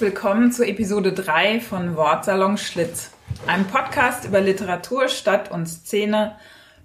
Willkommen 0.00 0.52
zu 0.52 0.64
Episode 0.64 1.12
3 1.12 1.58
von 1.58 1.96
Wortsalon 1.96 2.56
Schlitz, 2.56 3.10
einem 3.48 3.64
Podcast 3.64 4.24
über 4.24 4.40
Literatur, 4.40 5.08
Stadt 5.08 5.50
und 5.50 5.66
Szene, 5.66 6.36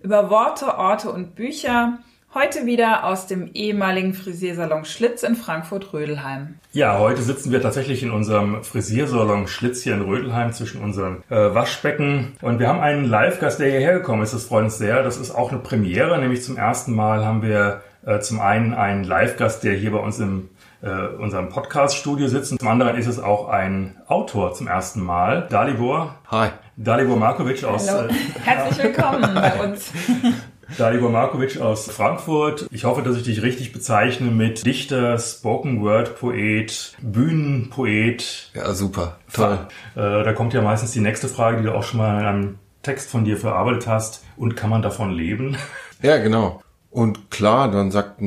über 0.02 0.32
Worte, 0.32 0.80
Orte 0.80 1.12
und 1.12 1.36
Bücher. 1.36 2.00
Heute 2.34 2.66
wieder 2.66 3.04
aus 3.04 3.28
dem 3.28 3.52
ehemaligen 3.54 4.16
Frisiersalon 4.16 4.86
Schlitz 4.86 5.22
in 5.22 5.36
Frankfurt-Rödelheim. 5.36 6.56
Ja, 6.72 6.98
heute 6.98 7.22
sitzen 7.22 7.52
wir 7.52 7.62
tatsächlich 7.62 8.02
in 8.02 8.10
unserem 8.10 8.64
Frisiersalon 8.64 9.48
Schlitz 9.48 9.84
hier 9.84 9.94
in 9.94 10.02
Rödelheim 10.02 10.52
zwischen 10.52 10.82
unseren 10.82 11.24
äh, 11.30 11.36
Waschbecken. 11.36 12.32
Und 12.42 12.58
wir 12.58 12.68
haben 12.68 12.80
einen 12.80 13.06
Live-Gast, 13.06 13.60
der 13.60 13.70
hierher 13.70 13.94
gekommen 13.94 14.24
ist. 14.24 14.34
Das 14.34 14.46
freut 14.46 14.64
uns 14.64 14.80
sehr. 14.80 15.04
Das 15.04 15.18
ist 15.18 15.30
auch 15.30 15.52
eine 15.52 15.60
Premiere, 15.60 16.18
nämlich 16.20 16.42
zum 16.42 16.58
ersten 16.58 16.96
Mal 16.96 17.24
haben 17.24 17.44
wir 17.44 17.84
äh, 18.06 18.20
zum 18.22 18.40
einen 18.40 18.74
einen 18.74 19.04
Live-Gast, 19.04 19.64
der 19.64 19.74
hier 19.76 19.92
bei 19.92 20.00
uns 20.00 20.20
im 20.20 20.50
äh, 20.84 21.08
unserem 21.18 21.50
Podcast-Studio 21.50 22.28
sitzen. 22.28 22.60
Zum 22.60 22.68
anderen 22.68 22.98
ist 22.98 23.08
es 23.08 23.20
auch 23.20 23.48
ein 23.48 23.96
Autor 24.08 24.54
zum 24.54 24.68
ersten 24.68 25.02
Mal. 25.02 25.48
Dalibor. 25.50 26.16
Hi. 26.30 26.50
Dalibor 26.76 27.16
Markovic 27.18 27.64
aus. 27.64 27.90
Hallo. 27.90 28.10
Herzlich 28.44 28.84
willkommen 28.84 29.34
bei 29.34 29.64
uns. 29.64 29.92
Dalibor 30.78 31.10
Markovic 31.10 31.62
aus 31.62 31.90
Frankfurt. 31.90 32.68
Ich 32.72 32.84
hoffe, 32.84 33.02
dass 33.02 33.16
ich 33.16 33.24
dich 33.24 33.44
richtig 33.44 33.72
bezeichne 33.72 34.32
mit 34.32 34.66
Dichter, 34.66 35.18
Spoken 35.20 35.82
Word 35.82 36.20
Poet, 36.20 36.96
Bühnenpoet. 37.02 38.52
Ja, 38.54 38.74
super. 38.74 39.18
Toll. 39.32 39.60
Äh, 39.96 40.24
da 40.24 40.34
kommt 40.34 40.54
ja 40.54 40.62
meistens 40.62 40.92
die 40.92 41.02
nächste 41.02 41.28
Frage, 41.28 41.58
die 41.58 41.64
du 41.64 41.74
auch 41.74 41.84
schon 41.84 42.00
mal 42.00 42.20
in 42.20 42.26
einem 42.26 42.60
Text 42.82 43.10
von 43.10 43.24
dir 43.24 43.38
verarbeitet 43.38 43.88
hast. 43.88 44.26
Und 44.36 44.56
kann 44.56 44.70
man 44.70 44.82
davon 44.82 45.12
leben? 45.12 45.56
Ja, 46.02 46.18
genau. 46.18 46.62
Und 46.94 47.32
klar, 47.32 47.72
dann 47.72 47.90
sagt, 47.90 48.22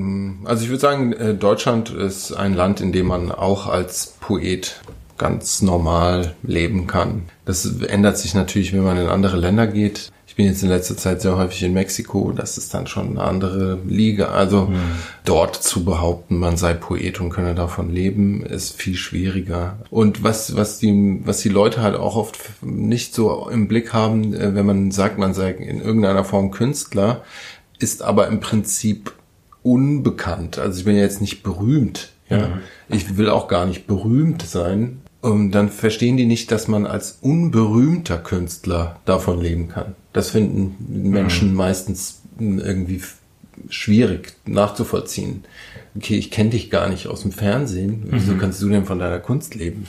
also 0.44 0.64
ich 0.64 0.68
würde 0.68 0.80
sagen, 0.80 1.12
äh, 1.12 1.34
Deutschland 1.34 1.90
ist 1.90 2.32
ein 2.32 2.52
Land, 2.52 2.80
in 2.80 2.90
dem 2.90 3.06
man 3.06 3.30
auch 3.30 3.68
als 3.68 4.16
Poet 4.18 4.80
ganz 5.18 5.62
normal 5.62 6.34
leben 6.42 6.88
kann. 6.88 7.22
Das 7.44 7.64
ändert 7.82 8.18
sich 8.18 8.34
natürlich, 8.34 8.72
wenn 8.72 8.82
man 8.82 8.98
in 8.98 9.06
andere 9.06 9.36
Länder 9.36 9.68
geht. 9.68 10.10
Ich 10.26 10.34
bin 10.34 10.46
jetzt 10.46 10.62
in 10.64 10.68
letzter 10.68 10.96
Zeit 10.96 11.22
sehr 11.22 11.36
häufig 11.38 11.62
in 11.62 11.72
Mexiko. 11.72 12.32
Das 12.32 12.58
ist 12.58 12.74
dann 12.74 12.88
schon 12.88 13.10
eine 13.10 13.22
andere 13.22 13.78
Liga. 13.86 14.32
Also 14.32 14.66
mhm. 14.66 14.76
dort 15.24 15.54
zu 15.54 15.84
behaupten, 15.84 16.38
man 16.38 16.56
sei 16.56 16.74
Poet 16.74 17.20
und 17.20 17.30
könne 17.30 17.54
davon 17.54 17.90
leben, 17.90 18.44
ist 18.44 18.76
viel 18.76 18.96
schwieriger. 18.96 19.78
Und 19.90 20.24
was, 20.24 20.56
was 20.56 20.78
die, 20.78 21.20
was 21.24 21.38
die 21.38 21.48
Leute 21.48 21.80
halt 21.80 21.94
auch 21.94 22.16
oft 22.16 22.38
nicht 22.62 23.14
so 23.14 23.48
im 23.48 23.68
Blick 23.68 23.92
haben, 23.94 24.34
äh, 24.34 24.54
wenn 24.54 24.66
man 24.66 24.90
sagt, 24.90 25.18
man 25.18 25.32
sei 25.32 25.52
in 25.52 25.80
irgendeiner 25.80 26.24
Form 26.24 26.50
Künstler, 26.50 27.22
ist 27.78 28.02
aber 28.02 28.28
im 28.28 28.40
Prinzip 28.40 29.12
unbekannt. 29.62 30.58
Also 30.58 30.78
ich 30.78 30.84
bin 30.84 30.96
jetzt 30.96 31.20
nicht 31.20 31.42
berühmt. 31.42 32.12
Ja, 32.28 32.48
mhm. 32.48 32.60
ich 32.88 33.16
will 33.16 33.28
auch 33.28 33.48
gar 33.48 33.66
nicht 33.66 33.86
berühmt 33.86 34.42
sein. 34.42 35.02
Und 35.20 35.52
dann 35.52 35.70
verstehen 35.70 36.16
die 36.16 36.26
nicht, 36.26 36.52
dass 36.52 36.68
man 36.68 36.86
als 36.86 37.18
unberühmter 37.20 38.18
Künstler 38.18 39.00
davon 39.06 39.40
leben 39.40 39.68
kann. 39.68 39.94
Das 40.12 40.30
finden 40.30 40.76
Menschen 41.10 41.50
mhm. 41.50 41.56
meistens 41.56 42.22
irgendwie 42.38 43.02
schwierig 43.68 44.34
nachzuvollziehen. 44.44 45.44
Okay, 45.96 46.16
ich 46.16 46.30
kenne 46.30 46.50
dich 46.50 46.70
gar 46.70 46.88
nicht 46.88 47.08
aus 47.08 47.22
dem 47.22 47.32
Fernsehen. 47.32 48.04
Wieso 48.10 48.32
mhm. 48.32 48.38
kannst 48.38 48.62
du 48.62 48.68
denn 48.68 48.84
von 48.84 48.98
deiner 48.98 49.18
Kunst 49.18 49.54
leben? 49.54 49.86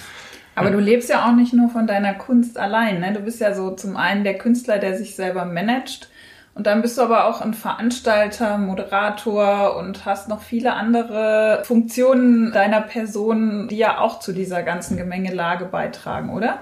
Aber 0.56 0.72
du 0.72 0.80
lebst 0.80 1.10
ja 1.10 1.30
auch 1.30 1.36
nicht 1.36 1.54
nur 1.54 1.70
von 1.70 1.86
deiner 1.86 2.16
Kunst 2.16 2.58
allein. 2.58 3.00
Ne? 3.00 3.14
Du 3.14 3.20
bist 3.20 3.40
ja 3.40 3.54
so 3.54 3.76
zum 3.76 3.96
einen 3.96 4.24
der 4.24 4.40
Künstler, 4.40 4.80
der 4.80 4.98
sich 4.98 5.16
selber 5.16 5.46
managt 5.46 6.10
und 6.58 6.66
dann 6.66 6.82
bist 6.82 6.98
du 6.98 7.04
aber 7.04 7.26
auch 7.26 7.42
ein 7.42 7.54
Veranstalter, 7.54 8.58
Moderator 8.58 9.78
und 9.78 10.06
hast 10.06 10.28
noch 10.28 10.42
viele 10.42 10.74
andere 10.74 11.62
Funktionen 11.64 12.52
deiner 12.52 12.82
Person, 12.82 13.68
die 13.68 13.78
ja 13.78 14.00
auch 14.00 14.20
zu 14.20 14.34
dieser 14.34 14.64
ganzen 14.64 14.98
Gemengelage 14.98 15.66
beitragen, 15.66 16.32
oder? 16.32 16.60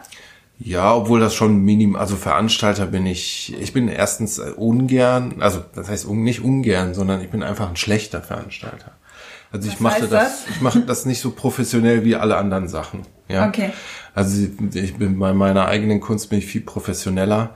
Ja, 0.59 0.93
obwohl 0.93 1.21
das 1.21 1.33
schon 1.33 1.63
minim, 1.63 1.95
also 1.95 2.17
Veranstalter 2.17 2.87
bin 2.87 3.05
ich, 3.05 3.55
ich 3.59 3.71
bin 3.71 3.87
erstens 3.87 4.39
ungern, 4.39 5.35
also 5.39 5.63
das 5.73 5.89
heißt 5.89 6.09
nicht 6.09 6.43
ungern, 6.43 6.93
sondern 6.93 7.21
ich 7.21 7.29
bin 7.29 7.41
einfach 7.41 7.69
ein 7.69 7.77
schlechter 7.77 8.21
Veranstalter. 8.21 8.91
Also 9.51 9.69
ich 9.69 9.79
mache 9.79 10.01
das? 10.01 10.09
das, 10.09 10.45
ich 10.49 10.61
mache 10.61 10.81
das 10.81 11.05
nicht 11.05 11.21
so 11.21 11.31
professionell 11.31 12.03
wie 12.03 12.17
alle 12.17 12.35
anderen 12.35 12.67
Sachen. 12.67 13.03
Ja. 13.27 13.47
Okay. 13.47 13.71
Also 14.13 14.47
ich 14.73 14.95
bin 14.95 15.19
bei 15.19 15.33
meiner 15.33 15.65
eigenen 15.65 15.99
Kunst 15.99 16.29
bin 16.29 16.39
ich 16.39 16.45
viel 16.45 16.61
professioneller 16.61 17.55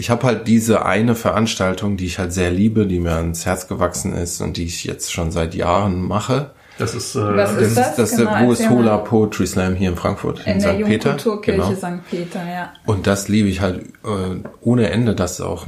ich 0.00 0.08
habe 0.08 0.26
halt 0.26 0.48
diese 0.48 0.86
eine 0.86 1.14
Veranstaltung, 1.14 1.98
die 1.98 2.06
ich 2.06 2.18
halt 2.18 2.32
sehr 2.32 2.50
liebe, 2.50 2.86
die 2.86 3.00
mir 3.00 3.12
ans 3.12 3.44
Herz 3.44 3.68
gewachsen 3.68 4.14
ist 4.14 4.40
und 4.40 4.56
die 4.56 4.64
ich 4.64 4.84
jetzt 4.84 5.12
schon 5.12 5.30
seit 5.30 5.54
Jahren 5.54 6.00
mache. 6.00 6.52
Das 6.78 6.94
ist, 6.94 7.14
äh, 7.14 7.36
Was 7.36 7.52
ist 7.56 7.76
das? 7.76 7.96
das, 7.96 8.16
genau, 8.16 8.54
der 8.54 8.70
Hola 8.70 8.96
Poetry 8.96 9.46
Slam 9.46 9.74
hier 9.74 9.90
in 9.90 9.96
Frankfurt 9.96 10.46
in, 10.46 10.54
in 10.54 10.60
St. 10.62 10.84
Peter. 10.86 11.10
Kulturkirche 11.10 11.58
genau. 11.60 11.74
St. 11.74 12.10
Peter, 12.10 12.40
ja. 12.48 12.72
Und 12.86 13.06
das 13.06 13.28
liebe 13.28 13.48
ich 13.48 13.60
halt 13.60 13.82
äh, 14.04 14.48
ohne 14.62 14.88
Ende, 14.88 15.14
das 15.14 15.42
auch 15.42 15.66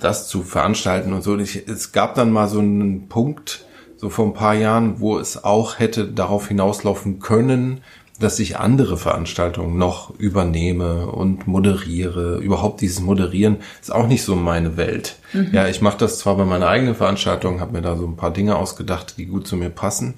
das 0.00 0.26
zu 0.26 0.42
veranstalten 0.42 1.12
und 1.12 1.22
so. 1.22 1.38
Ich, 1.38 1.68
es 1.68 1.92
gab 1.92 2.16
dann 2.16 2.32
mal 2.32 2.48
so 2.48 2.58
einen 2.58 3.08
Punkt, 3.08 3.64
so 3.96 4.10
vor 4.10 4.26
ein 4.26 4.34
paar 4.34 4.54
Jahren, 4.54 4.98
wo 4.98 5.18
es 5.18 5.44
auch 5.44 5.78
hätte 5.78 6.08
darauf 6.08 6.48
hinauslaufen 6.48 7.20
können, 7.20 7.82
dass 8.18 8.38
ich 8.40 8.58
andere 8.58 8.96
Veranstaltungen 8.96 9.78
noch 9.78 10.10
übernehme 10.18 11.06
und 11.06 11.46
moderiere. 11.46 12.38
Überhaupt 12.38 12.80
dieses 12.80 13.00
Moderieren 13.00 13.58
ist 13.80 13.92
auch 13.92 14.08
nicht 14.08 14.24
so 14.24 14.34
meine 14.34 14.76
Welt. 14.76 15.16
Mhm. 15.32 15.50
Ja, 15.52 15.68
ich 15.68 15.80
mache 15.80 15.98
das 15.98 16.18
zwar 16.18 16.36
bei 16.36 16.44
meiner 16.44 16.68
eigenen 16.68 16.96
Veranstaltung, 16.96 17.60
habe 17.60 17.72
mir 17.72 17.82
da 17.82 17.96
so 17.96 18.06
ein 18.06 18.16
paar 18.16 18.32
Dinge 18.32 18.56
ausgedacht, 18.56 19.14
die 19.18 19.26
gut 19.26 19.46
zu 19.46 19.56
mir 19.56 19.70
passen. 19.70 20.14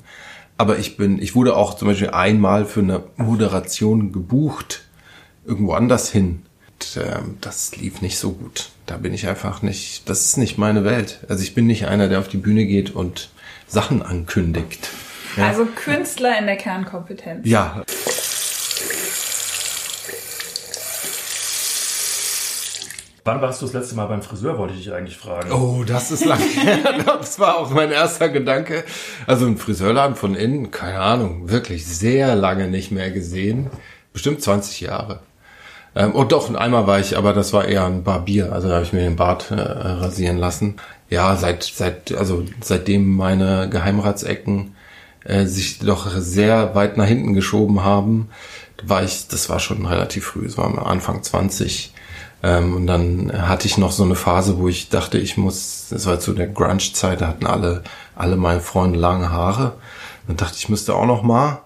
Aber 0.57 0.79
ich 0.79 0.97
bin, 0.97 1.21
ich 1.21 1.35
wurde 1.35 1.57
auch 1.57 1.75
zum 1.75 1.89
Beispiel 1.89 2.11
einmal 2.11 2.65
für 2.65 2.81
eine 2.81 3.03
Moderation 3.17 4.13
gebucht, 4.13 4.83
irgendwo 5.45 5.73
anders 5.73 6.11
hin. 6.11 6.43
Und, 6.69 7.03
äh, 7.03 7.19
das 7.41 7.77
lief 7.77 8.01
nicht 8.01 8.19
so 8.19 8.33
gut. 8.33 8.71
Da 8.87 8.97
bin 8.97 9.13
ich 9.13 9.29
einfach 9.29 9.63
nicht, 9.63 10.09
das 10.09 10.25
ist 10.25 10.37
nicht 10.39 10.59
meine 10.59 10.85
Welt. 10.85 11.21
Also 11.29 11.43
ich 11.43 11.55
bin 11.55 11.67
nicht 11.67 11.87
einer, 11.87 12.09
der 12.09 12.19
auf 12.19 12.29
die 12.29 12.39
Bühne 12.39 12.67
geht 12.67 12.95
und 12.95 13.31
Sachen 13.67 14.03
ankündigt. 14.03 14.89
Ja. 15.37 15.49
Also 15.49 15.67
Künstler 15.67 16.39
in 16.39 16.47
der 16.47 16.57
Kernkompetenz. 16.57 17.47
Ja. 17.47 17.83
Wann 23.25 23.43
warst 23.43 23.61
du 23.61 23.67
das 23.67 23.75
letzte 23.75 23.97
Mal 23.97 24.07
beim 24.07 24.23
Friseur, 24.23 24.57
wollte 24.59 24.75
ich 24.75 24.85
dich 24.85 24.93
eigentlich 24.93 25.17
fragen. 25.17 25.53
Oh, 25.53 25.85
das 25.85 26.11
ist 26.11 26.25
lange 26.25 26.43
her. 26.45 26.79
Das 27.05 27.39
war 27.39 27.59
auch 27.59 27.71
mein 27.71 27.93
erster 27.93 28.29
Gedanke. 28.29 28.83
Also 29.27 29.47
ein 29.47 29.59
Friseurladen 29.59 30.17
von 30.17 30.35
innen, 30.35 30.71
keine 30.71 31.01
Ahnung, 31.01 31.51
wirklich 31.51 31.87
sehr 31.87 32.35
lange 32.35 32.69
nicht 32.69 32.91
mehr 32.91 33.11
gesehen. 33.11 33.71
Bestimmt 34.13 34.43
20 34.43 34.81
Jahre. 34.81 35.21
Ähm, 35.95 36.13
oh 36.15 36.25
doch, 36.25 36.53
einmal 36.55 36.87
war 36.87 36.99
ich, 36.99 37.17
aber 37.17 37.33
das 37.33 37.53
war 37.53 37.67
eher 37.67 37.85
ein 37.85 38.05
Barbier. 38.05 38.53
Also 38.53 38.69
da 38.69 38.75
habe 38.75 38.85
ich 38.85 38.93
mir 38.93 39.03
den 39.03 39.17
Bart 39.17 39.51
äh, 39.51 39.55
rasieren 39.61 40.39
lassen. 40.39 40.77
Ja, 41.11 41.37
seit, 41.37 41.65
seit, 41.65 42.13
also 42.17 42.45
seitdem 42.61 43.17
meine 43.17 43.69
Geheimratsecken 43.69 44.75
äh, 45.25 45.47
sich 45.47 45.79
doch 45.79 46.11
sehr 46.17 46.75
weit 46.75 46.97
nach 46.97 47.07
hinten 47.07 47.35
geschoben 47.35 47.83
haben, 47.83 48.29
war 48.83 49.03
ich, 49.03 49.29
das 49.29 49.49
war 49.49 49.61
schon 49.61 49.87
relativ 49.87 50.25
früh, 50.25 50.47
es 50.47 50.57
war 50.57 50.87
Anfang 50.87 51.23
20. 51.23 51.93
Ähm, 52.43 52.77
und 52.77 52.87
dann 52.87 53.31
hatte 53.49 53.67
ich 53.67 53.77
noch 53.77 53.93
so 53.93 54.05
eine 54.05 54.15
Phase, 54.15 54.59
wo 54.59 54.69
ich 54.69 54.89
dachte, 54.89 55.19
ich 55.19 55.37
muss, 55.37 55.89
das 55.91 56.07
war 56.07 56.21
zu 56.21 56.33
der 56.33 56.47
Grunge-Zeit, 56.47 57.21
da 57.21 57.29
hatten 57.29 57.47
alle, 57.47 57.83
alle 58.17 58.37
meine 58.37 58.61
Freunde 58.61 58.99
lange 58.99 59.31
Haare. 59.31 59.75
Dann 60.27 60.37
dachte 60.37 60.57
ich, 60.57 60.69
müsste 60.69 60.95
auch 60.95 61.07
noch 61.07 61.23
mal 61.23 61.61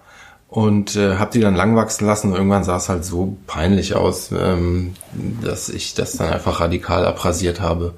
und 0.49 0.95
äh, 0.95 1.17
habe 1.17 1.31
die 1.31 1.41
dann 1.41 1.55
lang 1.55 1.75
wachsen 1.75 2.05
lassen. 2.05 2.31
Und 2.31 2.37
irgendwann 2.37 2.63
sah 2.63 2.77
es 2.77 2.89
halt 2.89 3.05
so 3.05 3.37
peinlich 3.47 3.95
aus, 3.95 4.31
ähm, 4.31 4.93
dass 5.41 5.69
ich 5.69 5.93
das 5.93 6.13
dann 6.13 6.31
einfach 6.31 6.59
radikal 6.59 7.05
abrasiert 7.05 7.61
habe. 7.61 7.93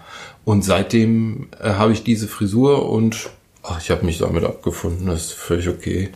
Und 0.45 0.63
seitdem 0.63 1.49
äh, 1.59 1.73
habe 1.73 1.93
ich 1.93 2.03
diese 2.03 2.27
Frisur 2.27 2.89
und 2.89 3.29
Ach, 3.69 3.81
ich 3.81 3.91
habe 3.91 4.05
mich 4.05 4.19
damit 4.19 4.45
abgefunden, 4.45 5.07
das 5.07 5.25
ist 5.25 5.33
völlig 5.33 5.67
okay. 5.67 6.09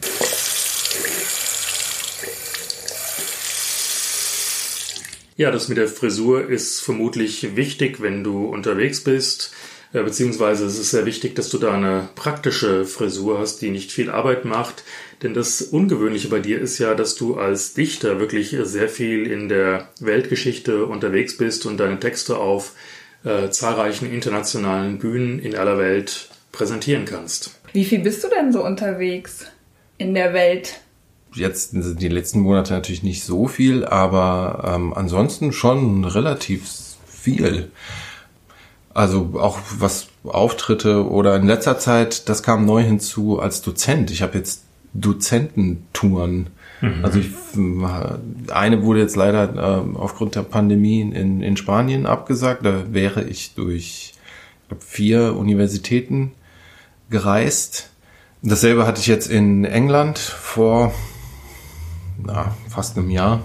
Ja, 5.35 5.51
das 5.51 5.67
mit 5.67 5.77
der 5.77 5.89
Frisur 5.89 6.47
ist 6.49 6.79
vermutlich 6.79 7.57
wichtig, 7.57 8.01
wenn 8.01 8.23
du 8.23 8.45
unterwegs 8.45 9.03
bist. 9.03 9.51
Äh, 9.91 10.03
beziehungsweise 10.03 10.65
es 10.65 10.79
ist 10.79 10.91
sehr 10.91 11.05
wichtig, 11.05 11.35
dass 11.35 11.49
du 11.49 11.57
da 11.57 11.73
eine 11.73 12.07
praktische 12.15 12.85
Frisur 12.85 13.39
hast, 13.39 13.61
die 13.61 13.69
nicht 13.69 13.91
viel 13.91 14.09
Arbeit 14.09 14.45
macht. 14.45 14.85
Denn 15.21 15.33
das 15.33 15.61
Ungewöhnliche 15.61 16.29
bei 16.29 16.39
dir 16.39 16.61
ist 16.61 16.77
ja, 16.77 16.95
dass 16.95 17.15
du 17.15 17.35
als 17.35 17.73
Dichter 17.73 18.21
wirklich 18.21 18.55
sehr 18.61 18.87
viel 18.87 19.27
in 19.29 19.49
der 19.49 19.89
Weltgeschichte 19.99 20.85
unterwegs 20.85 21.35
bist 21.35 21.65
und 21.65 21.77
deine 21.81 21.99
Texte 21.99 22.37
auf 22.37 22.73
äh, 23.25 23.49
zahlreichen 23.49 24.09
internationalen 24.09 24.99
Bühnen 24.99 25.39
in 25.39 25.55
aller 25.55 25.77
Welt 25.77 26.30
präsentieren 26.51 27.05
kannst. 27.05 27.59
Wie 27.73 27.85
viel 27.85 27.99
bist 27.99 28.23
du 28.23 28.27
denn 28.29 28.51
so 28.51 28.63
unterwegs 28.63 29.45
in 29.97 30.13
der 30.13 30.33
Welt? 30.33 30.81
Jetzt 31.33 31.71
sind 31.71 32.01
die 32.01 32.09
letzten 32.09 32.41
Monate 32.41 32.73
natürlich 32.73 33.03
nicht 33.03 33.23
so 33.23 33.47
viel, 33.47 33.85
aber 33.85 34.73
ähm, 34.75 34.93
ansonsten 34.93 35.53
schon 35.53 36.03
relativ 36.03 36.69
viel. 37.07 37.71
Also 38.93 39.31
auch 39.35 39.59
was 39.77 40.07
Auftritte 40.25 41.09
oder 41.09 41.37
in 41.37 41.47
letzter 41.47 41.79
Zeit, 41.79 42.27
das 42.27 42.43
kam 42.43 42.65
neu 42.65 42.83
hinzu 42.83 43.39
als 43.39 43.61
Dozent. 43.61 44.11
Ich 44.11 44.21
habe 44.21 44.37
jetzt 44.37 44.63
Dozententouren. 44.93 46.47
Mhm. 46.81 47.05
Also 47.05 47.19
ich, 47.19 47.29
eine 48.51 48.83
wurde 48.83 48.99
jetzt 48.99 49.15
leider 49.15 49.55
äh, 49.55 49.97
aufgrund 49.97 50.35
der 50.35 50.41
Pandemie 50.41 50.99
in, 50.99 51.41
in 51.41 51.55
Spanien 51.55 52.05
abgesagt. 52.05 52.65
Da 52.65 52.93
wäre 52.93 53.23
ich 53.23 53.53
durch 53.55 54.13
ich 54.13 54.67
glaub, 54.67 54.83
vier 54.83 55.37
Universitäten 55.37 56.33
gereist. 57.11 57.89
Dasselbe 58.41 58.87
hatte 58.87 58.99
ich 58.99 59.07
jetzt 59.07 59.29
in 59.29 59.65
England 59.65 60.17
vor 60.17 60.91
na, 62.23 62.55
fast 62.67 62.97
einem 62.97 63.11
Jahr. 63.11 63.41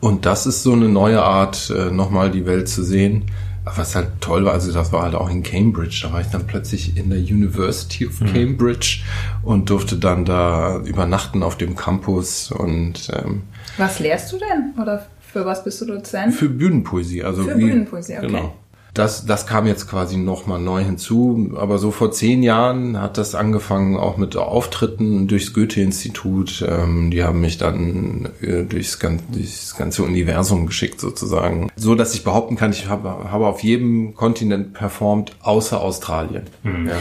Und 0.00 0.26
das 0.26 0.46
ist 0.46 0.62
so 0.62 0.72
eine 0.72 0.88
neue 0.88 1.22
Art, 1.22 1.70
äh, 1.70 1.90
nochmal 1.90 2.30
die 2.30 2.44
Welt 2.44 2.68
zu 2.68 2.82
sehen 2.82 3.30
was 3.64 3.94
halt 3.94 4.20
toll 4.20 4.44
war, 4.44 4.52
also 4.52 4.72
das 4.72 4.92
war 4.92 5.02
halt 5.02 5.14
auch 5.14 5.30
in 5.30 5.42
Cambridge. 5.42 6.00
Da 6.02 6.12
war 6.12 6.20
ich 6.20 6.26
dann 6.28 6.46
plötzlich 6.46 6.96
in 6.96 7.10
der 7.10 7.18
University 7.18 8.06
of 8.06 8.20
mhm. 8.20 8.32
Cambridge 8.32 9.02
und 9.42 9.70
durfte 9.70 9.96
dann 9.96 10.24
da 10.24 10.78
übernachten 10.78 11.42
auf 11.42 11.56
dem 11.56 11.76
Campus 11.76 12.50
und 12.50 13.10
ähm, 13.12 13.42
Was 13.76 14.00
lehrst 14.00 14.32
du 14.32 14.38
denn? 14.38 14.74
Oder 14.80 15.06
für 15.20 15.46
was 15.46 15.62
bist 15.64 15.80
du 15.80 15.86
Dozent? 15.86 16.34
Für 16.34 16.48
Bühnenpoesie. 16.48 17.22
Also 17.22 17.44
für 17.44 17.56
wie, 17.56 17.66
Bühnenpoesie, 17.66 18.18
okay. 18.18 18.26
Genau. 18.26 18.54
Das, 18.94 19.24
das 19.24 19.46
kam 19.46 19.66
jetzt 19.66 19.88
quasi 19.88 20.18
nochmal 20.18 20.60
neu 20.60 20.84
hinzu. 20.84 21.52
Aber 21.56 21.78
so 21.78 21.90
vor 21.90 22.12
zehn 22.12 22.42
Jahren 22.42 23.00
hat 23.00 23.16
das 23.16 23.34
angefangen 23.34 23.96
auch 23.96 24.18
mit 24.18 24.36
Auftritten 24.36 25.28
durchs 25.28 25.54
Goethe-Institut. 25.54 26.64
Ähm, 26.68 27.10
die 27.10 27.24
haben 27.24 27.40
mich 27.40 27.56
dann 27.58 28.28
äh, 28.42 28.64
durchs, 28.64 28.98
durchs 28.98 29.76
ganze 29.76 30.02
Universum 30.02 30.66
geschickt 30.66 31.00
sozusagen. 31.00 31.70
So 31.76 31.94
dass 31.94 32.14
ich 32.14 32.24
behaupten 32.24 32.56
kann, 32.56 32.72
ich 32.72 32.88
habe, 32.88 33.08
habe 33.08 33.46
auf 33.46 33.62
jedem 33.62 34.14
Kontinent 34.14 34.74
performt, 34.74 35.36
außer 35.40 35.80
Australien. 35.80 36.44
Mhm. 36.62 36.88
Ja. 36.88 36.96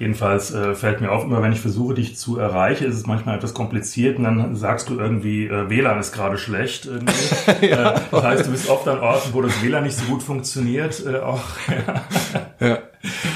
Jedenfalls 0.00 0.50
äh, 0.54 0.74
fällt 0.74 1.02
mir 1.02 1.12
auf, 1.12 1.24
immer 1.24 1.42
wenn 1.42 1.52
ich 1.52 1.60
versuche, 1.60 1.92
dich 1.92 2.16
zu 2.16 2.38
erreichen, 2.38 2.86
ist 2.86 2.94
es 2.94 3.06
manchmal 3.06 3.36
etwas 3.36 3.52
kompliziert 3.52 4.16
und 4.16 4.24
dann 4.24 4.56
sagst 4.56 4.88
du 4.88 4.98
irgendwie, 4.98 5.46
äh, 5.46 5.68
WLAN 5.68 6.00
ist 6.00 6.12
gerade 6.12 6.38
schlecht. 6.38 6.86
ja. 7.60 7.92
äh, 7.92 8.00
das 8.10 8.22
heißt, 8.22 8.46
du 8.46 8.50
bist 8.50 8.70
oft 8.70 8.88
an 8.88 9.00
Orten, 9.00 9.34
wo 9.34 9.42
das 9.42 9.62
WLAN 9.62 9.82
nicht 9.82 9.98
so 9.98 10.06
gut 10.06 10.22
funktioniert. 10.22 11.04
Äh, 11.04 11.18
auch, 11.18 11.42
ja. 11.68 12.66
ja. 12.66 12.78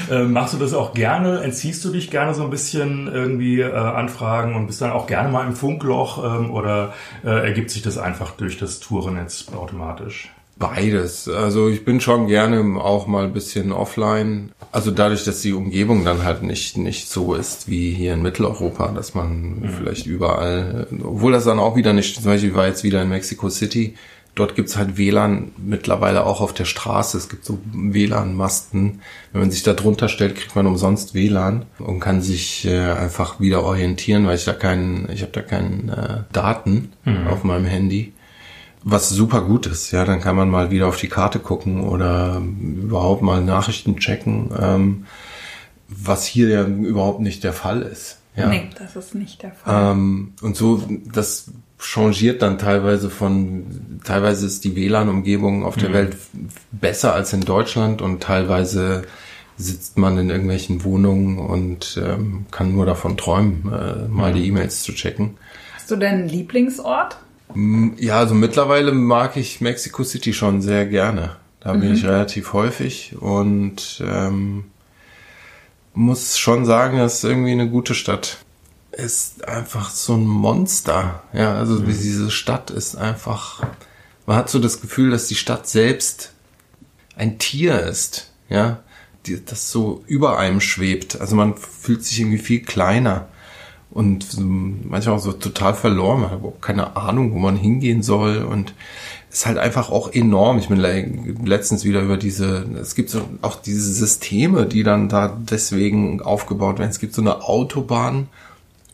Äh, 0.09 0.23
machst 0.23 0.55
du 0.55 0.57
das 0.57 0.73
auch 0.73 0.95
gerne? 0.95 1.41
Entziehst 1.41 1.85
du 1.85 1.91
dich 1.91 2.09
gerne 2.09 2.33
so 2.33 2.43
ein 2.43 2.49
bisschen 2.49 3.13
irgendwie 3.13 3.61
äh, 3.61 3.71
Anfragen 3.71 4.55
und 4.55 4.65
bist 4.65 4.81
dann 4.81 4.91
auch 4.91 5.05
gerne 5.05 5.29
mal 5.29 5.45
im 5.45 5.55
Funkloch 5.55 6.23
ähm, 6.23 6.49
oder 6.49 6.93
äh, 7.23 7.29
ergibt 7.29 7.69
sich 7.69 7.83
das 7.83 7.99
einfach 7.99 8.31
durch 8.31 8.57
das 8.57 8.79
Tourennetz 8.79 9.49
automatisch? 9.55 10.31
Beides. 10.57 11.27
Also 11.27 11.67
ich 11.67 11.83
bin 11.83 11.99
schon 11.99 12.27
gerne 12.27 12.79
auch 12.81 13.07
mal 13.07 13.25
ein 13.25 13.33
bisschen 13.33 13.73
offline. 13.73 14.51
Also 14.71 14.91
dadurch, 14.91 15.25
dass 15.25 15.41
die 15.41 15.51
Umgebung 15.51 16.05
dann 16.05 16.23
halt 16.23 16.43
nicht, 16.43 16.77
nicht 16.77 17.09
so 17.09 17.33
ist 17.33 17.69
wie 17.69 17.91
hier 17.91 18.13
in 18.13 18.21
Mitteleuropa, 18.21 18.87
dass 18.89 19.13
man 19.13 19.59
mhm. 19.59 19.69
vielleicht 19.69 20.05
überall, 20.05 20.87
obwohl 21.03 21.33
das 21.33 21.43
dann 21.43 21.59
auch 21.59 21.75
wieder 21.75 21.91
nicht, 21.91 22.15
zum 22.15 22.25
Beispiel 22.25 22.55
war 22.55 22.67
jetzt 22.67 22.85
wieder 22.85 23.01
in 23.01 23.09
Mexico 23.09 23.49
City, 23.49 23.95
dort 24.33 24.55
gibt's 24.55 24.77
halt 24.77 24.97
WLAN 24.97 25.51
mittlerweile 25.57 26.25
auch 26.25 26.39
auf 26.39 26.53
der 26.53 26.65
Straße. 26.65 27.17
Es 27.17 27.27
gibt 27.27 27.43
so 27.43 27.59
WLAN-Masten. 27.73 29.01
Wenn 29.33 29.41
man 29.41 29.51
sich 29.51 29.63
da 29.63 29.73
drunter 29.73 30.07
stellt, 30.07 30.35
kriegt 30.35 30.55
man 30.55 30.67
umsonst 30.67 31.13
WLAN 31.13 31.65
und 31.79 31.99
kann 31.99 32.21
sich 32.21 32.65
äh, 32.65 32.79
einfach 32.79 33.41
wieder 33.41 33.63
orientieren, 33.63 34.25
weil 34.25 34.35
ich 34.35 34.45
da 34.45 34.53
keinen, 34.53 35.09
ich 35.11 35.21
habe 35.21 35.31
da 35.33 35.41
keinen 35.41 35.89
äh, 35.89 36.23
Daten 36.31 36.93
mhm. 37.03 37.27
auf 37.27 37.43
meinem 37.43 37.65
Handy 37.65 38.13
was 38.85 39.09
super 39.09 39.41
gut 39.41 39.65
ist. 39.65 39.91
Ja, 39.91 40.05
dann 40.05 40.21
kann 40.21 40.35
man 40.35 40.49
mal 40.49 40.69
wieder 40.69 40.87
auf 40.87 40.97
die 40.97 41.09
Karte 41.09 41.39
gucken 41.39 41.81
oder 41.81 42.39
überhaupt 42.39 43.23
mal 43.23 43.43
Nachrichten 43.43 43.97
checken, 43.97 44.51
ähm, 44.57 45.05
was 45.87 46.25
hier 46.25 46.49
ja 46.49 46.63
überhaupt 46.65 47.19
nicht 47.19 47.43
der 47.43 47.53
Fall 47.53 47.81
ist. 47.81 48.19
Ja. 48.37 48.47
Nee, 48.47 48.69
das 48.77 48.95
ist 48.95 49.15
nicht 49.15 49.41
der 49.41 49.53
Fall. 49.53 49.93
Ähm, 49.93 50.33
und 50.41 50.55
so, 50.55 50.83
das 51.11 51.51
changiert 51.79 52.43
dann 52.43 52.59
teilweise 52.59 53.09
von, 53.09 53.99
teilweise 54.03 54.45
ist 54.45 54.63
die 54.63 54.75
WLAN-Umgebung 54.75 55.65
auf 55.65 55.77
der 55.77 55.89
mhm. 55.89 55.93
Welt 55.93 56.17
besser 56.71 57.15
als 57.15 57.33
in 57.33 57.41
Deutschland 57.41 58.03
und 58.03 58.21
teilweise 58.21 59.03
sitzt 59.57 59.97
man 59.97 60.17
in 60.19 60.29
irgendwelchen 60.29 60.83
Wohnungen 60.83 61.39
und 61.39 61.99
ähm, 62.03 62.45
kann 62.51 62.73
nur 62.73 62.85
davon 62.85 63.17
träumen, 63.17 63.71
äh, 63.71 64.07
mal 64.09 64.31
mhm. 64.31 64.35
die 64.35 64.47
E-Mails 64.47 64.83
zu 64.83 64.93
checken. 64.93 65.37
Hast 65.75 65.89
du 65.89 65.95
denn 65.95 66.13
einen 66.13 66.29
Lieblingsort? 66.29 67.17
Ja, 67.97 68.17
also 68.17 68.33
mittlerweile 68.33 68.91
mag 68.91 69.37
ich 69.37 69.61
Mexico 69.61 70.03
City 70.03 70.33
schon 70.33 70.61
sehr 70.61 70.85
gerne. 70.85 71.37
Da 71.59 71.73
mhm. 71.73 71.79
bin 71.81 71.93
ich 71.93 72.03
relativ 72.05 72.53
häufig 72.53 73.15
und 73.19 74.03
ähm, 74.05 74.65
muss 75.93 76.37
schon 76.37 76.65
sagen, 76.65 76.99
es 76.99 77.15
ist 77.15 77.23
irgendwie 77.23 77.51
eine 77.51 77.69
gute 77.69 77.95
Stadt. 77.95 78.39
Ist 78.91 79.47
einfach 79.47 79.89
so 79.89 80.13
ein 80.13 80.25
Monster. 80.25 81.23
Ja, 81.33 81.55
also 81.55 81.75
mhm. 81.75 81.87
diese 81.87 82.31
Stadt 82.31 82.71
ist 82.71 82.95
einfach. 82.95 83.63
Man 84.25 84.37
hat 84.37 84.49
so 84.49 84.59
das 84.59 84.81
Gefühl, 84.81 85.11
dass 85.11 85.27
die 85.27 85.35
Stadt 85.35 85.67
selbst 85.67 86.33
ein 87.15 87.37
Tier 87.37 87.79
ist. 87.81 88.31
Ja, 88.49 88.79
die, 89.25 89.43
das 89.43 89.71
so 89.71 90.03
über 90.07 90.37
einem 90.37 90.61
schwebt. 90.61 91.19
Also 91.19 91.35
man 91.35 91.55
fühlt 91.57 92.03
sich 92.03 92.19
irgendwie 92.19 92.37
viel 92.37 92.61
kleiner 92.61 93.27
und 93.95 94.37
manchmal 94.89 95.15
auch 95.15 95.21
so 95.21 95.31
total 95.31 95.73
verloren. 95.73 96.19
Man 96.19 96.29
hat 96.29 96.39
überhaupt 96.39 96.61
keine 96.61 96.97
Ahnung, 96.97 97.33
wo 97.33 97.39
man 97.39 97.55
hingehen 97.55 98.03
soll 98.03 98.39
und 98.39 98.73
ist 99.31 99.45
halt 99.45 99.57
einfach 99.57 99.89
auch 99.89 100.11
enorm. 100.11 100.57
Ich 100.57 100.67
bin 100.67 100.81
letztens 101.45 101.85
wieder 101.85 102.01
über 102.01 102.17
diese, 102.17 102.65
es 102.79 102.93
gibt 102.95 103.09
so 103.09 103.21
auch 103.41 103.55
diese 103.55 103.93
Systeme, 103.93 104.65
die 104.65 104.83
dann 104.83 105.07
da 105.07 105.29
deswegen 105.29 106.21
aufgebaut 106.21 106.77
werden. 106.77 106.89
Es 106.89 106.99
gibt 106.99 107.13
so 107.13 107.21
eine 107.21 107.45
Autobahn 107.45 108.27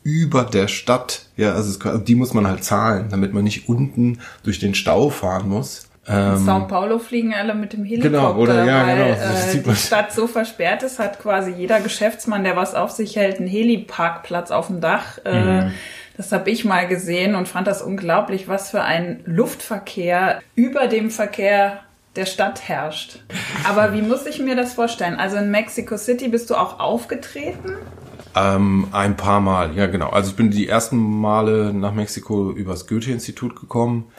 über 0.03 0.43
der 0.43 0.67
Stadt. 0.67 1.25
Ja, 1.35 1.53
also 1.53 1.71
es, 1.71 2.03
die 2.03 2.15
muss 2.15 2.35
man 2.35 2.45
halt 2.45 2.63
zahlen, 2.63 3.07
damit 3.09 3.33
man 3.33 3.43
nicht 3.43 3.67
unten 3.67 4.19
durch 4.43 4.59
den 4.59 4.75
Stau 4.75 5.09
fahren 5.09 5.49
muss. 5.49 5.87
Ähm, 6.07 6.33
in 6.33 6.45
Sao 6.45 6.67
Paulo 6.67 6.97
fliegen 6.97 7.33
alle 7.33 7.53
mit 7.53 7.73
dem 7.73 7.83
Helikopter, 7.83 8.09
genau, 8.09 8.35
oder, 8.35 8.65
ja, 8.65 8.87
weil 8.87 9.15
genau. 9.15 9.69
äh, 9.69 9.73
die 9.73 9.75
Stadt 9.75 10.11
so 10.11 10.27
versperrt 10.27 10.81
ist, 10.83 10.97
hat 10.97 11.19
quasi 11.19 11.51
jeder 11.51 11.79
Geschäftsmann, 11.79 12.43
der 12.43 12.55
was 12.55 12.73
auf 12.73 12.91
sich 12.91 13.15
hält, 13.15 13.37
einen 13.37 13.47
Heliparkplatz 13.47 14.49
auf 14.49 14.67
dem 14.67 14.81
Dach. 14.81 15.19
Äh, 15.25 15.63
mhm. 15.63 15.71
Das 16.17 16.31
habe 16.31 16.49
ich 16.49 16.65
mal 16.65 16.87
gesehen 16.87 17.35
und 17.35 17.47
fand 17.47 17.67
das 17.67 17.81
unglaublich, 17.81 18.47
was 18.47 18.69
für 18.69 18.81
ein 18.81 19.21
Luftverkehr 19.25 20.41
über 20.55 20.87
dem 20.87 21.09
Verkehr 21.09 21.79
der 22.15 22.25
Stadt 22.25 22.67
herrscht. 22.67 23.19
Aber 23.67 23.93
wie 23.93 24.01
muss 24.01 24.25
ich 24.25 24.39
mir 24.39 24.55
das 24.55 24.73
vorstellen? 24.73 25.15
Also 25.15 25.37
in 25.37 25.49
Mexico 25.49 25.97
City 25.97 26.27
bist 26.27 26.49
du 26.49 26.55
auch 26.55 26.79
aufgetreten? 26.79 27.77
Ähm, 28.35 28.87
ein 28.91 29.15
paar 29.17 29.41
Mal, 29.41 29.75
ja 29.75 29.87
genau. 29.87 30.09
Also 30.09 30.31
ich 30.31 30.35
bin 30.35 30.51
die 30.51 30.67
ersten 30.67 30.97
Male 30.97 31.73
nach 31.73 31.93
Mexiko 31.93 32.51
übers 32.51 32.87
Goethe-Institut 32.87 33.59
gekommen. 33.59 34.11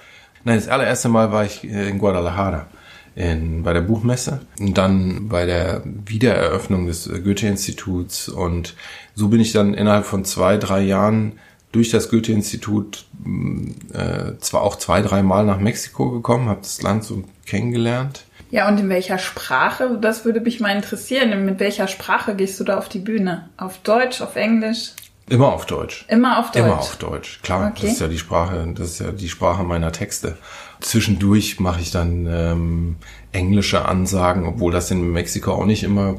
Nein, 0.45 0.57
das 0.57 0.69
allererste 0.69 1.09
Mal 1.09 1.33
war 1.33 1.45
ich 1.45 1.65
äh, 1.65 1.89
in 1.89 1.99
Guadalajara. 1.99 2.67
In, 3.15 3.63
bei 3.63 3.75
der 3.75 3.83
Buchmesse 3.83 4.41
und 4.59 4.79
dann 4.79 5.29
bei 5.29 5.45
der 5.45 5.83
Wiedereröffnung 5.85 6.87
des 6.87 7.07
äh, 7.07 7.21
Goethe-Instituts 7.21 8.31
und 8.31 8.75
so 9.15 9.29
bin 9.29 9.39
ich 9.39 9.53
dann 9.53 9.75
innerhalb 9.75 10.07
von 10.07 10.25
zwei, 10.25 10.57
drei 10.57 10.81
Jahren 10.81 11.33
durch 11.73 11.91
das 11.91 12.09
Goethe-Institut 12.09 13.05
mm, 13.23 13.69
äh, 13.93 14.39
zwar 14.39 14.63
auch 14.63 14.77
zwei, 14.77 15.03
drei 15.03 15.23
Mal 15.23 15.45
nach 15.45 15.59
Mexiko 15.59 16.11
gekommen, 16.11 16.49
habe 16.49 16.61
das 16.63 16.81
Land 16.81 17.05
so 17.05 17.25
kennengelernt. 17.45 18.25
Ja, 18.51 18.69
und 18.69 18.79
in 18.79 18.91
welcher 18.91 19.19
Sprache? 19.19 19.99
Das 20.01 20.27
würde 20.27 20.41
mich 20.41 20.61
mal 20.61 20.77
interessieren. 20.77 21.45
Mit 21.47 21.59
welcher 21.59 21.89
Sprache 21.89 22.37
gehst 22.37 22.61
du 22.61 22.65
da 22.65 22.77
auf 22.77 22.89
die 22.89 22.99
Bühne? 22.99 23.49
Auf 23.57 23.79
Deutsch, 23.79 24.21
auf 24.21 24.37
Englisch? 24.37 24.93
Immer 25.29 25.53
auf 25.53 25.67
Deutsch. 25.67 26.05
Immer 26.09 26.39
auf 26.39 26.51
Deutsch. 26.51 26.65
Immer 26.65 26.79
auf 26.79 26.97
Deutsch. 26.97 27.41
Klar, 27.43 27.71
okay. 27.71 27.83
das 27.83 27.93
ist 27.93 28.01
ja 28.01 28.09
die 28.09 28.19
Sprache, 28.19 28.75
das 28.77 28.91
ist 28.91 28.99
ja 29.01 29.13
die 29.13 29.29
Sprache 29.29 29.63
meiner 29.63 29.93
Texte. 29.93 30.37
Zwischendurch 30.81 31.61
mache 31.61 31.81
ich 31.81 31.91
dann 31.91 32.27
ähm, 32.27 32.97
englische 33.31 33.87
Ansagen, 33.87 34.47
obwohl 34.47 34.73
das 34.73 34.91
in 34.91 35.13
Mexiko 35.13 35.53
auch 35.53 35.65
nicht 35.65 35.85
immer 35.85 36.17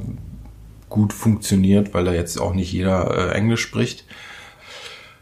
gut 0.90 1.12
funktioniert, 1.12 1.94
weil 1.94 2.06
da 2.06 2.14
jetzt 2.14 2.40
auch 2.40 2.54
nicht 2.54 2.72
jeder 2.72 3.32
äh, 3.32 3.36
Englisch 3.36 3.62
spricht. 3.62 4.06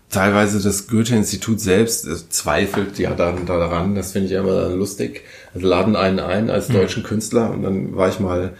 Teilweise 0.09 0.61
das 0.61 0.87
Goethe-Institut 0.87 1.59
selbst 1.59 2.05
äh, 2.05 2.29
zweifelt 2.29 2.99
ja 2.99 3.15
dann 3.15 3.45
daran, 3.45 3.95
das 3.95 4.11
finde 4.11 4.27
ich 4.27 4.33
immer 4.33 4.69
lustig. 4.69 5.23
Also 5.53 5.67
laden 5.67 5.95
einen 5.95 6.19
ein 6.19 6.49
als 6.49 6.67
hm. 6.67 6.75
deutschen 6.75 7.03
mhm. 7.03 7.07
Künstler 7.07 7.49
und 7.49 7.63
dann 7.63 7.95
war 7.95 8.09
ich 8.09 8.19
mal 8.19 8.53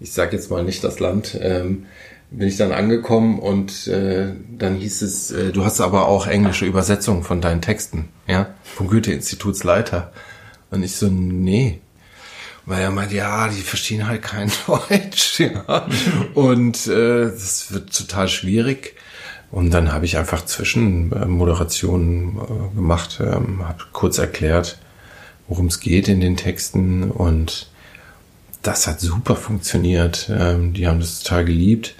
ich 0.00 0.12
sage 0.12 0.36
jetzt 0.36 0.50
mal 0.50 0.62
nicht 0.62 0.84
das 0.84 1.00
Land, 1.00 1.38
ähm, 1.40 1.86
bin 2.30 2.48
ich 2.48 2.56
dann 2.56 2.72
angekommen 2.72 3.38
und 3.38 3.86
äh, 3.86 4.32
dann 4.50 4.76
hieß 4.76 5.02
es, 5.02 5.30
äh, 5.30 5.50
du 5.50 5.64
hast 5.64 5.80
aber 5.80 6.08
auch 6.08 6.26
englische 6.26 6.66
Übersetzungen 6.66 7.22
von 7.22 7.40
deinen 7.40 7.62
Texten, 7.62 8.08
ja, 8.26 8.54
vom 8.62 8.88
Goethe-Institutsleiter. 8.88 10.12
Und 10.70 10.82
ich 10.82 10.96
so, 10.96 11.08
nee. 11.08 11.80
Weil 12.66 12.82
er 12.82 12.90
meinte, 12.90 13.16
ja, 13.16 13.48
die 13.48 13.62
verstehen 13.62 14.06
halt 14.06 14.20
kein 14.20 14.52
Deutsch, 14.66 15.40
ja. 15.40 15.86
Und 16.34 16.86
äh, 16.86 17.24
das 17.24 17.72
wird 17.72 17.96
total 17.96 18.28
schwierig. 18.28 18.94
Und 19.50 19.70
dann 19.70 19.92
habe 19.92 20.04
ich 20.04 20.18
einfach 20.18 20.44
Zwischenmoderationen 20.44 22.36
äh, 22.36 22.74
gemacht, 22.74 23.18
ähm, 23.20 23.66
habe 23.66 23.84
kurz 23.94 24.18
erklärt, 24.18 24.78
worum 25.46 25.68
es 25.68 25.80
geht 25.80 26.08
in 26.08 26.20
den 26.20 26.36
Texten 26.36 27.10
und 27.10 27.70
das 28.62 28.86
hat 28.86 29.00
super 29.00 29.36
funktioniert. 29.36 30.30
Ähm, 30.30 30.74
die 30.74 30.86
haben 30.86 31.00
das 31.00 31.20
total 31.20 31.46
geliebt 31.46 31.94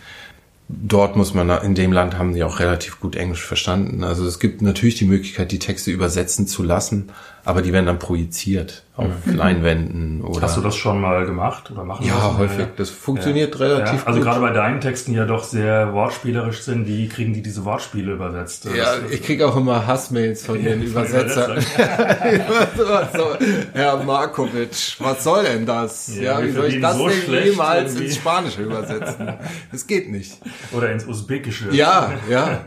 dort 0.69 1.17
muss 1.17 1.35
man, 1.35 1.51
in 1.63 1.75
dem 1.75 1.93
Land 1.93 2.19
haben 2.19 2.35
die 2.35 2.45
auch 2.45 2.61
relativ 2.61 3.01
gut 3.01 3.17
Englisch 3.17 3.45
verstanden. 3.45 4.05
Also 4.05 4.27
es 4.27 4.39
gibt 4.39 4.61
natürlich 4.63 4.97
die 4.97 5.07
Möglichkeit, 5.07 5.51
die 5.51 5.59
Texte 5.59 5.91
übersetzen 5.91 6.47
zu 6.47 6.63
lassen, 6.63 7.11
aber 7.49 7.62
die 7.62 7.73
werden 7.73 7.87
dann 7.87 7.99
projiziert 7.99 8.85
auf 8.95 9.25
mhm. 9.25 9.37
Leinwänden 9.37 10.23
oder. 10.23 10.43
Hast 10.43 10.59
du 10.59 10.61
das 10.61 10.76
schon 10.76 11.00
mal 11.00 11.25
gemacht 11.25 11.71
oder 11.71 11.83
machen? 11.83 12.05
Ja, 12.05 12.37
häufig. 12.37 12.67
Das 12.76 12.90
funktioniert 12.90 13.55
ja. 13.55 13.67
relativ 13.67 14.00
ja. 14.00 14.07
Also 14.07 14.19
gut. 14.19 14.28
gerade 14.28 14.40
bei 14.40 14.50
deinen 14.50 14.83
Texten, 14.83 15.12
die 15.12 15.19
ja 15.19 15.25
doch 15.25 15.45
sehr 15.45 15.95
wortspielerisch 15.95 16.61
sind, 16.61 16.87
wie 16.87 17.09
kriegen 17.09 17.33
die 17.33 17.40
diese 17.40 17.64
Wortspiele 17.64 18.12
übersetzt? 18.12 18.67
Ja, 18.67 18.97
das, 18.97 19.11
ich 19.11 19.23
kriege 19.23 19.49
auch 19.49 19.57
immer 19.57 19.87
Hassmails 19.87 20.45
von 20.45 20.62
den 20.62 20.83
Übersetzern. 20.83 21.59
so, 22.76 23.26
Herr 23.73 24.02
Markovic, 24.05 24.97
was 24.99 25.25
soll 25.25 25.45
denn 25.45 25.64
das? 25.64 26.14
Ja, 26.14 26.43
wie 26.43 26.50
soll 26.50 26.67
ich 26.67 26.81
das 26.83 26.99
so 26.99 27.09
denn 27.09 27.45
niemals 27.45 27.95
ins 27.99 28.17
Spanische 28.17 28.62
übersetzen? 28.62 29.33
Das 29.73 29.87
geht 29.87 30.11
nicht. 30.11 30.38
Oder 30.73 30.93
ins 30.93 31.07
Usbekische. 31.07 31.69
Ja, 31.71 32.12
ja. 32.28 32.67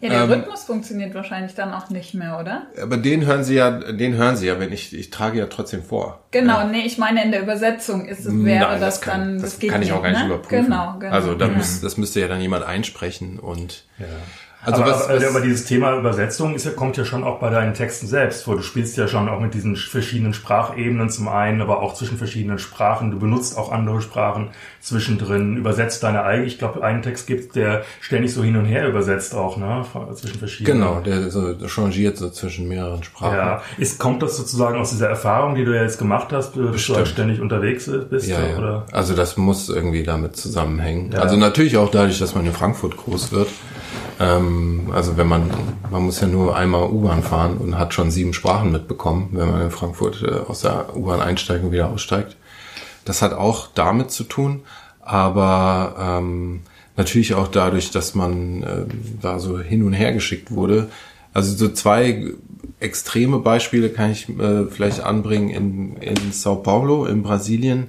Ja, 0.00 0.08
der 0.08 0.22
ähm, 0.22 0.32
Rhythmus 0.32 0.64
funktioniert 0.64 1.14
wahrscheinlich 1.14 1.54
dann 1.54 1.72
auch 1.72 1.90
nicht 1.90 2.14
mehr, 2.14 2.38
oder? 2.40 2.66
Aber 2.82 2.96
den 2.96 3.24
hören 3.24 3.44
Sie 3.44 3.54
ja, 3.54 3.70
den 3.70 4.15
hören 4.16 4.36
Sie 4.36 4.46
ja, 4.46 4.58
wenn 4.58 4.72
ich, 4.72 4.92
ich 4.92 5.10
trage 5.10 5.38
ja 5.38 5.46
trotzdem 5.46 5.82
vor. 5.82 6.24
Genau, 6.30 6.58
ja. 6.58 6.64
nee, 6.64 6.82
ich 6.82 6.98
meine 6.98 7.22
in 7.22 7.30
der 7.30 7.42
Übersetzung 7.42 8.06
ist 8.06 8.20
es, 8.20 8.26
wäre 8.26 8.70
Nein, 8.70 8.80
das, 8.80 8.80
das 8.80 9.00
kann, 9.00 9.20
dann, 9.20 9.34
das, 9.34 9.52
das 9.52 9.58
geht 9.60 9.70
kann 9.70 9.82
ich 9.82 9.92
auch 9.92 10.02
gar 10.02 10.10
nicht 10.10 10.20
ne? 10.20 10.26
überprüfen. 10.26 10.64
Genau, 10.64 10.96
genau. 10.98 11.12
Also 11.12 11.34
da 11.34 11.46
ja. 11.46 11.52
muss, 11.52 11.80
das 11.80 11.96
müsste 11.96 12.20
ja 12.20 12.28
dann 12.28 12.40
jemand 12.40 12.64
einsprechen 12.64 13.38
und 13.38 13.84
ja. 13.98 14.06
Also 14.66 14.82
aber, 14.82 14.90
was, 14.90 15.08
was, 15.08 15.24
aber 15.24 15.40
dieses 15.42 15.64
Thema 15.64 15.96
Übersetzung 15.96 16.56
ist 16.56 16.66
ja, 16.66 16.72
kommt 16.72 16.96
ja 16.96 17.04
schon 17.04 17.22
auch 17.22 17.38
bei 17.38 17.50
deinen 17.50 17.72
Texten 17.72 18.08
selbst 18.08 18.42
vor. 18.42 18.56
Du 18.56 18.62
spielst 18.62 18.96
ja 18.96 19.06
schon 19.06 19.28
auch 19.28 19.38
mit 19.38 19.54
diesen 19.54 19.76
verschiedenen 19.76 20.34
Sprachebenen 20.34 21.08
zum 21.08 21.28
einen, 21.28 21.60
aber 21.60 21.82
auch 21.82 21.94
zwischen 21.94 22.18
verschiedenen 22.18 22.58
Sprachen. 22.58 23.12
Du 23.12 23.18
benutzt 23.20 23.56
auch 23.56 23.70
andere 23.70 24.02
Sprachen 24.02 24.48
zwischendrin, 24.80 25.56
übersetzt 25.56 26.02
deine 26.02 26.24
eigene. 26.24 26.48
Ich 26.48 26.58
glaube, 26.58 26.82
einen 26.82 27.02
Text 27.02 27.28
gibt, 27.28 27.54
der 27.54 27.84
ständig 28.00 28.34
so 28.34 28.42
hin 28.42 28.56
und 28.56 28.64
her 28.64 28.88
übersetzt 28.88 29.36
auch, 29.36 29.56
ne, 29.56 29.84
zwischen 30.14 30.40
verschiedenen. 30.40 30.80
Genau, 30.80 31.00
der 31.00 31.30
so 31.30 31.54
changiert 31.68 32.16
so 32.16 32.28
zwischen 32.30 32.66
mehreren 32.66 33.04
Sprachen. 33.04 33.36
Ja, 33.36 33.62
ist, 33.78 34.00
kommt 34.00 34.20
das 34.24 34.36
sozusagen 34.36 34.80
aus 34.80 34.90
dieser 34.90 35.08
Erfahrung, 35.08 35.54
die 35.54 35.64
du 35.64 35.76
ja 35.76 35.82
jetzt 35.82 35.98
gemacht 35.98 36.32
hast, 36.32 36.56
dass 36.56 36.72
Bestimmt. 36.72 36.96
du 36.96 36.98
halt 36.98 37.08
ständig 37.08 37.40
unterwegs 37.40 37.88
bist? 38.10 38.26
Ja, 38.26 38.44
ja. 38.44 38.58
Oder? 38.58 38.86
Also 38.90 39.14
das 39.14 39.36
muss 39.36 39.68
irgendwie 39.68 40.02
damit 40.02 40.36
zusammenhängen. 40.36 41.12
Ja. 41.12 41.20
Also 41.20 41.36
natürlich 41.36 41.76
auch 41.76 41.90
dadurch, 41.90 42.18
dass 42.18 42.34
man 42.34 42.44
in 42.46 42.52
Frankfurt 42.52 42.96
groß 42.96 43.30
wird. 43.30 43.48
Ähm, 44.18 44.90
also 44.92 45.16
wenn 45.16 45.28
man, 45.28 45.50
man 45.90 46.02
muss 46.02 46.20
ja 46.20 46.26
nur 46.26 46.56
einmal 46.56 46.90
U-Bahn 46.90 47.22
fahren 47.22 47.58
und 47.58 47.78
hat 47.78 47.94
schon 47.94 48.10
sieben 48.10 48.32
Sprachen 48.32 48.72
mitbekommen, 48.72 49.30
wenn 49.32 49.50
man 49.50 49.62
in 49.62 49.70
Frankfurt 49.70 50.22
äh, 50.22 50.48
aus 50.48 50.60
der 50.60 50.96
U-Bahn 50.96 51.20
einsteigt 51.20 51.64
und 51.64 51.72
wieder 51.72 51.90
aussteigt. 51.90 52.36
Das 53.04 53.22
hat 53.22 53.32
auch 53.34 53.68
damit 53.74 54.10
zu 54.10 54.24
tun, 54.24 54.62
aber 55.00 55.94
ähm, 55.98 56.62
natürlich 56.96 57.34
auch 57.34 57.48
dadurch, 57.48 57.90
dass 57.90 58.14
man 58.14 58.62
äh, 58.62 58.84
da 59.20 59.38
so 59.38 59.60
hin 59.60 59.82
und 59.84 59.92
her 59.92 60.12
geschickt 60.12 60.50
wurde. 60.50 60.88
Also 61.32 61.54
so 61.54 61.68
zwei 61.68 62.32
extreme 62.80 63.38
Beispiele 63.38 63.90
kann 63.90 64.10
ich 64.10 64.28
äh, 64.28 64.64
vielleicht 64.70 65.00
anbringen. 65.00 65.50
In, 65.50 65.96
in 65.98 66.32
Sao 66.32 66.56
Paulo 66.56 67.04
in 67.04 67.22
Brasilien 67.22 67.88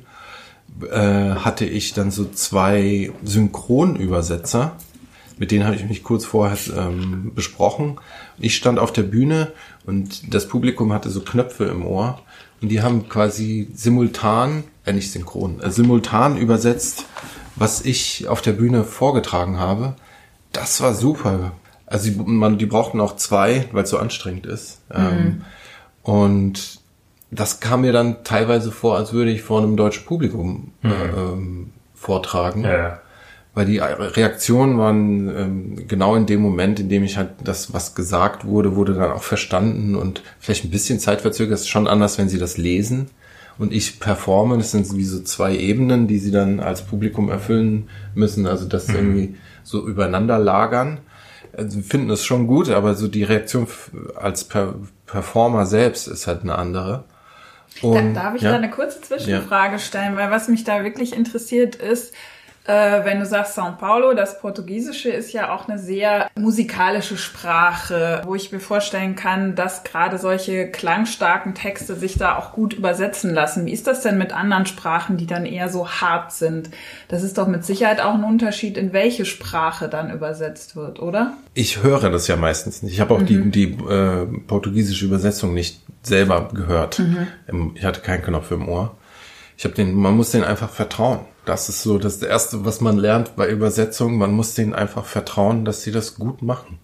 äh, 0.91 0.97
hatte 0.97 1.65
ich 1.65 1.93
dann 1.93 2.11
so 2.11 2.25
zwei 2.25 3.11
Synchronübersetzer 3.23 4.75
mit 5.39 5.51
denen 5.51 5.65
habe 5.65 5.75
ich 5.75 5.85
mich 5.85 6.03
kurz 6.03 6.25
vorher 6.25 6.57
ähm, 6.75 7.31
besprochen. 7.35 7.99
Ich 8.39 8.55
stand 8.55 8.79
auf 8.79 8.91
der 8.91 9.03
Bühne 9.03 9.51
und 9.85 10.33
das 10.33 10.47
Publikum 10.47 10.93
hatte 10.93 11.09
so 11.09 11.21
Knöpfe 11.21 11.65
im 11.65 11.85
Ohr 11.85 12.19
und 12.61 12.69
die 12.69 12.81
haben 12.81 13.07
quasi 13.09 13.69
simultan, 13.73 14.63
äh 14.85 14.93
nicht 14.93 15.11
synchron, 15.11 15.61
äh, 15.61 15.69
simultan 15.69 16.37
übersetzt, 16.37 17.05
was 17.55 17.81
ich 17.81 18.27
auf 18.27 18.41
der 18.41 18.53
Bühne 18.53 18.83
vorgetragen 18.83 19.59
habe. 19.59 19.95
Das 20.51 20.81
war 20.81 20.93
super. 20.93 21.51
Also 21.85 22.09
die, 22.09 22.15
man, 22.17 22.57
die 22.57 22.65
brauchten 22.65 22.99
auch 22.99 23.15
zwei, 23.15 23.67
weil 23.71 23.83
es 23.83 23.89
so 23.89 23.97
anstrengend 23.97 24.45
ist. 24.45 24.81
Ähm, 24.93 25.03
mhm. 25.03 25.17
Ähm, 25.17 25.41
und 26.03 26.79
das 27.29 27.59
kam 27.59 27.81
mir 27.81 27.91
dann 27.91 28.23
teilweise 28.23 28.71
vor, 28.71 28.95
als 28.97 29.13
würde 29.13 29.31
ich 29.31 29.41
vor 29.41 29.59
einem 29.61 29.75
deutschen 29.77 30.05
Publikum 30.05 30.71
äh, 30.83 30.87
mhm. 30.87 30.93
ähm, 31.15 31.69
vortragen. 31.93 32.63
Ja 32.63 33.01
weil 33.57 33.65
die 33.65 33.79
Reaktionen 33.79 34.77
waren 34.77 35.35
ähm, 35.35 35.87
genau 35.87 36.15
in 36.15 36.27
dem 36.27 36.41
Moment, 36.41 36.79
in 36.79 36.89
dem 36.89 37.03
ich 37.03 37.17
halt 37.17 37.29
das, 37.43 37.73
was 37.73 37.95
gesagt 37.95 38.45
wurde, 38.45 38.75
wurde 38.75 38.93
dann 38.93 39.11
auch 39.11 39.23
verstanden 39.23 39.95
und 39.95 40.21
vielleicht 40.39 40.63
ein 40.63 40.69
bisschen 40.69 40.99
zeitverzögert. 40.99 41.55
Es 41.55 41.61
ist 41.61 41.69
schon 41.69 41.87
anders, 41.87 42.19
wenn 42.19 42.29
sie 42.29 42.37
das 42.37 42.57
lesen 42.57 43.09
und 43.57 43.73
ich 43.73 43.99
performe. 43.99 44.57
Das 44.57 44.69
sind 44.69 44.95
wie 44.95 45.03
so 45.03 45.23
zwei 45.23 45.57
Ebenen, 45.57 46.05
die 46.07 46.19
sie 46.19 46.29
dann 46.29 46.59
als 46.59 46.83
Publikum 46.83 47.31
erfüllen 47.31 47.89
müssen. 48.13 48.45
Also 48.45 48.67
das 48.67 48.89
mhm. 48.89 48.95
irgendwie 48.95 49.35
so 49.63 49.87
übereinander 49.87 50.37
lagern. 50.37 50.99
Also 51.51 51.81
finden 51.81 52.11
es 52.11 52.23
schon 52.23 52.45
gut, 52.45 52.69
aber 52.69 52.93
so 52.93 53.07
die 53.07 53.23
Reaktion 53.23 53.65
als 54.13 54.43
per 54.43 54.75
Performer 55.07 55.65
selbst 55.65 56.07
ist 56.07 56.27
halt 56.27 56.43
eine 56.43 56.59
andere. 56.59 57.05
Und, 57.81 58.13
da, 58.13 58.21
darf 58.21 58.35
ich 58.35 58.43
ja? 58.43 58.51
da 58.51 58.57
eine 58.57 58.69
kurze 58.69 59.01
Zwischenfrage 59.01 59.73
ja. 59.73 59.79
stellen, 59.79 60.15
weil 60.15 60.29
was 60.29 60.47
mich 60.47 60.63
da 60.63 60.83
wirklich 60.83 61.15
interessiert 61.15 61.75
ist, 61.75 62.13
äh, 62.67 63.05
wenn 63.05 63.19
du 63.19 63.25
sagst 63.25 63.57
São 63.57 63.77
Paulo, 63.77 64.13
das 64.13 64.39
Portugiesische 64.39 65.09
ist 65.09 65.31
ja 65.31 65.53
auch 65.53 65.69
eine 65.69 65.79
sehr 65.79 66.29
musikalische 66.37 67.17
Sprache, 67.17 68.21
wo 68.25 68.35
ich 68.35 68.51
mir 68.51 68.59
vorstellen 68.59 69.15
kann, 69.15 69.55
dass 69.55 69.83
gerade 69.83 70.17
solche 70.17 70.69
klangstarken 70.69 71.55
Texte 71.55 71.95
sich 71.95 72.17
da 72.17 72.37
auch 72.37 72.51
gut 72.51 72.73
übersetzen 72.73 73.33
lassen. 73.33 73.65
Wie 73.65 73.71
ist 73.71 73.87
das 73.87 74.01
denn 74.01 74.17
mit 74.17 74.33
anderen 74.33 74.65
Sprachen, 74.65 75.15
die 75.15 75.27
dann 75.27 75.45
eher 75.45 75.69
so 75.69 75.87
hart 75.87 76.33
sind? 76.33 76.69
Das 77.07 77.23
ist 77.23 77.37
doch 77.37 77.47
mit 77.47 77.63
Sicherheit 77.63 78.01
auch 78.01 78.13
ein 78.13 78.25
Unterschied, 78.25 78.77
in 78.77 78.91
welche 78.91 79.23
Sprache 79.23 79.87
dann 79.87 80.11
übersetzt 80.11 80.75
wird, 80.75 81.01
oder? 81.01 81.33
Ich 81.53 81.83
höre 81.83 82.09
das 82.09 82.27
ja 82.27 82.35
meistens 82.35 82.83
nicht. 82.83 82.93
Ich 82.93 82.99
habe 82.99 83.13
auch 83.13 83.21
mhm. 83.21 83.51
die, 83.51 83.51
die 83.51 83.83
äh, 83.85 84.25
portugiesische 84.45 85.05
Übersetzung 85.05 85.53
nicht 85.53 85.81
selber 86.03 86.49
gehört. 86.53 86.99
Mhm. 86.99 87.71
Ich 87.75 87.85
hatte 87.85 88.01
keinen 88.01 88.23
Knopf 88.23 88.51
im 88.51 88.67
Ohr. 88.67 88.97
Ich 89.57 89.65
habe 89.65 89.73
den, 89.73 89.95
man 89.95 90.15
muss 90.15 90.31
den 90.31 90.43
einfach 90.43 90.69
vertrauen. 90.69 91.21
Das 91.45 91.67
ist 91.67 91.81
so 91.81 91.97
das 91.97 92.21
Erste, 92.21 92.63
was 92.63 92.79
man 92.79 92.97
lernt 92.97 93.35
bei 93.35 93.49
Übersetzungen. 93.49 94.17
Man 94.17 94.31
muss 94.31 94.53
denen 94.53 94.75
einfach 94.75 95.05
vertrauen, 95.05 95.65
dass 95.65 95.81
sie 95.81 95.91
das 95.91 96.15
gut 96.15 96.43
machen. 96.43 96.77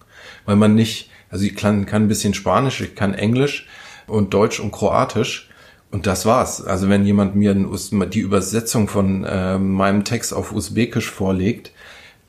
Weil 0.44 0.56
man 0.56 0.74
nicht, 0.74 1.10
also 1.30 1.44
ich 1.44 1.54
kann, 1.54 1.86
kann 1.86 2.02
ein 2.02 2.08
bisschen 2.08 2.34
Spanisch, 2.34 2.80
ich 2.80 2.96
kann 2.96 3.14
Englisch 3.14 3.68
und 4.08 4.34
Deutsch 4.34 4.58
und 4.58 4.72
Kroatisch. 4.72 5.50
Und 5.92 6.08
das 6.08 6.26
war's. 6.26 6.64
Also 6.64 6.88
wenn 6.88 7.06
jemand 7.06 7.36
mir 7.36 7.54
die 7.54 8.20
Übersetzung 8.20 8.88
von 8.88 9.22
äh, 9.22 9.56
meinem 9.56 10.02
Text 10.02 10.34
auf 10.34 10.50
Usbekisch 10.50 11.08
vorlegt, 11.08 11.70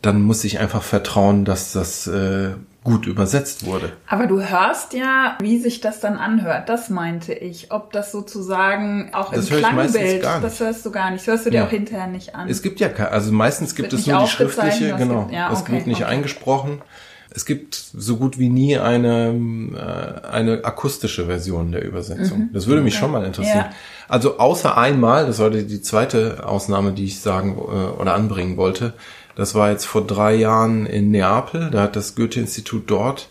dann 0.03 0.21
muss 0.21 0.43
ich 0.43 0.59
einfach 0.59 0.83
vertrauen, 0.83 1.45
dass 1.45 1.73
das 1.73 2.05
äh, 2.05 2.51
gut 2.85 3.07
übersetzt 3.07 3.65
wurde. 3.65 3.91
Aber 4.07 4.27
du 4.27 4.39
hörst 4.39 4.93
ja, 4.93 5.37
wie 5.41 5.57
sich 5.57 5.81
das 5.81 5.99
dann 5.99 6.17
anhört. 6.17 6.69
Das 6.69 6.89
meinte 6.91 7.33
ich. 7.33 7.71
Ob 7.71 7.91
das 7.91 8.11
sozusagen 8.11 9.09
auch 9.11 9.33
das 9.33 9.49
im 9.49 9.57
Klangbild, 9.57 10.23
das 10.23 10.59
hörst 10.59 10.85
du 10.85 10.91
gar 10.91 11.09
nicht. 11.09 11.21
Das 11.21 11.33
hörst 11.33 11.45
du 11.47 11.49
dir 11.49 11.57
ja. 11.57 11.65
auch 11.65 11.71
hinterher 11.71 12.05
nicht 12.05 12.35
an. 12.35 12.47
Es 12.47 12.61
gibt 12.61 12.79
ja, 12.79 12.89
also 12.93 13.31
meistens 13.31 13.73
gibt 13.73 13.91
es 13.91 14.05
nur 14.05 14.19
die 14.19 14.27
schriftliche, 14.27 14.95
genau. 14.95 15.21
Gibt, 15.21 15.33
ja, 15.33 15.51
okay, 15.51 15.61
es 15.61 15.71
wird 15.71 15.87
nicht 15.87 16.03
okay. 16.03 16.11
eingesprochen. 16.11 16.83
Es 17.31 17.45
gibt 17.45 17.73
so 17.75 18.17
gut 18.17 18.37
wie 18.37 18.49
nie 18.49 18.77
eine, 18.77 19.33
äh, 19.75 20.27
eine 20.27 20.63
akustische 20.63 21.25
Version 21.25 21.71
der 21.71 21.83
Übersetzung. 21.83 22.37
Mhm. 22.37 22.49
Das 22.53 22.67
würde 22.67 22.83
mich 22.83 22.93
okay. 22.93 23.01
schon 23.01 23.11
mal 23.11 23.25
interessieren. 23.25 23.65
Ja. 23.69 23.73
Also 24.07 24.37
außer 24.37 24.77
einmal, 24.77 25.25
das 25.25 25.39
war 25.39 25.49
die 25.49 25.81
zweite 25.81 26.47
Ausnahme, 26.47 26.93
die 26.93 27.05
ich 27.05 27.19
sagen 27.19 27.57
äh, 27.57 27.99
oder 27.99 28.13
anbringen 28.13 28.57
wollte, 28.57 28.93
das 29.35 29.53
war 29.53 29.71
jetzt 29.71 29.85
vor 29.85 30.05
drei 30.05 30.35
Jahren 30.35 30.85
in 30.85 31.11
Neapel. 31.11 31.69
Da 31.69 31.83
hat 31.83 31.95
das 31.95 32.15
Goethe-Institut 32.15 32.89
dort 32.89 33.29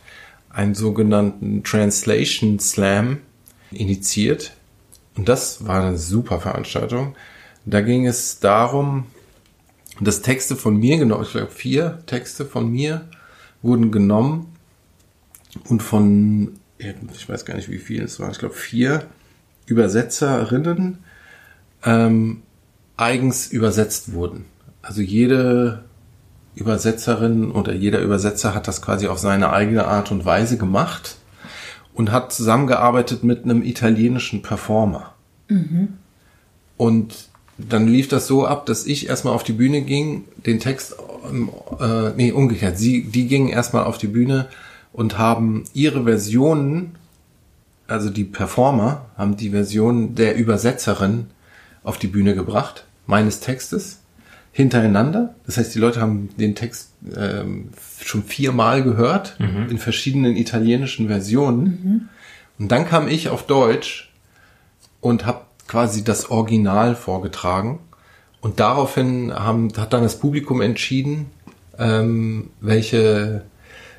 einen 0.50 0.74
sogenannten 0.74 1.64
Translation 1.64 2.58
Slam 2.58 3.18
initiiert. 3.70 4.52
Und 5.16 5.28
das 5.28 5.66
war 5.66 5.82
eine 5.82 5.96
super 5.96 6.40
Veranstaltung. 6.40 7.14
Da 7.64 7.80
ging 7.80 8.06
es 8.06 8.40
darum, 8.40 9.06
dass 10.00 10.22
Texte 10.22 10.56
von 10.56 10.76
mir 10.76 10.98
genau, 10.98 11.22
ich 11.22 11.30
glaube 11.30 11.50
vier 11.50 12.00
Texte 12.06 12.44
von 12.44 12.70
mir 12.70 13.08
wurden 13.62 13.90
genommen 13.90 14.54
und 15.68 15.82
von, 15.82 16.58
ich 16.78 17.28
weiß 17.28 17.44
gar 17.44 17.54
nicht 17.54 17.70
wie 17.70 17.78
viele 17.78 18.04
es 18.04 18.18
waren, 18.20 18.32
ich 18.32 18.38
glaube 18.38 18.54
vier 18.54 19.06
Übersetzerinnen 19.66 20.98
ähm, 21.84 22.42
eigens 22.96 23.46
übersetzt 23.46 24.12
wurden. 24.12 24.44
Also 24.82 25.00
jede 25.00 25.84
Übersetzerin 26.54 27.50
oder 27.50 27.72
jeder 27.74 28.00
Übersetzer 28.00 28.54
hat 28.54 28.68
das 28.68 28.80
quasi 28.80 29.08
auf 29.08 29.18
seine 29.18 29.52
eigene 29.52 29.86
Art 29.86 30.12
und 30.12 30.24
Weise 30.24 30.56
gemacht 30.56 31.16
und 31.94 32.12
hat 32.12 32.32
zusammengearbeitet 32.32 33.24
mit 33.24 33.44
einem 33.44 33.62
italienischen 33.62 34.42
Performer. 34.42 35.14
Mhm. 35.48 35.94
Und 36.76 37.28
dann 37.56 37.86
lief 37.86 38.08
das 38.08 38.26
so 38.26 38.46
ab, 38.46 38.66
dass 38.66 38.86
ich 38.86 39.08
erstmal 39.08 39.34
auf 39.34 39.44
die 39.44 39.52
Bühne 39.52 39.82
ging, 39.82 40.24
den 40.44 40.58
Text, 40.58 40.96
äh, 41.80 42.10
nee, 42.16 42.32
umgekehrt, 42.32 42.78
sie, 42.78 43.04
die 43.04 43.26
gingen 43.26 43.48
erstmal 43.48 43.84
auf 43.84 43.98
die 43.98 44.08
Bühne 44.08 44.48
und 44.92 45.18
haben 45.18 45.64
ihre 45.72 46.04
Versionen, 46.04 46.96
also 47.86 48.10
die 48.10 48.24
Performer, 48.24 49.06
haben 49.16 49.36
die 49.36 49.50
Version 49.50 50.14
der 50.14 50.36
Übersetzerin 50.36 51.26
auf 51.84 51.98
die 51.98 52.08
Bühne 52.08 52.34
gebracht, 52.34 52.86
meines 53.06 53.40
Textes, 53.40 53.98
hintereinander. 54.54 55.34
Das 55.46 55.58
heißt, 55.58 55.74
die 55.74 55.80
Leute 55.80 56.00
haben 56.00 56.28
den 56.38 56.54
Text 56.54 56.92
ähm, 57.14 57.70
schon 58.00 58.22
viermal 58.22 58.84
gehört, 58.84 59.36
mhm. 59.40 59.68
in 59.68 59.78
verschiedenen 59.78 60.36
italienischen 60.36 61.08
Versionen. 61.08 61.64
Mhm. 61.64 62.08
Und 62.60 62.70
dann 62.70 62.86
kam 62.86 63.08
ich 63.08 63.28
auf 63.28 63.46
Deutsch 63.46 64.12
und 65.00 65.26
habe 65.26 65.40
quasi 65.66 66.04
das 66.04 66.30
Original 66.30 66.94
vorgetragen. 66.94 67.80
Und 68.40 68.60
daraufhin 68.60 69.34
haben, 69.34 69.72
hat 69.76 69.92
dann 69.92 70.04
das 70.04 70.20
Publikum 70.20 70.60
entschieden, 70.60 71.26
ähm, 71.76 72.50
welche 72.60 73.42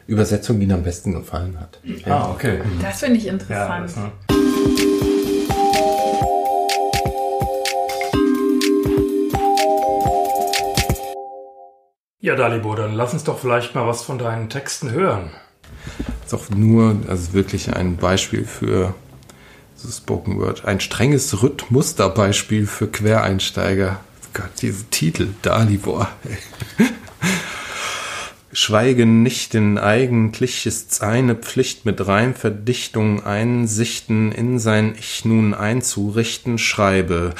Übersetzung 0.07 0.61
ihnen 0.61 0.71
am 0.71 0.83
besten 0.83 1.11
gefallen 1.11 1.59
hat. 1.59 1.79
Ja. 1.83 2.15
Ah, 2.15 2.31
okay. 2.31 2.61
Das 2.81 3.01
finde 3.01 3.17
ich 3.17 3.27
interessant. 3.27 3.91
Ja, 4.29 5.14
Ja, 12.25 12.35
Dalibor, 12.35 12.75
dann 12.75 12.95
lass 12.95 13.13
uns 13.13 13.23
doch 13.23 13.37
vielleicht 13.37 13.75
mal 13.75 13.85
was 13.85 14.01
von 14.01 14.17
deinen 14.17 14.49
Texten 14.49 14.89
hören. 14.89 15.29
Das 16.23 16.33
ist 16.33 16.33
auch 16.33 16.49
nur, 16.49 16.95
also 17.07 17.33
wirklich 17.33 17.75
ein 17.75 17.97
Beispiel 17.97 18.45
für 18.45 18.95
so 19.75 19.91
Spoken 19.91 20.39
Word. 20.39 20.65
Ein 20.65 20.79
strenges 20.79 21.43
Rhythmusmusterbeispiel 21.43 22.65
für 22.65 22.87
Quereinsteiger. 22.87 23.99
Gott, 24.33 24.49
diese 24.59 24.85
Titel, 24.85 25.35
Dalibor. 25.43 26.09
Schweigen 28.57 29.21
nicht, 29.21 29.53
denn 29.53 29.77
eigentlich 29.77 30.65
ist's 30.65 31.01
eine 31.01 31.35
Pflicht 31.35 31.83
mit 31.83 32.07
Reimverdichtung 32.07 33.21
Einsichten 33.21 34.31
in 34.31 34.59
sein 34.59 34.95
Ich 34.97 35.25
nun 35.25 35.53
einzurichten, 35.53 36.57
schreibe 36.57 37.33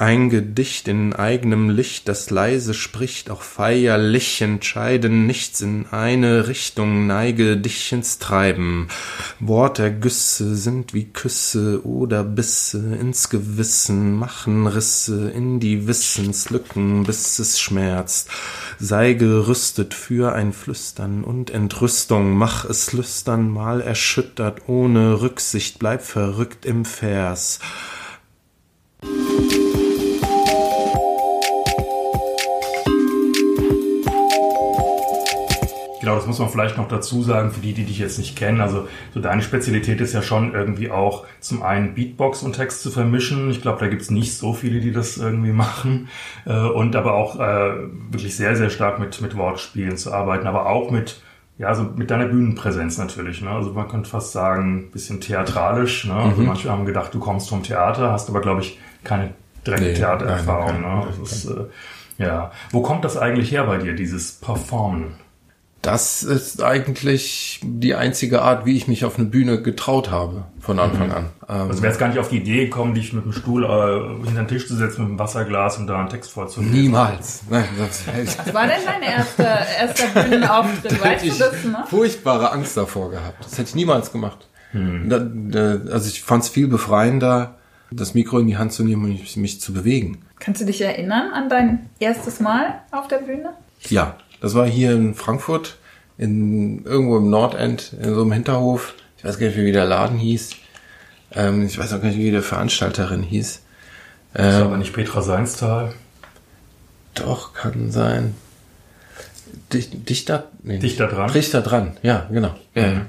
ein 0.00 0.30
Gedicht 0.30 0.88
in 0.88 1.12
eigenem 1.12 1.68
Licht, 1.68 2.08
das 2.08 2.30
leise 2.30 2.72
spricht, 2.72 3.30
auch 3.30 3.42
feierlich 3.42 4.40
entscheiden, 4.40 5.26
nichts 5.26 5.60
in 5.60 5.84
eine 5.90 6.48
Richtung, 6.48 7.06
neige 7.06 7.58
dich 7.58 7.92
ins 7.92 8.18
Treiben. 8.18 8.88
Wortergüsse 9.40 10.56
sind 10.56 10.94
wie 10.94 11.04
Küsse 11.04 11.84
oder 11.84 12.24
Bisse 12.24 12.78
ins 12.78 13.28
Gewissen, 13.28 14.14
machen 14.14 14.66
Risse 14.66 15.30
in 15.30 15.60
die 15.60 15.86
Wissenslücken, 15.86 17.04
bis 17.04 17.38
es 17.38 17.60
schmerzt. 17.60 18.30
Sei 18.78 19.12
gerüstet 19.12 19.92
für 19.92 20.32
ein 20.32 20.49
Flüstern 20.52 21.24
und 21.24 21.50
Entrüstung, 21.50 22.34
mach 22.34 22.64
es 22.64 22.92
lüstern, 22.92 23.50
mal 23.50 23.80
erschüttert, 23.80 24.68
ohne 24.68 25.20
Rücksicht, 25.20 25.78
bleib 25.78 26.02
verrückt 26.02 26.64
im 26.66 26.84
Vers. 26.84 27.60
Genau, 36.00 36.16
das 36.16 36.26
muss 36.26 36.38
man 36.38 36.48
vielleicht 36.48 36.76
noch 36.78 36.88
dazu 36.88 37.22
sagen, 37.22 37.50
für 37.50 37.60
die, 37.60 37.74
die 37.74 37.84
dich 37.84 37.98
jetzt 37.98 38.18
nicht 38.18 38.36
kennen. 38.36 38.60
Also 38.60 38.88
so 39.12 39.20
deine 39.20 39.42
Spezialität 39.42 40.00
ist 40.00 40.14
ja 40.14 40.22
schon 40.22 40.54
irgendwie 40.54 40.90
auch 40.90 41.26
zum 41.40 41.62
einen 41.62 41.94
Beatbox 41.94 42.42
und 42.42 42.54
Text 42.54 42.82
zu 42.82 42.90
vermischen. 42.90 43.50
Ich 43.50 43.60
glaube, 43.60 43.78
da 43.80 43.88
gibt's 43.88 44.10
nicht 44.10 44.36
so 44.36 44.54
viele, 44.54 44.80
die 44.80 44.92
das 44.92 45.18
irgendwie 45.18 45.52
machen. 45.52 46.08
Äh, 46.46 46.54
und 46.54 46.96
aber 46.96 47.14
auch 47.14 47.38
äh, 47.38 47.72
wirklich 48.10 48.34
sehr, 48.34 48.56
sehr 48.56 48.70
stark 48.70 48.98
mit, 48.98 49.20
mit 49.20 49.36
Wortspielen 49.36 49.96
zu 49.96 50.12
arbeiten, 50.12 50.46
aber 50.46 50.66
auch 50.66 50.90
mit 50.90 51.20
ja, 51.58 51.68
also 51.68 51.82
mit 51.82 52.10
deiner 52.10 52.24
Bühnenpräsenz 52.24 52.96
natürlich. 52.96 53.42
Ne? 53.42 53.50
Also 53.50 53.74
man 53.74 53.86
könnte 53.86 54.08
fast 54.08 54.32
sagen, 54.32 54.90
bisschen 54.92 55.20
theatralisch. 55.20 56.06
Ne? 56.06 56.14
Also 56.14 56.40
mhm. 56.40 56.46
manche 56.46 56.70
haben 56.70 56.86
gedacht, 56.86 57.12
du 57.12 57.20
kommst 57.20 57.50
vom 57.50 57.62
Theater, 57.62 58.12
hast 58.12 58.30
aber, 58.30 58.40
glaube 58.40 58.62
ich, 58.62 58.78
keine 59.04 59.34
direkte 59.66 59.88
nee, 59.88 59.94
Theatererfahrung. 59.94 60.80
Nein, 60.80 61.00
ne? 61.00 61.22
Ist, 61.22 61.44
äh, 61.44 61.64
ja. 62.16 62.50
Wo 62.70 62.80
kommt 62.80 63.04
das 63.04 63.18
eigentlich 63.18 63.52
her 63.52 63.64
bei 63.64 63.76
dir, 63.76 63.94
dieses 63.94 64.32
Performen? 64.32 65.16
Das 65.82 66.22
ist 66.22 66.62
eigentlich 66.62 67.60
die 67.62 67.94
einzige 67.94 68.42
Art, 68.42 68.66
wie 68.66 68.76
ich 68.76 68.86
mich 68.86 69.06
auf 69.06 69.18
eine 69.18 69.26
Bühne 69.28 69.62
getraut 69.62 70.10
habe 70.10 70.44
von 70.60 70.78
Anfang 70.78 71.08
mhm. 71.08 71.14
an. 71.14 71.24
Ähm, 71.48 71.70
also 71.70 71.82
wäre 71.82 71.92
es 71.92 71.98
gar 71.98 72.08
nicht 72.08 72.18
auf 72.18 72.28
die 72.28 72.36
Idee 72.36 72.66
gekommen, 72.66 72.94
dich 72.94 73.14
mit 73.14 73.24
dem 73.24 73.32
Stuhl 73.32 73.64
äh, 73.64 74.26
hinter 74.26 74.42
den 74.42 74.48
Tisch 74.48 74.66
zu 74.68 74.76
setzen, 74.76 75.02
mit 75.02 75.10
einem 75.10 75.18
Wasserglas 75.18 75.78
und 75.78 75.86
da 75.86 75.98
einen 75.98 76.10
Text 76.10 76.32
vorzulesen? 76.32 76.74
Niemals. 76.74 77.44
Nein, 77.48 77.64
das, 77.78 78.04
Was 78.38 78.54
war 78.54 78.66
denn 78.66 78.80
dein 78.84 79.02
erster, 79.02 79.66
erster 79.80 80.22
Bühnenauftritt? 80.22 81.02
Weißt 81.02 81.24
du 81.24 81.28
das, 81.30 81.64
ne? 81.64 81.84
Furchtbare 81.88 82.52
Angst 82.52 82.76
davor 82.76 83.10
gehabt. 83.10 83.42
Das 83.42 83.52
hätte 83.52 83.70
ich 83.70 83.74
niemals 83.74 84.12
gemacht. 84.12 84.48
Mhm. 84.74 85.08
Da, 85.08 85.18
da, 85.18 85.92
also 85.92 86.08
ich 86.08 86.22
fand 86.22 86.44
es 86.44 86.50
viel 86.50 86.68
befreiender, 86.68 87.56
das 87.90 88.12
Mikro 88.12 88.38
in 88.38 88.46
die 88.46 88.58
Hand 88.58 88.72
zu 88.72 88.84
nehmen 88.84 89.04
und 89.04 89.12
mich, 89.12 89.36
mich 89.38 89.60
zu 89.62 89.72
bewegen. 89.72 90.18
Kannst 90.38 90.60
du 90.60 90.66
dich 90.66 90.82
erinnern 90.82 91.32
an 91.32 91.48
dein 91.48 91.88
erstes 91.98 92.38
Mal 92.38 92.82
auf 92.90 93.08
der 93.08 93.18
Bühne? 93.18 93.54
Ja, 93.88 94.16
das 94.40 94.54
war 94.54 94.66
hier 94.66 94.92
in 94.92 95.14
Frankfurt, 95.14 95.76
in, 96.18 96.84
irgendwo 96.84 97.18
im 97.18 97.30
Nordend, 97.30 97.94
in 98.00 98.14
so 98.14 98.22
einem 98.22 98.32
Hinterhof. 98.32 98.94
Ich 99.18 99.24
weiß 99.24 99.38
gar 99.38 99.46
nicht, 99.46 99.56
wie 99.56 99.72
der 99.72 99.84
Laden 99.84 100.18
hieß. 100.18 100.50
Ähm, 101.32 101.66
ich 101.66 101.78
weiß 101.78 101.92
auch 101.92 102.00
gar 102.00 102.08
nicht, 102.08 102.18
wie 102.18 102.30
die 102.30 102.40
Veranstalterin 102.40 103.22
hieß. 103.22 103.62
Ähm, 104.34 104.44
das 104.44 104.54
ist 104.56 104.62
aber 104.62 104.76
nicht 104.76 104.92
Petra 104.92 105.22
Seinstal. 105.22 105.92
Doch, 107.14 107.52
kann 107.54 107.90
sein. 107.90 108.34
Dichter? 109.72 110.48
Nee, 110.62 110.78
Dichter 110.78 111.06
dran. 111.06 111.32
Dichter 111.32 111.60
dran, 111.60 111.96
ja, 112.02 112.26
genau. 112.30 112.54
Ja, 112.74 112.86
mhm. 112.88 113.06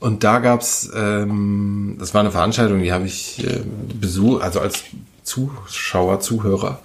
Und 0.00 0.22
da 0.22 0.38
gab's, 0.38 0.88
ähm, 0.94 1.96
das 1.98 2.14
war 2.14 2.20
eine 2.20 2.30
Veranstaltung, 2.30 2.80
die 2.80 2.92
habe 2.92 3.06
ich 3.06 3.44
äh, 3.44 3.62
besucht, 3.94 4.42
also 4.42 4.60
als 4.60 4.84
Zuschauer, 5.24 6.20
Zuhörer 6.20 6.80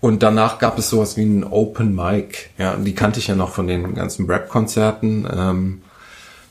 und 0.00 0.22
danach 0.22 0.58
gab 0.58 0.78
es 0.78 0.90
sowas 0.90 1.16
wie 1.16 1.24
ein 1.24 1.44
Open 1.44 1.94
Mic. 1.94 2.50
Ja, 2.58 2.76
die 2.76 2.94
kannte 2.94 3.18
ich 3.18 3.26
ja 3.26 3.34
noch 3.34 3.50
von 3.50 3.66
den 3.66 3.94
ganzen 3.94 4.26
Rap-Konzerten. 4.26 5.26
Ähm, 5.32 5.82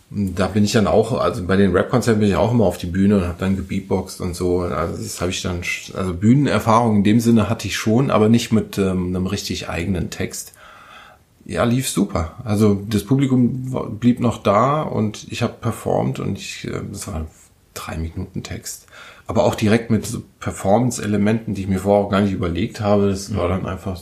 da 0.09 0.47
bin 0.47 0.63
ich 0.63 0.71
dann 0.71 0.87
auch, 0.87 1.19
also 1.19 1.45
bei 1.45 1.57
den 1.57 1.71
Rap-Konzerten 1.71 2.19
bin 2.19 2.29
ich 2.29 2.35
auch 2.35 2.51
immer 2.51 2.65
auf 2.65 2.77
die 2.77 2.87
Bühne 2.87 3.17
und 3.17 3.23
habe 3.23 3.35
dann 3.39 3.55
gebeatboxt 3.55 4.21
und 4.21 4.35
so. 4.35 4.61
Also 4.61 5.01
das 5.01 5.21
habe 5.21 5.31
ich 5.31 5.41
dann, 5.41 5.61
also 5.95 6.13
Bühnenerfahrung 6.13 6.97
in 6.97 7.03
dem 7.03 7.19
Sinne 7.19 7.49
hatte 7.49 7.67
ich 7.67 7.75
schon, 7.75 8.11
aber 8.11 8.29
nicht 8.29 8.51
mit 8.51 8.77
ähm, 8.77 9.07
einem 9.07 9.27
richtig 9.27 9.69
eigenen 9.69 10.09
Text. 10.09 10.53
Ja, 11.45 11.63
lief 11.63 11.87
super. 11.89 12.35
Also 12.43 12.83
das 12.89 13.03
Publikum 13.03 13.97
blieb 13.99 14.19
noch 14.19 14.43
da 14.43 14.81
und 14.81 15.27
ich 15.29 15.41
habe 15.41 15.53
performt 15.59 16.19
und 16.19 16.37
ich, 16.37 16.65
äh, 16.65 16.81
das 16.91 17.07
war 17.07 17.27
drei 17.73 17.97
Minuten 17.97 18.43
Text 18.43 18.87
aber 19.27 19.43
auch 19.43 19.55
direkt 19.55 19.91
mit 19.91 20.05
so 20.05 20.23
Performance-Elementen, 20.39 21.53
die 21.53 21.61
ich 21.61 21.67
mir 21.67 21.79
vorher 21.79 22.05
auch 22.05 22.09
gar 22.09 22.21
nicht 22.21 22.33
überlegt 22.33 22.79
habe. 22.79 23.09
Das 23.09 23.35
war 23.35 23.49
dann 23.49 23.65
einfach, 23.65 23.99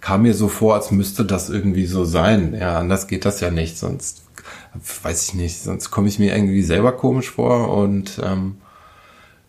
kam 0.00 0.22
mir 0.22 0.34
so 0.34 0.48
vor, 0.48 0.74
als 0.74 0.90
müsste 0.90 1.24
das 1.24 1.50
irgendwie 1.50 1.86
so 1.86 2.04
sein. 2.04 2.56
Ja, 2.58 2.78
anders 2.78 3.08
geht 3.08 3.24
das 3.24 3.40
ja 3.40 3.50
nicht, 3.50 3.78
sonst 3.78 4.22
weiß 5.02 5.28
ich 5.28 5.34
nicht, 5.34 5.60
sonst 5.60 5.90
komme 5.90 6.08
ich 6.08 6.18
mir 6.18 6.34
irgendwie 6.34 6.62
selber 6.62 6.92
komisch 6.92 7.30
vor 7.30 7.76
und 7.76 8.20
ähm, 8.24 8.56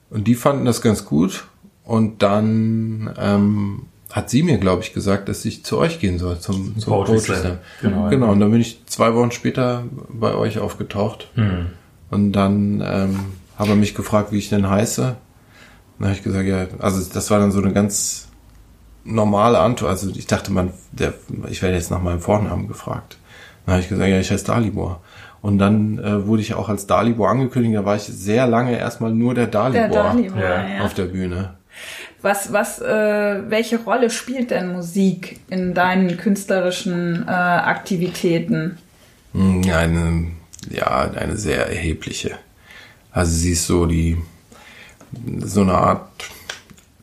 und 0.10 0.26
die 0.28 0.36
fanden 0.36 0.66
das 0.66 0.82
ganz 0.82 1.06
gut 1.06 1.46
und 1.86 2.22
dann 2.22 3.14
ähm, 3.18 3.86
hat 4.12 4.30
sie 4.30 4.44
mir, 4.44 4.58
glaube 4.58 4.84
ich, 4.84 4.94
gesagt, 4.94 5.30
dass 5.30 5.46
ich 5.46 5.64
zu 5.64 5.78
euch 5.78 6.00
gehen 6.00 6.20
soll, 6.20 6.40
zum, 6.40 6.78
zum 6.78 6.92
Poetry 6.92 7.20
Slam. 7.20 7.60
Genau, 7.82 8.10
genau, 8.10 8.32
und 8.32 8.42
dann 8.42 8.52
bin 8.52 8.60
ich 8.60 8.86
zwei 8.88 9.16
Wochen 9.16 9.32
später 9.32 9.86
bei 10.10 10.36
euch 10.36 10.60
aufgetaucht. 10.60 11.30
Hm. 11.36 11.68
Und 12.10 12.34
dann 12.34 12.84
ähm, 12.86 13.20
habe 13.58 13.76
mich 13.76 13.96
gefragt, 13.96 14.32
wie 14.32 14.38
ich 14.38 14.50
denn 14.50 14.70
heiße. 14.70 15.16
Dann 16.00 16.08
habe 16.08 16.18
ich 16.18 16.24
gesagt, 16.24 16.48
ja, 16.48 16.68
also 16.80 17.02
das 17.14 17.30
war 17.30 17.40
dann 17.40 17.52
so 17.52 17.62
eine 17.62 17.74
ganz 17.74 18.28
normale 19.04 19.60
Antwort. 19.60 19.92
Also 19.92 20.10
ich 20.10 20.28
dachte, 20.28 20.52
man, 20.52 20.74
der, 20.92 21.14
ich 21.50 21.62
werde 21.62 21.76
jetzt 21.76 21.92
nach 21.92 22.02
meinem 22.02 22.22
Vornamen 22.22 22.68
gefragt. 22.68 23.18
Dann 23.66 23.74
habe 23.74 23.84
ich 23.84 23.90
gesagt, 23.90 24.10
ja, 24.10 24.20
ich 24.20 24.32
heiße 24.32 24.46
Dalibor. 24.46 25.02
Und 25.42 25.58
dann 25.58 25.98
äh, 26.00 26.28
wurde 26.28 26.42
ich 26.42 26.54
auch 26.54 26.70
als 26.70 26.88
Dalibor 26.88 27.30
angekündigt. 27.30 27.76
Da 27.76 27.86
war 27.86 27.96
ich 27.96 28.04
sehr 28.04 28.48
lange 28.48 28.78
erstmal 28.78 29.12
nur 29.12 29.34
der 29.34 29.48
Dalibor, 29.48 29.88
der 29.88 30.04
Dalibor 30.04 30.42
ja. 30.42 30.84
auf 30.84 30.94
der 30.94 31.06
Bühne. 31.06 31.56
Was, 32.22 32.54
was, 32.54 32.80
äh, 32.80 33.50
welche 33.50 33.80
Rolle 33.80 34.12
spielt 34.12 34.52
denn 34.52 34.72
Musik 34.72 35.40
in 35.50 35.74
deinen 35.74 36.18
künstlerischen 36.18 37.26
äh, 37.28 37.32
Aktivitäten? 37.32 38.78
Hm, 39.34 39.64
eine, 39.74 40.28
ja, 40.70 41.10
eine 41.16 41.38
sehr 41.38 41.68
erhebliche. 41.68 42.32
Also 43.12 43.32
sie 43.32 43.52
ist 43.52 43.68
so 43.68 43.86
die, 43.86 44.18
so 45.40 45.62
eine 45.62 45.74
Art 45.74 46.08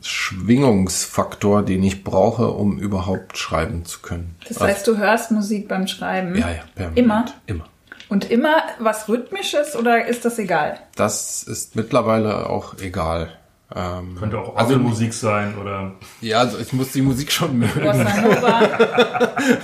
Schwingungsfaktor, 0.01 1.63
den 1.63 1.83
ich 1.83 2.05
brauche, 2.05 2.49
um 2.49 2.79
überhaupt 2.79 3.37
schreiben 3.37 3.85
zu 3.85 4.01
können. 4.01 4.37
Das 4.49 4.61
heißt, 4.61 4.87
du 4.87 4.97
hörst 4.97 5.31
Musik 5.31 5.69
beim 5.69 5.87
Schreiben? 5.87 6.37
Ja, 6.37 6.51
ja, 6.51 6.63
permanent. 6.75 6.99
Immer? 6.99 7.25
Immer. 7.47 7.65
Und 8.09 8.31
immer 8.31 8.63
was 8.79 9.09
Rhythmisches 9.09 9.77
oder 9.77 10.07
ist 10.07 10.25
das 10.25 10.39
egal? 10.39 10.79
Das 10.97 11.43
ist 11.43 11.77
mittlerweile 11.77 12.49
auch 12.49 12.79
egal. 12.79 13.33
Ähm, 13.75 14.17
Könnte 14.19 14.39
auch 14.39 14.57
also 14.57 14.79
Musik 14.79 15.13
sein 15.13 15.55
oder. 15.61 15.93
Ja, 16.23 16.39
also 16.39 16.59
ich 16.59 16.73
muss 16.73 16.93
die 16.93 17.03
Musik 17.03 17.31
schon 17.31 17.59
mögen. 17.59 17.73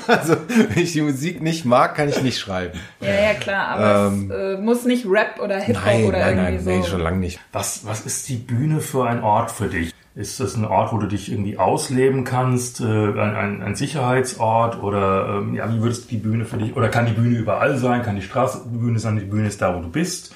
Also 0.07 0.37
wenn 0.49 0.83
ich 0.83 0.93
die 0.93 1.01
Musik 1.03 1.43
nicht 1.43 1.65
mag, 1.65 1.95
kann 1.95 2.09
ich 2.09 2.23
nicht 2.23 2.39
schreiben. 2.39 2.79
ja, 3.01 3.09
ja, 3.15 3.35
klar, 3.35 3.69
aber 3.69 4.09
Ähm, 4.13 4.31
es 4.31 4.59
äh, 4.59 4.61
muss 4.61 4.85
nicht 4.85 5.07
Rap 5.07 5.41
oder 5.43 5.59
Hip-Hop 5.59 5.85
Nein, 5.85 6.05
oder 6.05 6.19
nein, 6.19 6.37
irgendwie 6.39 6.55
nein, 6.55 6.61
so. 6.65 6.71
nee, 6.71 6.83
schon 6.85 7.01
lange 7.01 7.17
nicht. 7.19 7.41
Was, 7.53 7.87
was 7.87 8.03
ist 8.05 8.29
die 8.29 8.37
Bühne 8.37 8.81
für 8.81 9.07
ein 9.07 9.23
Ort 9.23 9.51
für 9.51 9.69
dich? 9.69 9.93
Ist 10.15 10.39
das 10.39 10.55
ein 10.55 10.65
Ort, 10.65 10.93
wo 10.93 10.99
du 10.99 11.07
dich 11.07 11.33
irgendwie 11.33 11.59
ausleben 11.59 12.23
kannst, 12.25 12.81
äh, 12.81 12.85
ein, 12.85 13.19
ein, 13.19 13.63
ein 13.63 13.75
Sicherheitsort 13.75 14.81
oder 14.83 15.39
ähm, 15.41 15.55
ja, 15.55 15.69
wie 15.73 15.81
würdest 15.81 16.05
du 16.05 16.09
die 16.11 16.19
Bühne 16.19 16.45
für 16.45 16.57
dich, 16.59 16.77
oder 16.77 16.89
kann 16.89 17.07
die 17.07 17.13
Bühne 17.13 17.37
überall 17.37 17.77
sein, 17.79 18.03
kann 18.03 18.15
die 18.17 18.23
Straßenbühne 18.23 18.99
sein, 19.01 19.17
die 19.17 19.25
Bühne 19.25 19.49
ist 19.49 19.61
da, 19.61 19.75
wo 19.75 19.81
du 19.81 19.89
bist? 19.89 20.35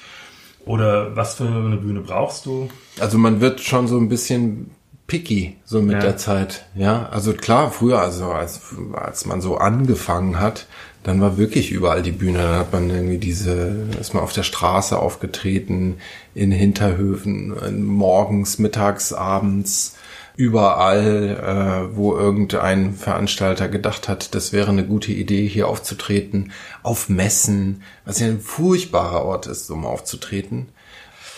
Oder 0.69 1.15
was 1.15 1.33
für 1.33 1.47
eine 1.47 1.77
Bühne 1.77 2.01
brauchst 2.01 2.45
du? 2.45 2.69
Also 2.99 3.17
man 3.17 3.41
wird 3.41 3.59
schon 3.59 3.87
so 3.87 3.97
ein 3.97 4.07
bisschen 4.07 4.69
picky 5.07 5.57
so 5.65 5.81
mit 5.81 5.93
Ja. 5.93 5.99
der 5.99 6.17
Zeit. 6.17 6.67
Ja, 6.75 7.09
also 7.09 7.33
klar, 7.33 7.71
früher, 7.71 7.99
also 7.99 8.25
als, 8.25 8.61
als 8.93 9.25
man 9.25 9.41
so 9.41 9.57
angefangen 9.57 10.39
hat, 10.39 10.67
dann 11.01 11.21
war 11.21 11.39
wirklich 11.39 11.71
überall 11.71 12.03
die 12.03 12.11
Bühne. 12.11 12.37
Dann 12.37 12.59
hat 12.59 12.71
man 12.71 12.87
irgendwie 12.91 13.17
diese, 13.17 13.87
ist 13.99 14.13
man 14.13 14.21
auf 14.21 14.31
der 14.33 14.43
Straße 14.43 14.99
aufgetreten, 14.99 15.97
in 16.35 16.51
Hinterhöfen, 16.51 17.55
morgens, 17.87 18.59
mittags, 18.59 19.11
abends, 19.11 19.95
überall, 20.39 21.89
äh, 21.91 21.97
wo 21.97 22.15
irgendein 22.15 22.93
Veranstalter 22.93 23.67
gedacht 23.67 24.07
hat, 24.07 24.33
das 24.33 24.53
wäre 24.53 24.69
eine 24.69 24.85
gute 24.85 25.11
Idee, 25.11 25.45
hier 25.45 25.67
aufzutreten, 25.67 26.53
auf 26.81 27.09
Messen, 27.09 27.83
was 28.05 28.21
ja 28.21 28.27
ein 28.27 28.39
furchtbarer 28.39 29.25
Ort 29.25 29.47
ist, 29.47 29.69
um 29.69 29.85
aufzutreten. 29.85 30.69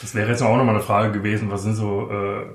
Das 0.04 0.14
wäre 0.14 0.30
jetzt 0.30 0.44
auch 0.44 0.56
nochmal 0.56 0.76
eine 0.76 0.84
Frage 0.84 1.12
gewesen, 1.12 1.50
was 1.50 1.64
sind 1.64 1.74
so 1.74 2.12
äh, 2.12 2.46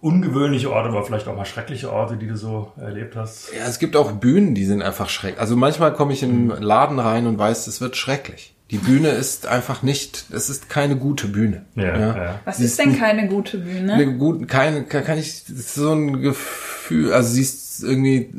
ungewöhnliche 0.00 0.72
Orte, 0.72 0.88
aber 0.88 1.04
vielleicht 1.04 1.28
auch 1.28 1.36
mal 1.36 1.44
schreckliche 1.44 1.92
Orte, 1.92 2.16
die 2.16 2.28
du 2.28 2.36
so 2.38 2.72
erlebt 2.80 3.14
hast? 3.14 3.52
Ja, 3.54 3.66
es 3.66 3.78
gibt 3.78 3.94
auch 3.94 4.10
Bühnen, 4.12 4.54
die 4.54 4.64
sind 4.64 4.80
einfach 4.80 5.10
schrecklich. 5.10 5.38
Also 5.38 5.54
manchmal 5.54 5.92
komme 5.92 6.14
ich 6.14 6.22
in 6.22 6.50
einen 6.50 6.62
Laden 6.62 6.98
rein 6.98 7.26
und 7.26 7.38
weiß, 7.38 7.66
es 7.66 7.82
wird 7.82 7.98
schrecklich. 7.98 8.51
Die 8.72 8.78
Bühne 8.78 9.10
ist 9.10 9.46
einfach 9.46 9.82
nicht, 9.82 10.24
es 10.32 10.48
ist 10.48 10.68
keine 10.70 10.96
gute 10.96 11.28
Bühne. 11.28 11.66
Ja, 11.76 11.96
ja. 11.98 12.40
Was 12.46 12.56
Sie 12.56 12.64
ist 12.64 12.78
denn 12.78 12.98
keine 12.98 13.28
gute 13.28 13.58
Bühne? 13.58 13.92
Eine 13.92 14.16
gute, 14.16 14.46
keine, 14.46 14.82
kann 14.84 15.04
kann 15.04 15.18
ich, 15.18 15.44
so 15.46 15.92
ein 15.92 16.20
Gefühl, 16.22 17.12
also 17.12 17.28
sie 17.34 17.42
ist 17.42 17.82
irgendwie, 17.84 18.32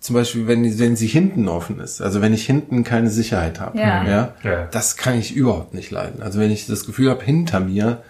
zum 0.00 0.14
Beispiel, 0.14 0.48
wenn, 0.48 0.78
wenn 0.80 0.96
sie 0.96 1.06
hinten 1.06 1.46
offen 1.48 1.78
ist, 1.78 2.00
also 2.02 2.20
wenn 2.20 2.34
ich 2.34 2.44
hinten 2.44 2.82
keine 2.82 3.08
Sicherheit 3.08 3.60
habe, 3.60 3.78
Ja. 3.78 4.04
ja, 4.04 4.34
Ja. 4.42 4.66
das 4.72 4.96
kann 4.96 5.16
ich 5.16 5.34
überhaupt 5.36 5.74
nicht 5.74 5.92
leiden. 5.92 6.22
Also 6.22 6.40
wenn 6.40 6.50
ich 6.50 6.66
das 6.66 6.84
Gefühl 6.84 7.08
habe, 7.08 7.22
hinter 7.24 7.60
mir 7.60 8.02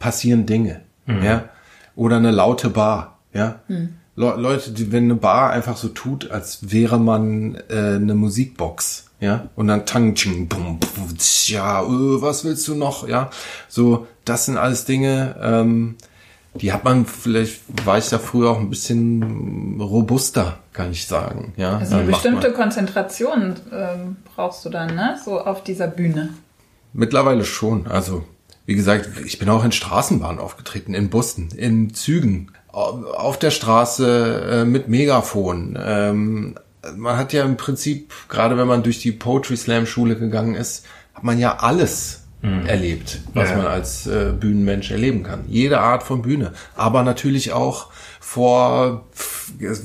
passieren 0.00 0.46
Dinge, 0.46 0.80
ja, 1.06 1.44
oder 1.94 2.16
eine 2.16 2.32
laute 2.32 2.70
Bar, 2.70 3.18
ja. 3.32 3.60
Le 3.68 4.34
Leute, 4.36 4.72
die, 4.72 4.90
wenn 4.90 5.04
eine 5.04 5.14
Bar 5.14 5.50
einfach 5.52 5.76
so 5.76 5.86
tut, 5.88 6.30
als 6.32 6.72
wäre 6.72 6.98
man 6.98 7.54
äh, 7.70 7.94
eine 7.94 8.14
Musikbox, 8.16 9.04
ja, 9.20 9.48
und 9.56 9.66
dann 9.68 9.84
tang 9.86 10.14
ching 10.14 10.48
bum 10.48 10.78
bum, 10.78 11.14
ja, 11.46 11.82
äh, 11.82 11.86
was 11.86 12.44
willst 12.44 12.66
du 12.68 12.74
noch, 12.74 13.08
ja, 13.08 13.30
so, 13.68 14.06
das 14.24 14.44
sind 14.46 14.56
alles 14.56 14.84
Dinge, 14.84 15.36
ähm, 15.42 15.96
die 16.54 16.72
hat 16.72 16.82
man 16.84 17.06
vielleicht 17.06 17.60
war 17.86 17.98
ich 17.98 18.08
da 18.08 18.18
früher 18.18 18.50
auch 18.50 18.58
ein 18.58 18.70
bisschen 18.70 19.80
robuster, 19.80 20.58
kann 20.72 20.90
ich 20.90 21.06
sagen, 21.06 21.52
ja. 21.56 21.78
Also 21.78 21.96
eine 21.96 22.04
bestimmte 22.04 22.52
Konzentration 22.52 23.54
ähm, 23.72 24.16
brauchst 24.34 24.64
du 24.64 24.70
dann, 24.70 24.94
ne? 24.94 25.18
So 25.24 25.40
auf 25.40 25.62
dieser 25.62 25.86
Bühne. 25.88 26.30
Mittlerweile 26.92 27.44
schon. 27.44 27.86
Also, 27.86 28.24
wie 28.66 28.74
gesagt, 28.74 29.08
ich 29.24 29.38
bin 29.38 29.48
auch 29.50 29.62
in 29.64 29.72
Straßenbahnen 29.72 30.40
aufgetreten, 30.40 30.94
in 30.94 31.10
Bussen, 31.10 31.50
in 31.56 31.94
Zügen, 31.94 32.50
au- 32.72 33.04
auf 33.14 33.38
der 33.38 33.50
Straße 33.50 34.62
äh, 34.62 34.64
mit 34.64 34.88
Megafon. 34.88 35.78
Ähm, 35.80 36.54
man 36.96 37.16
hat 37.16 37.32
ja 37.32 37.44
im 37.44 37.56
Prinzip, 37.56 38.12
gerade 38.28 38.56
wenn 38.56 38.66
man 38.68 38.82
durch 38.82 39.00
die 39.00 39.12
Poetry 39.12 39.56
Slam 39.56 39.86
Schule 39.86 40.16
gegangen 40.16 40.54
ist, 40.54 40.84
hat 41.14 41.24
man 41.24 41.38
ja 41.38 41.58
alles 41.58 42.22
erlebt, 42.66 43.18
was 43.34 43.50
Ja. 43.50 43.56
man 43.56 43.66
als 43.66 44.06
äh, 44.06 44.32
Bühnenmensch 44.38 44.92
erleben 44.92 45.24
kann. 45.24 45.40
Jede 45.48 45.80
Art 45.80 46.04
von 46.04 46.22
Bühne. 46.22 46.52
Aber 46.76 47.02
natürlich 47.02 47.52
auch 47.52 47.90
vor, 48.20 49.06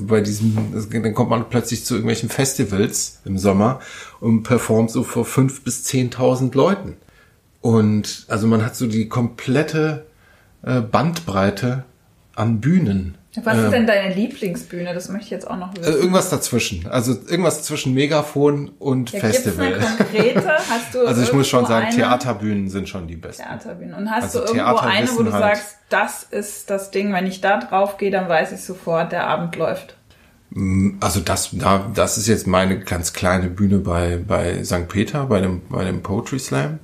bei 0.00 0.20
diesem, 0.20 0.72
dann 0.88 1.14
kommt 1.14 1.30
man 1.30 1.48
plötzlich 1.48 1.84
zu 1.84 1.94
irgendwelchen 1.94 2.28
Festivals 2.28 3.18
im 3.24 3.38
Sommer 3.38 3.80
und 4.20 4.44
performt 4.44 4.92
so 4.92 5.02
vor 5.02 5.24
fünf 5.24 5.64
bis 5.64 5.82
zehntausend 5.82 6.54
Leuten. 6.54 6.96
Und 7.60 8.24
also 8.28 8.46
man 8.46 8.64
hat 8.64 8.76
so 8.76 8.86
die 8.86 9.08
komplette 9.08 10.06
äh, 10.62 10.80
Bandbreite 10.80 11.84
an 12.36 12.60
Bühnen. 12.60 13.16
Was 13.42 13.58
Ähm, 13.58 13.64
ist 13.64 13.70
denn 13.72 13.86
deine 13.86 14.14
Lieblingsbühne? 14.14 14.94
Das 14.94 15.08
möchte 15.08 15.24
ich 15.24 15.30
jetzt 15.30 15.50
auch 15.50 15.56
noch 15.56 15.74
äh, 15.74 15.80
wissen. 15.80 15.92
irgendwas 15.94 16.30
dazwischen. 16.30 16.86
Also 16.86 17.12
irgendwas 17.12 17.64
zwischen 17.64 17.92
Megafon 17.94 18.70
und 18.78 19.10
ja, 19.10 19.20
gibt's 19.20 19.38
Festival. 19.38 19.74
eine 19.74 19.84
konkrete? 19.96 20.48
Hast 20.70 20.94
du 20.94 21.06
Also 21.06 21.22
ich 21.22 21.32
muss 21.32 21.48
schon 21.48 21.66
sagen, 21.66 21.86
eine? 21.86 21.96
Theaterbühnen 21.96 22.68
sind 22.68 22.88
schon 22.88 23.08
die 23.08 23.16
besten. 23.16 23.42
Theaterbühne. 23.42 23.96
Und 23.96 24.08
hast 24.10 24.22
Also 24.24 24.38
du 24.40 24.44
irgendwo 24.54 24.64
Theater 24.76 24.86
eine, 24.86 25.08
wo 25.16 25.22
du 25.24 25.32
halt- 25.32 25.56
sagst, 25.56 25.76
das 25.88 26.22
ist 26.22 26.70
das 26.70 26.90
Ding, 26.92 27.12
wenn 27.12 27.26
ich 27.26 27.40
da 27.40 27.58
drauf 27.58 27.96
gehe, 27.96 28.10
dann 28.12 28.28
weiß 28.28 28.52
ich 28.52 28.60
sofort, 28.62 29.10
der 29.12 29.26
Abend 29.26 29.56
läuft. 29.56 29.96
Also 31.00 31.18
das, 31.18 31.50
da, 31.52 31.90
das 31.92 32.16
ist 32.16 32.28
jetzt 32.28 32.46
meine 32.46 32.78
ganz 32.78 33.12
kleine 33.12 33.48
Bühne 33.48 33.78
bei, 33.78 34.18
bei 34.24 34.62
St. 34.62 34.86
Peter, 34.88 35.26
bei 35.26 35.40
dem, 35.40 35.62
bei 35.68 35.84
dem 35.84 36.02
Poetry 36.04 36.38
Slam. 36.38 36.78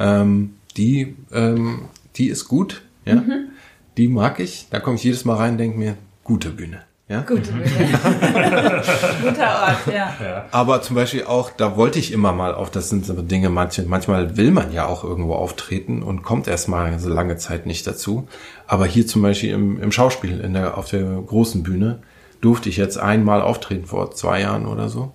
Ähm, 0.00 0.56
die, 0.76 1.14
ähm, 1.32 1.82
die 2.16 2.26
ist 2.28 2.48
gut, 2.48 2.82
ja. 3.04 3.14
Mhm. 3.14 3.50
Die 3.96 4.08
mag 4.08 4.40
ich. 4.40 4.66
Da 4.70 4.80
komme 4.80 4.96
ich 4.96 5.04
jedes 5.04 5.24
Mal 5.24 5.36
rein 5.36 5.52
und 5.52 5.58
denke 5.58 5.78
mir, 5.78 5.96
gute 6.24 6.50
Bühne. 6.50 6.82
Ja? 7.08 7.20
Gute 7.20 7.52
Bühne. 7.52 7.64
Guter 9.22 9.62
Ort, 9.62 9.94
ja. 9.94 10.46
Aber 10.50 10.80
zum 10.82 10.96
Beispiel 10.96 11.24
auch, 11.24 11.50
da 11.50 11.76
wollte 11.76 11.98
ich 11.98 12.12
immer 12.12 12.32
mal 12.32 12.54
auf, 12.54 12.70
das 12.70 12.88
sind 12.88 13.04
so 13.04 13.12
Dinge, 13.20 13.50
manche, 13.50 13.82
manchmal 13.82 14.36
will 14.36 14.50
man 14.50 14.72
ja 14.72 14.86
auch 14.86 15.04
irgendwo 15.04 15.34
auftreten 15.34 16.02
und 16.02 16.22
kommt 16.22 16.48
erstmal 16.48 16.98
so 16.98 17.10
lange 17.10 17.36
Zeit 17.36 17.66
nicht 17.66 17.86
dazu. 17.86 18.26
Aber 18.66 18.86
hier 18.86 19.06
zum 19.06 19.22
Beispiel 19.22 19.50
im, 19.50 19.80
im 19.80 19.92
Schauspiel, 19.92 20.40
in 20.40 20.54
der, 20.54 20.78
auf 20.78 20.88
der 20.88 21.04
großen 21.04 21.62
Bühne, 21.62 22.00
durfte 22.40 22.68
ich 22.68 22.78
jetzt 22.78 22.98
einmal 22.98 23.42
auftreten 23.42 23.86
vor 23.86 24.10
zwei 24.12 24.40
Jahren 24.40 24.66
oder 24.66 24.88
so. 24.88 25.12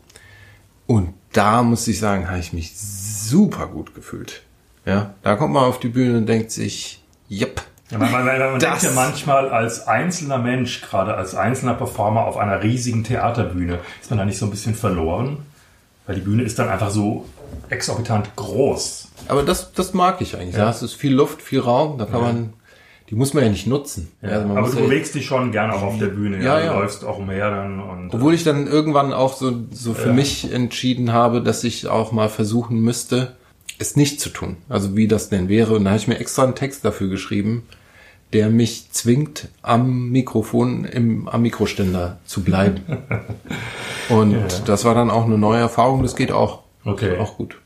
Und 0.86 1.14
da 1.34 1.64
muss 1.64 1.88
ich 1.88 2.00
sagen, 2.00 2.30
habe 2.30 2.40
ich 2.40 2.54
mich 2.54 2.78
super 2.78 3.68
gut 3.68 3.94
gefühlt. 3.94 4.44
Ja, 4.86 5.14
da 5.22 5.36
kommt 5.36 5.54
man 5.54 5.66
auf 5.66 5.80
die 5.80 5.90
Bühne 5.90 6.18
und 6.18 6.26
denkt 6.26 6.52
sich, 6.52 7.04
yep, 7.30 7.62
Ja, 7.92 7.98
man 7.98 8.12
man, 8.12 8.26
man, 8.26 8.60
denkt 8.60 8.84
ja 8.84 8.92
manchmal 8.94 9.50
als 9.50 9.88
einzelner 9.88 10.38
Mensch, 10.38 10.82
gerade 10.82 11.16
als 11.16 11.34
einzelner 11.34 11.74
Performer 11.74 12.26
auf 12.26 12.38
einer 12.38 12.62
riesigen 12.62 13.04
Theaterbühne, 13.04 13.80
ist 14.02 14.10
man 14.12 14.20
da 14.20 14.26
nicht 14.26 14.38
so 14.38 14.46
ein 14.46 14.52
bisschen 14.52 14.76
verloren? 14.76 15.38
Weil 16.06 16.16
die 16.16 16.22
Bühne 16.22 16.44
ist 16.44 16.60
dann 16.60 16.70
einfach 16.70 16.92
so 16.92 17.26
exorbitant 17.70 18.36
groß. 18.36 19.08
Aber 19.28 19.44
das, 19.44 19.74
das 19.74 19.94
mag 19.94 20.22
ich 20.22 20.36
eigentlich. 20.38 20.56
Da 20.56 20.70
ist 20.70 20.94
viel 20.94 21.14
Luft, 21.14 21.42
viel 21.42 21.60
Raum, 21.60 21.98
da 21.98 22.06
kann 22.06 22.22
man, 22.22 22.54
die 23.10 23.16
muss 23.16 23.34
man 23.34 23.44
ja 23.44 23.50
nicht 23.50 23.66
nutzen. 23.68 24.12
Ja, 24.22 24.30
Also 24.30 24.48
man 24.48 24.58
aber 24.58 24.70
du 24.70 24.78
ja- 24.78 24.86
bewegst 24.86 25.16
dich 25.16 25.26
schon 25.26 25.52
gerne 25.52 25.74
auch 25.74 25.82
auf 25.82 25.98
der 26.00 26.08
Bühne. 26.08 26.44
Ja, 26.44 26.60
Du 26.60 26.66
ja. 26.66 26.80
läufst 26.80 27.04
auch 27.06 27.18
umher 27.18 27.50
dann 27.50 27.80
und 27.80 28.14
Obwohl 28.14 28.34
ich 28.36 28.44
dann 28.44 28.68
irgendwann 28.68 29.14
auch 29.14 29.34
so, 29.36 29.52
so 29.72 29.94
für 29.96 30.10
Ja. 30.10 30.14
mich 30.14 30.52
entschieden 30.54 31.12
habe, 31.12 31.42
dass 31.42 31.64
ich 31.64 31.88
auch 31.88 32.12
mal 32.12 32.30
versuchen 32.30 32.80
müsste, 32.82 33.36
es 33.80 33.96
nicht 33.96 34.20
zu 34.22 34.30
tun. 34.30 34.58
Also 34.68 34.96
wie 34.96 35.08
das 35.08 35.30
denn 35.30 35.48
wäre. 35.50 35.76
Und 35.76 35.86
da 35.86 35.92
habe 35.92 36.00
ich 36.00 36.08
mir 36.08 36.20
extra 36.20 36.44
einen 36.44 36.56
Text 36.56 36.84
dafür 36.86 37.08
geschrieben, 37.10 37.64
der 38.34 38.50
mich 38.50 38.92
zwingt, 38.92 39.50
am 39.62 40.10
Mikrofon, 40.10 40.86
im, 40.86 41.28
am 41.28 41.42
Mikroständer 41.42 42.20
zu 42.26 42.44
bleiben. 42.44 42.82
Und 44.10 44.68
das 44.68 44.86
war 44.86 44.94
dann 44.94 45.10
auch 45.10 45.26
eine 45.26 45.38
neue 45.38 45.60
Erfahrung. 45.60 46.04
Das 46.04 46.16
geht 46.16 46.32
auch. 46.32 46.64
Okay. 46.86 47.18
Auch 47.18 47.38
gut. 47.38 47.58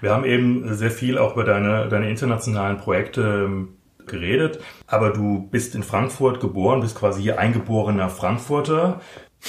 Wir 0.00 0.12
haben 0.12 0.24
eben 0.24 0.74
sehr 0.74 0.90
viel 0.90 1.18
auch 1.18 1.34
über 1.34 1.44
deine, 1.44 1.88
deine 1.88 2.08
internationalen 2.08 2.78
Projekte 2.78 3.46
ähm, 3.46 3.68
geredet, 4.06 4.60
aber 4.86 5.10
du 5.10 5.48
bist 5.50 5.74
in 5.74 5.82
Frankfurt 5.82 6.40
geboren, 6.40 6.80
bist 6.80 6.96
quasi 6.96 7.22
hier 7.22 7.38
eingeborener 7.38 8.08
Frankfurter, 8.08 9.00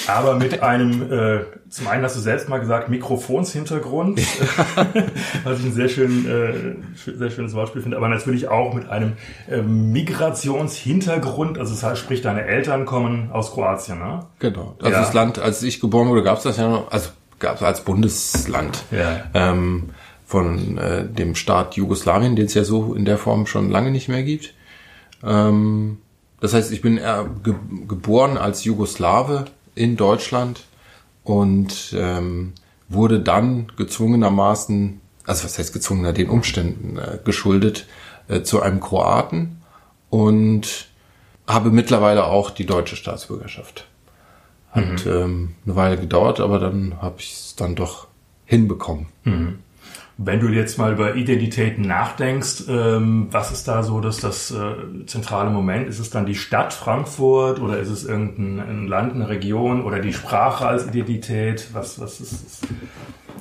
aber 0.08 0.36
mit 0.36 0.62
einem, 0.62 1.12
äh, 1.12 1.40
zum 1.70 1.88
einen 1.88 2.04
hast 2.04 2.16
du 2.16 2.20
selbst 2.20 2.48
mal 2.48 2.60
gesagt, 2.60 2.90
Mikrofonshintergrund, 2.90 4.20
was 5.44 5.60
ich 5.60 5.66
ein 5.66 5.74
sehr, 5.74 5.90
schön, 5.90 6.26
äh, 6.28 7.12
sehr 7.18 7.30
schönes 7.32 7.54
Wortspiel 7.54 7.82
finde, 7.82 7.98
aber 7.98 8.08
natürlich 8.08 8.48
auch 8.48 8.74
mit 8.74 8.90
einem 8.90 9.14
äh, 9.50 9.62
Migrationshintergrund, 9.62 11.58
also 11.58 11.74
das 11.74 11.84
heißt, 11.84 12.02
sprich, 12.02 12.22
deine 12.22 12.44
Eltern 12.46 12.86
kommen 12.86 13.32
aus 13.32 13.52
Kroatien, 13.52 14.00
ne? 14.00 14.26
Genau. 14.40 14.76
Also 14.80 14.92
Ja. 14.92 15.02
das 15.02 15.14
Land, 15.14 15.40
als 15.40 15.64
ich 15.64 15.80
geboren 15.80 16.10
wurde, 16.10 16.24
gab 16.24 16.38
es 16.38 16.44
das 16.44 16.58
ja 16.58 16.68
noch, 16.70 16.92
also 16.92 17.10
gab 17.40 17.56
es 17.58 17.64
als 17.64 17.82
Bundesland. 17.84 18.84
Ja. 18.92 19.24
Ähm, 19.34 19.90
von 20.26 20.78
äh, 20.78 21.06
dem 21.08 21.34
Staat 21.34 21.74
Jugoslawien, 21.74 22.36
den 22.36 22.46
es 22.46 22.54
ja 22.54 22.64
so 22.64 22.94
in 22.94 23.04
der 23.04 23.18
Form 23.18 23.48
schon 23.48 23.72
lange 23.72 23.90
nicht 23.90 24.10
mehr 24.10 24.22
gibt. 24.22 24.54
Ähm, 25.24 25.98
das 26.40 26.54
heißt, 26.54 26.72
ich 26.72 26.82
bin 26.82 27.00
ge 27.44 27.56
geboren 27.88 28.38
als 28.38 28.64
Jugoslawe 28.64 29.46
in 29.80 29.96
Deutschland 29.96 30.66
und 31.24 31.96
ähm, 31.98 32.54
wurde 32.90 33.22
dann 33.22 33.72
gezwungenermaßen, 33.78 35.00
also 35.26 35.46
was 35.46 35.58
heißt 35.58 35.74
gezwungener, 35.74 36.12
den 36.12 36.30
Umständen 36.30 36.98
äh, 36.98 37.20
geschuldet, 37.24 37.88
äh, 38.28 38.42
zu 38.42 38.62
einem 38.62 38.82
Kroaten 38.82 39.62
und 40.10 40.88
habe 41.48 41.72
mittlerweile 41.72 42.26
auch 42.26 42.52
die 42.52 42.66
deutsche 42.66 42.96
Staatsbürgerschaft. 42.96 43.88
Hat 44.72 45.06
mhm. 45.06 45.12
ähm, 45.12 45.56
eine 45.66 45.76
Weile 45.76 45.98
gedauert, 45.98 46.40
aber 46.40 46.60
dann 46.60 47.02
habe 47.02 47.16
ich 47.20 47.32
es 47.32 47.56
dann 47.56 47.76
doch 47.76 48.08
hinbekommen. 48.46 49.08
Mhm. 49.24 49.60
Wenn 50.22 50.42
du 50.42 50.50
jetzt 50.50 50.78
mal 50.78 50.92
über 50.92 51.16
Identitäten 51.16 51.88
nachdenkst, 51.88 52.66
ähm, 52.68 53.28
was 53.32 53.54
ist 53.54 53.70
da 53.70 53.84
so 53.84 54.02
das, 54.02 54.18
das 54.18 54.52
äh, 54.52 55.06
zentrale 55.06 55.50
Moment? 55.50 55.88
Ist 55.88 56.00
es 56.00 56.10
dann 56.10 56.26
die 56.26 56.36
Stadt 56.36 56.74
Frankfurt 56.74 57.62
oder 57.62 57.80
ist 57.80 57.88
es 57.88 58.04
irgendein 58.04 58.60
ein 58.60 58.88
Land, 58.88 59.14
eine 59.14 59.30
Region 59.30 59.82
oder 59.82 60.00
die 60.00 60.12
Sprache 60.12 60.68
als 60.68 60.86
Identität? 60.88 61.70
Was, 61.72 62.02
was 62.02 62.20
ist 62.20 62.34
es? 62.34 62.60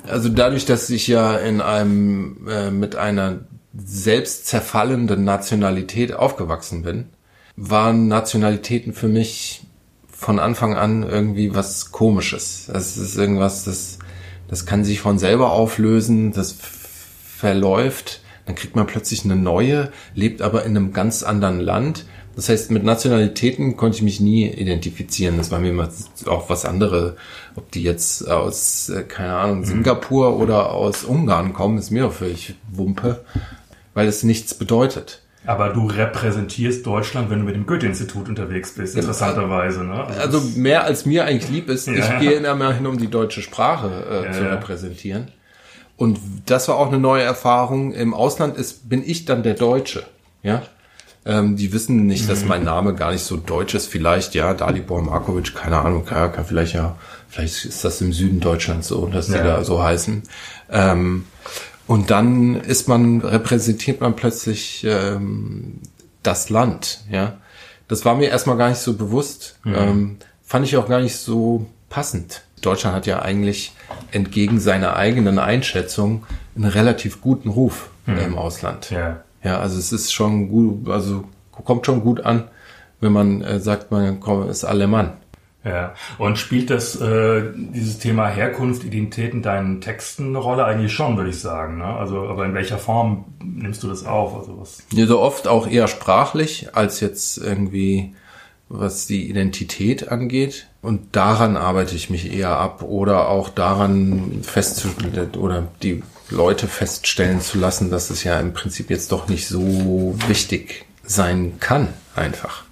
Also 0.09 0.29
dadurch, 0.29 0.63
dass 0.63 0.89
ich 0.89 1.09
ja 1.09 1.35
in 1.35 1.59
einem 1.59 2.47
äh, 2.47 2.71
mit 2.71 2.95
einer 2.95 3.39
selbst 3.75 4.47
zerfallenden 4.47 5.25
Nationalität 5.25 6.13
aufgewachsen 6.13 6.83
bin, 6.83 7.09
waren 7.57 8.07
Nationalitäten 8.07 8.93
für 8.93 9.09
mich 9.09 9.63
von 10.07 10.39
Anfang 10.39 10.75
an 10.75 11.03
irgendwie 11.03 11.53
was 11.53 11.91
Komisches. 11.91 12.69
Es 12.73 12.95
ist 12.95 13.17
irgendwas, 13.17 13.65
das 13.65 13.99
das 14.49 14.65
kann 14.65 14.83
sich 14.83 14.99
von 14.99 15.19
selber 15.19 15.51
auflösen, 15.51 16.31
das 16.31 16.55
verläuft, 17.37 18.21
dann 18.45 18.55
kriegt 18.55 18.75
man 18.75 18.87
plötzlich 18.87 19.23
eine 19.23 19.35
neue, 19.35 19.91
lebt 20.15 20.41
aber 20.41 20.65
in 20.65 20.75
einem 20.75 20.91
ganz 20.91 21.23
anderen 21.23 21.59
Land. 21.59 22.05
Das 22.35 22.49
heißt, 22.49 22.71
mit 22.71 22.83
Nationalitäten 22.83 23.77
konnte 23.77 23.97
ich 23.97 24.03
mich 24.03 24.19
nie 24.19 24.47
identifizieren. 24.47 25.37
Das 25.37 25.51
war 25.51 25.59
mir 25.59 25.69
immer 25.69 25.89
auch 26.25 26.49
was 26.49 26.65
andere, 26.65 27.17
ob 27.55 27.71
die 27.71 27.83
jetzt 27.83 28.27
aus, 28.27 28.89
äh, 28.89 29.03
keine 29.03 29.35
Ahnung, 29.35 29.65
Singapur 29.65 30.39
oder 30.39 30.71
aus 30.71 31.03
Ungarn 31.03 31.53
kommen, 31.53 31.77
ist 31.77 31.91
mir 31.91 32.07
auch 32.07 32.13
völlig 32.13 32.55
Wumpe, 32.71 33.23
weil 33.93 34.07
es 34.07 34.23
nichts 34.23 34.53
bedeutet. 34.53 35.21
Aber 35.45 35.69
du 35.69 35.87
repräsentierst 35.87 36.85
Deutschland, 36.85 37.29
wenn 37.29 37.39
du 37.39 37.45
mit 37.45 37.55
dem 37.55 37.65
Goethe-Institut 37.65 38.27
unterwegs 38.27 38.73
bist, 38.75 38.95
genau. 38.95 39.07
interessanterweise. 39.07 39.83
Ne? 39.83 40.03
Also, 40.03 40.19
also 40.19 40.41
mehr 40.59 40.83
als 40.83 41.05
mir 41.05 41.25
eigentlich 41.25 41.49
lieb 41.49 41.69
ist, 41.69 41.87
ja. 41.87 41.93
ich 41.93 42.19
gehe 42.19 42.33
immerhin, 42.33 42.85
um 42.85 42.97
die 42.97 43.07
deutsche 43.07 43.41
Sprache 43.41 44.05
äh, 44.09 44.25
ja, 44.25 44.31
zu 44.31 44.43
ja. 44.43 44.53
repräsentieren. 44.53 45.29
Und 45.95 46.19
das 46.45 46.67
war 46.67 46.77
auch 46.77 46.87
eine 46.87 46.99
neue 46.99 47.23
Erfahrung. 47.23 47.93
Im 47.93 48.13
Ausland 48.13 48.57
ist, 48.57 48.89
bin 48.89 49.03
ich 49.05 49.25
dann 49.25 49.43
der 49.43 49.53
Deutsche. 49.53 50.03
Ja. 50.43 50.61
Ähm, 51.25 51.57
die 51.57 51.73
wissen 51.73 52.05
nicht, 52.05 52.29
dass 52.29 52.45
mein 52.45 52.63
Name 52.63 52.95
gar 52.95 53.11
nicht 53.11 53.23
so 53.23 53.35
deutsch 53.35 53.75
ist. 53.75 53.87
Vielleicht, 53.87 54.33
ja, 54.33 54.53
Dalibor 54.53 55.01
Markovic, 55.01 55.53
keine 55.53 55.77
Ahnung, 55.77 56.05
kann, 56.05 56.31
kann 56.31 56.45
vielleicht 56.45 56.73
ja, 56.73 56.95
vielleicht 57.27 57.65
ist 57.65 57.83
das 57.83 57.99
im 57.99 58.13
Süden 58.13 58.39
Deutschlands 58.39 58.87
so, 58.87 59.05
dass 59.07 59.27
die 59.27 59.33
da 59.33 59.63
so 59.65 59.83
heißen. 59.83 60.23
Ähm, 60.71 61.25
und 61.89 62.11
dann 62.11 62.61
ist 62.61 62.87
man, 62.87 63.21
repräsentiert 63.21 63.99
man 63.99 64.15
plötzlich 64.15 64.85
ähm, 64.87 65.79
das 66.21 66.51
Land, 66.51 67.03
ja. 67.09 67.37
Das 67.87 68.05
war 68.05 68.13
mir 68.13 68.29
erstmal 68.29 68.57
gar 68.57 68.69
nicht 68.69 68.77
so 68.77 68.93
bewusst. 68.93 69.57
Mhm. 69.63 69.75
Ähm, 69.75 70.17
fand 70.43 70.67
ich 70.67 70.77
auch 70.77 70.87
gar 70.87 71.01
nicht 71.01 71.15
so 71.15 71.65
passend. 71.89 72.43
Deutschland 72.61 72.95
hat 72.95 73.07
ja 73.07 73.23
eigentlich 73.23 73.73
entgegen 74.11 74.59
seiner 74.59 74.97
eigenen 74.97 75.39
Einschätzung 75.39 76.27
einen 76.55 76.65
relativ 76.65 77.21
guten 77.21 77.49
Ruf 77.49 77.89
mhm. 78.05 78.19
im 78.19 78.37
Ausland. 78.37 78.91
Ja. 78.91 79.23
ja, 79.43 79.59
also 79.59 79.79
es 79.79 79.91
ist 79.91 80.13
schon 80.13 80.49
gut, 80.49 80.89
also 80.89 81.23
kommt 81.51 81.87
schon 81.87 82.01
gut 82.01 82.21
an, 82.21 82.49
wenn 83.01 83.13
man 83.13 83.41
äh, 83.41 83.59
sagt, 83.59 83.89
man 83.89 84.21
ist 84.47 84.63
Alemann. 84.63 85.13
Ja, 85.69 85.93
und 86.17 86.37
spielt 86.37 86.69
das 86.69 86.99
äh, 86.99 87.43
dieses 87.55 87.99
Thema 87.99 88.27
Herkunft, 88.27 88.83
Identität 88.83 89.33
in 89.33 89.41
deinen 89.41 89.81
Texten 89.81 90.27
eine 90.27 90.39
Rolle? 90.39 90.65
Eigentlich 90.65 90.93
schon, 90.93 91.15
würde 91.17 91.29
ich 91.29 91.39
sagen. 91.39 91.77
Ne? 91.77 91.85
Also, 91.85 92.27
aber 92.27 92.45
in 92.45 92.53
welcher 92.53 92.77
Form 92.77 93.25
nimmst 93.43 93.83
du 93.83 93.87
das 93.87 94.05
auf? 94.05 94.35
Also 94.35 94.59
was? 94.59 94.83
Ja, 94.91 95.05
so 95.05 95.19
oft 95.19 95.47
auch 95.47 95.67
eher 95.67 95.87
sprachlich 95.87 96.75
als 96.75 96.99
jetzt 96.99 97.37
irgendwie 97.37 98.13
was 98.69 99.07
die 99.07 99.29
Identität 99.29 100.09
angeht. 100.09 100.67
Und 100.81 101.15
daran 101.15 101.57
arbeite 101.57 101.95
ich 101.95 102.09
mich 102.09 102.31
eher 102.31 102.51
ab 102.51 102.83
oder 102.83 103.27
auch 103.27 103.49
daran 103.49 104.41
festzustellen 104.43 105.31
oder 105.35 105.67
die 105.81 106.03
Leute 106.29 106.67
feststellen 106.67 107.41
zu 107.41 107.57
lassen, 107.57 107.89
dass 107.89 108.11
es 108.11 108.23
ja 108.23 108.39
im 108.39 108.53
Prinzip 108.53 108.89
jetzt 108.91 109.11
doch 109.11 109.27
nicht 109.27 109.47
so 109.47 110.15
wichtig 110.27 110.85
sein 111.03 111.53
kann, 111.59 111.89
einfach. 112.15 112.63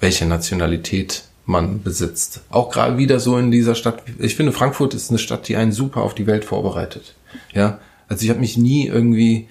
Welche 0.00 0.24
Nationalität 0.26 1.24
man 1.46 1.82
besitzt. 1.82 2.40
Auch 2.50 2.70
gerade 2.70 2.96
wieder 2.98 3.20
so 3.20 3.36
in 3.36 3.50
dieser 3.50 3.74
Stadt. 3.74 4.02
Ich 4.18 4.36
finde, 4.36 4.52
Frankfurt 4.52 4.94
ist 4.94 5.10
eine 5.10 5.18
Stadt, 5.18 5.48
die 5.48 5.56
einen 5.56 5.72
super 5.72 6.02
auf 6.02 6.14
die 6.14 6.26
Welt 6.26 6.44
vorbereitet. 6.44 7.14
Ja, 7.52 7.78
also 8.08 8.24
ich 8.24 8.30
habe 8.30 8.40
mich 8.40 8.56
nie 8.56 8.86
irgendwie, 8.86 9.48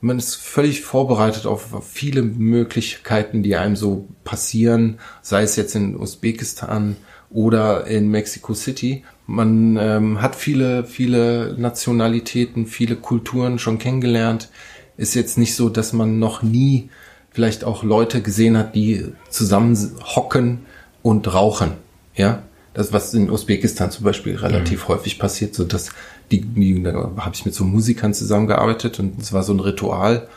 man 0.00 0.18
ist 0.18 0.34
völlig 0.34 0.82
vorbereitet 0.82 1.46
auf 1.46 1.68
viele 1.88 2.22
Möglichkeiten, 2.22 3.42
die 3.42 3.56
einem 3.56 3.76
so 3.76 4.06
passieren, 4.24 4.98
sei 5.22 5.42
es 5.42 5.56
jetzt 5.56 5.74
in 5.74 5.96
Usbekistan 5.96 6.96
oder 7.30 7.86
in 7.86 8.10
Mexico 8.10 8.54
City. 8.54 9.04
Man 9.26 9.76
ähm, 9.76 10.20
hat 10.20 10.34
viele, 10.34 10.84
viele 10.84 11.54
Nationalitäten, 11.56 12.66
viele 12.66 12.96
Kulturen 12.96 13.58
schon 13.58 13.78
kennengelernt. 13.78 14.50
Ist 14.96 15.14
jetzt 15.14 15.38
nicht 15.38 15.54
so, 15.54 15.68
dass 15.68 15.92
man 15.92 16.18
noch 16.18 16.42
nie 16.42 16.90
vielleicht 17.30 17.64
auch 17.64 17.84
Leute 17.84 18.22
gesehen 18.22 18.58
hat, 18.58 18.74
die 18.74 19.06
zusammen 19.30 19.78
hocken 20.16 20.66
und 21.02 21.32
Rauchen. 21.32 21.72
Ja, 22.14 22.42
das 22.74 22.92
was 22.92 23.14
in 23.14 23.30
Usbekistan 23.30 23.90
zum 23.90 24.04
Beispiel 24.04 24.36
relativ 24.36 24.84
mhm. 24.84 24.94
häufig 24.94 25.18
passiert, 25.18 25.54
so 25.54 25.64
dass 25.64 25.90
die, 26.30 26.42
die 26.42 26.82
da 26.82 27.10
habe 27.16 27.34
ich 27.34 27.44
mit 27.44 27.54
so 27.54 27.64
Musikern 27.64 28.14
zusammengearbeitet 28.14 29.00
und 29.00 29.20
es 29.20 29.32
war 29.32 29.42
so 29.42 29.52
ein 29.52 29.60
Ritual 29.60 30.28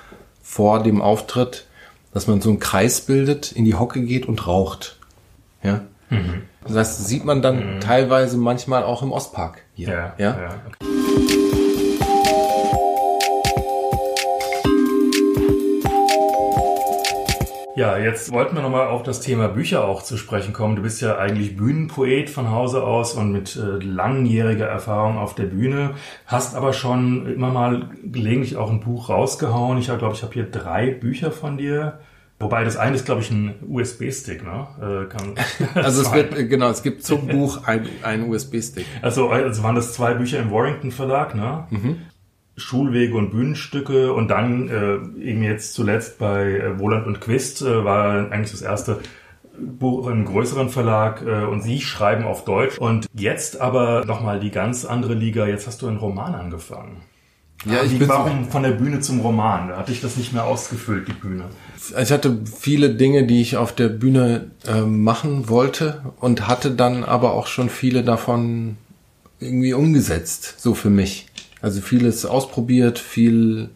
vor 0.42 0.82
dem 0.82 1.02
Auftritt, 1.02 1.68
dass 2.14 2.28
man 2.28 2.42
so 2.42 2.50
einen 2.50 2.60
Kreis 2.60 3.02
bildet, 3.02 3.52
in 3.52 3.66
die 3.66 3.76
Hocke 3.76 4.02
geht 4.02 4.28
und 4.28 4.48
raucht. 4.48 4.98
Ja. 5.64 5.82
Mhm. 6.10 6.44
Das 6.68 7.08
sieht 7.08 7.26
man 7.26 7.42
dann 7.42 7.76
mhm. 7.76 7.80
teilweise 7.80 8.38
manchmal 8.38 8.84
auch 8.84 9.04
im 9.04 9.12
Ostpark 9.12 9.62
hier. 9.76 9.90
Ja. 9.90 10.14
ja? 10.18 10.42
ja 10.42 10.62
okay. 10.68 11.63
Ja, 17.76 17.98
jetzt 17.98 18.32
wollten 18.32 18.56
wir 18.56 18.62
nochmal 18.62 18.88
auf 18.88 19.02
das 19.02 19.20
Thema 19.20 19.48
Bücher 19.48 19.86
auch 19.86 20.04
zu 20.04 20.18
sprechen 20.18 20.54
kommen. 20.54 20.76
Du 20.76 20.84
bist 20.84 21.02
ja 21.02 21.18
eigentlich 21.18 21.58
Bühnenpoet 21.58 22.30
von 22.30 22.52
Hause 22.52 22.84
aus 22.84 23.16
und 23.16 23.32
mit 23.32 23.56
äh, 23.56 23.84
langjähriger 23.84 24.68
Erfahrung 24.68 25.18
auf 25.18 25.34
der 25.34 25.46
Bühne, 25.46 25.96
hast 26.28 26.56
aber 26.56 26.74
schon 26.74 27.26
immer 27.26 27.50
mal 27.50 27.90
gelegentlich 28.04 28.58
auch 28.58 28.70
ein 28.70 28.80
Buch 28.80 29.10
rausgehauen. 29.10 29.80
Ich 29.80 29.88
glaube, 29.88 30.12
ich 30.14 30.22
habe 30.22 30.34
hier 30.34 30.46
drei 30.46 30.92
Bücher 30.92 31.32
von 31.32 31.58
dir. 31.58 32.00
Wobei 32.40 32.64
das 32.64 32.78
eine 32.78 32.96
ist, 32.96 33.06
glaube 33.06 33.22
ich, 33.22 33.32
ein 33.32 33.56
USB-Stick, 33.68 34.44
ne? 34.44 34.68
Äh, 34.80 35.10
kann, 35.10 35.34
also 35.84 36.02
es 36.02 36.12
wird, 36.14 36.50
genau, 36.50 36.70
es 36.70 36.84
gibt 36.84 37.04
zum 37.04 37.28
Buch 37.28 37.66
ein, 37.66 37.88
ein 38.04 38.30
USB-Stick. 38.30 38.86
Also, 39.02 39.30
also 39.30 39.64
waren 39.64 39.76
das 39.76 39.94
zwei 39.94 40.14
Bücher 40.14 40.40
im 40.40 40.52
Warrington 40.52 40.92
Verlag, 40.92 41.34
ne? 41.34 41.66
Mhm. 41.72 42.02
Schulwege 42.56 43.16
und 43.16 43.32
Bühnenstücke 43.32 44.14
und 44.14 44.28
dann 44.28 44.70
äh, 44.70 45.22
eben 45.22 45.44
jetzt 45.44 45.74
zuletzt 45.74 46.20
bei 46.20 46.52
äh, 46.52 46.80
Wohland 46.80 47.08
und 47.08 47.20
Quist 47.20 47.62
äh, 47.62 47.84
war 47.84 48.32
eigentlich 48.32 48.52
das 48.52 48.62
erste 48.62 49.00
Buch 49.58 50.08
einem 50.08 50.26
größeren 50.26 50.70
Verlag 50.70 51.24
äh, 51.26 51.46
und 51.46 51.62
Sie 51.62 51.82
schreiben 51.82 52.26
auf 52.26 52.46
Deutsch 52.46 52.78
und 52.78 53.08
jetzt 53.14 53.60
aber 53.60 54.06
nochmal 54.06 54.40
die 54.40 54.52
ganz 54.52 54.86
andere 54.86 55.14
Liga, 55.14 55.48
jetzt 55.48 55.68
hast 55.68 55.82
du 55.82 55.88
einen 55.88 55.98
Roman 55.98 56.36
angefangen. 56.36 57.02
Ja, 57.66 57.84
ich 57.84 57.98
bin 57.98 58.10
warum 58.10 58.50
von 58.50 58.64
der 58.64 58.72
Bühne 58.72 59.00
zum 59.00 59.22
Roman? 59.22 59.70
Da 59.70 59.78
hatte 59.78 59.92
ich 59.92 60.02
das 60.02 60.18
nicht 60.18 60.34
mehr 60.34 60.44
ausgefüllt, 60.46 61.08
die 61.08 61.14
Bühne. 61.14 61.46
Ich 61.98 62.12
hatte 62.12 62.40
viele 62.60 62.96
Dinge, 62.96 63.26
die 63.26 63.42
ich 63.42 63.58
auf 63.58 63.74
der 63.74 63.90
Bühne 63.90 64.52
äh, 64.68 64.82
machen 64.82 65.48
wollte 65.50 66.02
und 66.20 66.48
hatte 66.48 66.72
dann 66.72 67.04
aber 67.04 67.34
auch 67.34 67.48
schon 67.48 67.70
viele 67.70 68.04
davon 68.04 68.78
irgendwie 69.40 69.74
umgesetzt, 69.74 70.56
so 70.58 70.74
für 70.74 70.90
mich. 70.90 71.28
Also 71.64 71.80
vieles 71.80 72.26
ausprobiert, 72.26 73.00
viel 73.00 73.70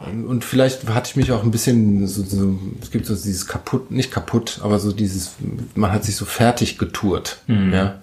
und 0.00 0.44
vielleicht 0.44 0.88
hatte 0.88 1.10
ich 1.10 1.16
mich 1.16 1.30
auch 1.30 1.44
ein 1.44 1.52
bisschen 1.52 2.08
so, 2.08 2.24
so 2.24 2.58
es 2.80 2.90
gibt 2.90 3.06
so 3.06 3.14
dieses 3.14 3.46
kaputt, 3.46 3.92
nicht 3.92 4.10
kaputt, 4.10 4.58
aber 4.64 4.80
so 4.80 4.90
dieses, 4.90 5.36
man 5.76 5.92
hat 5.92 6.02
sich 6.02 6.16
so 6.16 6.24
fertig 6.24 6.78
getourt, 6.78 7.38
mhm. 7.46 7.72
ja. 7.72 8.00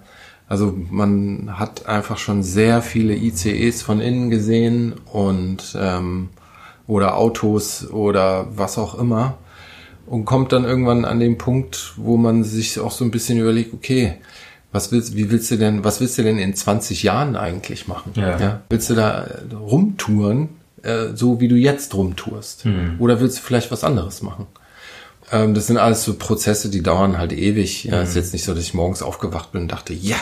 Also 0.48 0.74
man 0.90 1.58
hat 1.58 1.84
einfach 1.86 2.16
schon 2.16 2.42
sehr 2.42 2.80
viele 2.80 3.14
ICEs 3.14 3.82
von 3.82 4.00
innen 4.00 4.30
gesehen 4.30 4.94
und 5.12 5.76
ähm, 5.78 6.30
oder 6.86 7.18
Autos 7.18 7.88
oder 7.90 8.48
was 8.56 8.78
auch 8.78 8.98
immer 8.98 9.36
und 10.06 10.24
kommt 10.24 10.52
dann 10.52 10.64
irgendwann 10.64 11.04
an 11.04 11.20
den 11.20 11.36
Punkt, 11.36 11.92
wo 11.96 12.16
man 12.16 12.44
sich 12.44 12.80
auch 12.80 12.92
so 12.92 13.04
ein 13.04 13.10
bisschen 13.10 13.38
überlegt, 13.38 13.74
okay, 13.74 14.14
Was 14.72 14.92
willst, 14.92 15.16
wie 15.16 15.30
willst 15.30 15.50
du 15.50 15.56
denn, 15.56 15.82
was 15.82 16.00
willst 16.00 16.16
du 16.18 16.22
denn 16.22 16.38
in 16.38 16.54
20 16.54 17.02
Jahren 17.02 17.36
eigentlich 17.36 17.88
machen? 17.88 18.12
Ja. 18.14 18.62
Willst 18.70 18.88
du 18.88 18.94
da 18.94 19.24
äh, 19.24 19.54
rumtouren, 19.54 20.50
äh, 20.82 21.08
so 21.14 21.40
wie 21.40 21.48
du 21.48 21.56
jetzt 21.56 21.94
rumtourst? 21.94 22.64
Oder 22.98 23.20
willst 23.20 23.38
du 23.38 23.42
vielleicht 23.42 23.72
was 23.72 23.82
anderes 23.82 24.22
machen? 24.22 24.46
Ähm, 25.32 25.54
das 25.54 25.66
sind 25.66 25.78
alles 25.78 26.04
so 26.04 26.14
Prozesse, 26.14 26.70
die 26.70 26.82
dauern 26.82 27.18
halt 27.18 27.32
ewig. 27.32 27.84
Ja, 27.84 28.02
ist 28.02 28.16
jetzt 28.16 28.32
nicht 28.32 28.44
so, 28.44 28.54
dass 28.54 28.62
ich 28.62 28.74
morgens 28.74 29.02
aufgewacht 29.02 29.52
bin 29.52 29.62
und 29.62 29.72
dachte, 29.72 29.92
ja, 29.92 30.16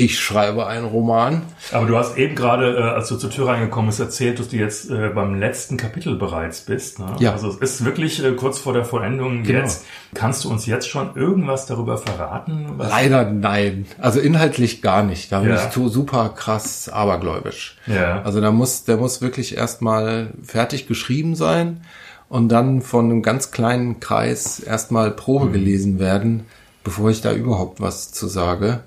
ich 0.00 0.18
schreibe 0.18 0.66
einen 0.66 0.86
Roman. 0.86 1.42
Aber 1.72 1.86
du 1.86 1.96
hast 1.96 2.16
eben 2.16 2.34
gerade, 2.34 2.76
äh, 2.76 2.82
als 2.82 3.08
du 3.08 3.16
zur 3.16 3.30
Tür 3.30 3.48
reingekommen 3.48 3.88
bist, 3.88 4.00
erzählt, 4.00 4.38
dass 4.38 4.48
du 4.48 4.56
jetzt 4.56 4.90
äh, 4.90 5.10
beim 5.14 5.38
letzten 5.38 5.76
Kapitel 5.76 6.16
bereits 6.16 6.62
bist. 6.62 6.98
Ne? 6.98 7.06
Ja. 7.18 7.32
Also 7.32 7.48
es 7.48 7.56
ist 7.56 7.84
wirklich 7.84 8.24
äh, 8.24 8.32
kurz 8.32 8.58
vor 8.58 8.72
der 8.72 8.84
Vollendung 8.84 9.42
Genau. 9.42 9.58
jetzt. 9.60 9.84
Kannst 10.14 10.44
du 10.44 10.50
uns 10.50 10.66
jetzt 10.66 10.88
schon 10.88 11.14
irgendwas 11.16 11.66
darüber 11.66 11.98
verraten? 11.98 12.74
Leider 12.78 13.30
nein. 13.30 13.86
Also 13.98 14.20
inhaltlich 14.20 14.82
gar 14.82 15.02
nicht. 15.02 15.30
Da 15.30 15.40
bin 15.40 15.50
Ja. 15.50 15.56
ich 15.66 15.72
so 15.72 15.88
super 15.88 16.30
krass 16.34 16.88
abergläubisch. 16.88 17.76
Ja. 17.86 18.22
Also 18.22 18.40
da 18.40 18.50
muss, 18.50 18.84
der 18.84 18.96
muss 18.96 19.20
wirklich 19.20 19.56
erstmal 19.56 20.30
fertig 20.42 20.88
geschrieben 20.88 21.34
sein 21.36 21.82
und 22.28 22.48
dann 22.48 22.80
von 22.82 23.04
einem 23.06 23.22
ganz 23.22 23.50
kleinen 23.50 24.00
Kreis 24.00 24.60
erstmal 24.60 25.10
Probe 25.10 25.46
Mhm. 25.46 25.52
gelesen 25.52 25.98
werden, 25.98 26.46
bevor 26.84 27.10
ich 27.10 27.20
da 27.20 27.32
überhaupt 27.32 27.80
was 27.80 28.10
zu 28.12 28.26
sage. 28.26 28.80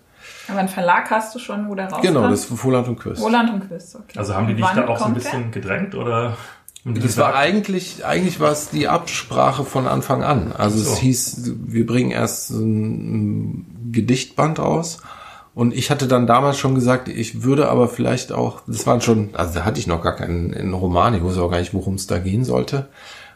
Aber 0.47 0.59
einen 0.59 0.67
Verlag 0.69 1.09
hast 1.09 1.33
du 1.33 1.39
schon, 1.39 1.69
wo 1.69 1.75
der 1.75 1.85
rauskommt? 1.85 2.03
Genau, 2.03 2.27
das 2.29 2.41
ist 2.41 2.63
Voland 2.63 2.87
und 2.87 2.99
Quist. 2.99 3.21
Roland 3.21 3.53
und 3.53 3.67
Quiz, 3.67 3.95
okay. 3.95 4.17
Also 4.19 4.35
haben 4.35 4.47
die 4.47 4.55
dich 4.55 4.65
da 4.65 4.87
auch 4.87 4.97
so 4.97 5.05
ein 5.05 5.13
kommt 5.13 5.17
der? 5.17 5.29
bisschen 5.31 5.51
gedrängt 5.51 5.95
oder? 5.95 6.35
Das 6.85 7.17
war 7.17 7.33
eigentlich, 7.35 8.05
eigentlich 8.05 8.41
war 8.41 8.51
es 8.51 8.69
die 8.69 8.89
Absprache 8.89 9.63
von 9.63 9.87
Anfang 9.87 10.21
an. 10.21 10.51
Also 10.51 10.79
So. 10.79 10.91
es 10.91 10.97
hieß, 10.97 11.51
wir 11.65 11.85
bringen 11.85 12.11
erst 12.11 12.49
so 12.49 12.59
ein 12.59 13.89
Gedichtband 13.93 14.59
raus. 14.59 14.99
Und 15.55 15.73
ich 15.73 15.91
hatte 15.91 16.07
dann 16.07 16.27
damals 16.27 16.57
schon 16.57 16.75
gesagt, 16.75 17.07
ich 17.07 17.43
würde 17.43 17.69
aber 17.69 17.87
vielleicht 17.87 18.31
auch, 18.33 18.61
das 18.67 18.85
waren 18.87 19.01
schon, 19.01 19.29
also 19.33 19.53
da 19.53 19.65
hatte 19.65 19.79
ich 19.79 19.87
noch 19.87 20.01
gar 20.01 20.15
keinen 20.15 20.53
einen 20.53 20.73
Roman, 20.73 21.13
ich 21.13 21.21
wusste 21.21 21.41
auch 21.43 21.51
gar 21.51 21.59
nicht, 21.59 21.73
worum 21.73 21.93
es 21.93 22.07
da 22.07 22.17
gehen 22.17 22.43
sollte. 22.43 22.89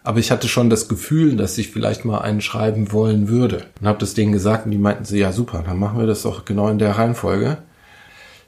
Aber 0.07 0.19
ich 0.19 0.31
hatte 0.31 0.47
schon 0.47 0.69
das 0.69 0.87
Gefühl, 0.87 1.35
dass 1.35 1.57
ich 1.57 1.69
vielleicht 1.69 2.05
mal 2.05 2.19
einen 2.19 2.39
schreiben 2.39 2.93
wollen 2.93 3.27
würde. 3.27 3.65
Und 3.81 3.87
habe 3.89 3.99
das 3.99 4.13
denen 4.13 4.31
gesagt 4.31 4.63
und 4.63 4.71
die 4.71 4.77
meinten 4.77 5.03
so, 5.03 5.17
ja 5.17 5.33
super, 5.33 5.65
dann 5.67 5.77
machen 5.77 5.99
wir 5.99 6.07
das 6.07 6.21
doch 6.21 6.45
genau 6.45 6.69
in 6.69 6.79
der 6.79 6.97
Reihenfolge. 6.97 7.57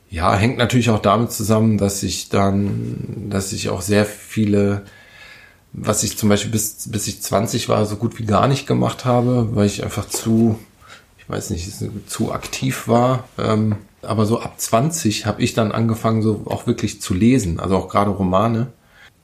Ja, 0.10 0.34
hängt 0.38 0.58
natürlich 0.58 0.90
auch 0.90 1.02
damit 1.02 1.34
zusammen, 1.34 1.78
dass 1.78 2.02
ich 2.02 2.30
dann, 2.30 3.28
dass 3.30 3.52
ich 3.52 3.68
auch 3.68 3.82
sehr 3.82 4.06
viele, 4.06 4.84
was 5.74 6.04
ich 6.04 6.18
zum 6.18 6.30
Beispiel 6.30 6.50
bis, 6.50 6.90
bis 6.90 7.08
ich 7.08 7.22
20 7.22 7.68
war, 7.68 7.86
so 7.86 7.98
gut 7.98 8.18
wie 8.20 8.26
gar 8.26 8.48
nicht 8.48 8.66
gemacht 8.66 9.04
habe, 9.04 9.50
weil 9.54 9.66
ich 9.66 9.84
einfach 9.84 10.08
zu, 10.08 10.58
ich 11.18 11.30
weiß 11.30 11.50
nicht, 11.50 11.70
zu 12.08 12.32
aktiv 12.32 12.88
war. 12.88 13.26
Ähm, 13.38 13.76
aber 14.02 14.26
so 14.26 14.40
ab 14.40 14.54
20 14.56 15.26
habe 15.26 15.42
ich 15.42 15.56
dann 15.56 15.74
angefangen, 15.74 16.22
so 16.22 16.44
auch 16.46 16.68
wirklich 16.68 17.02
zu 17.02 17.14
lesen, 17.14 17.60
also 17.60 17.76
auch 17.76 17.90
gerade 17.90 18.12
Romane. 18.12 18.68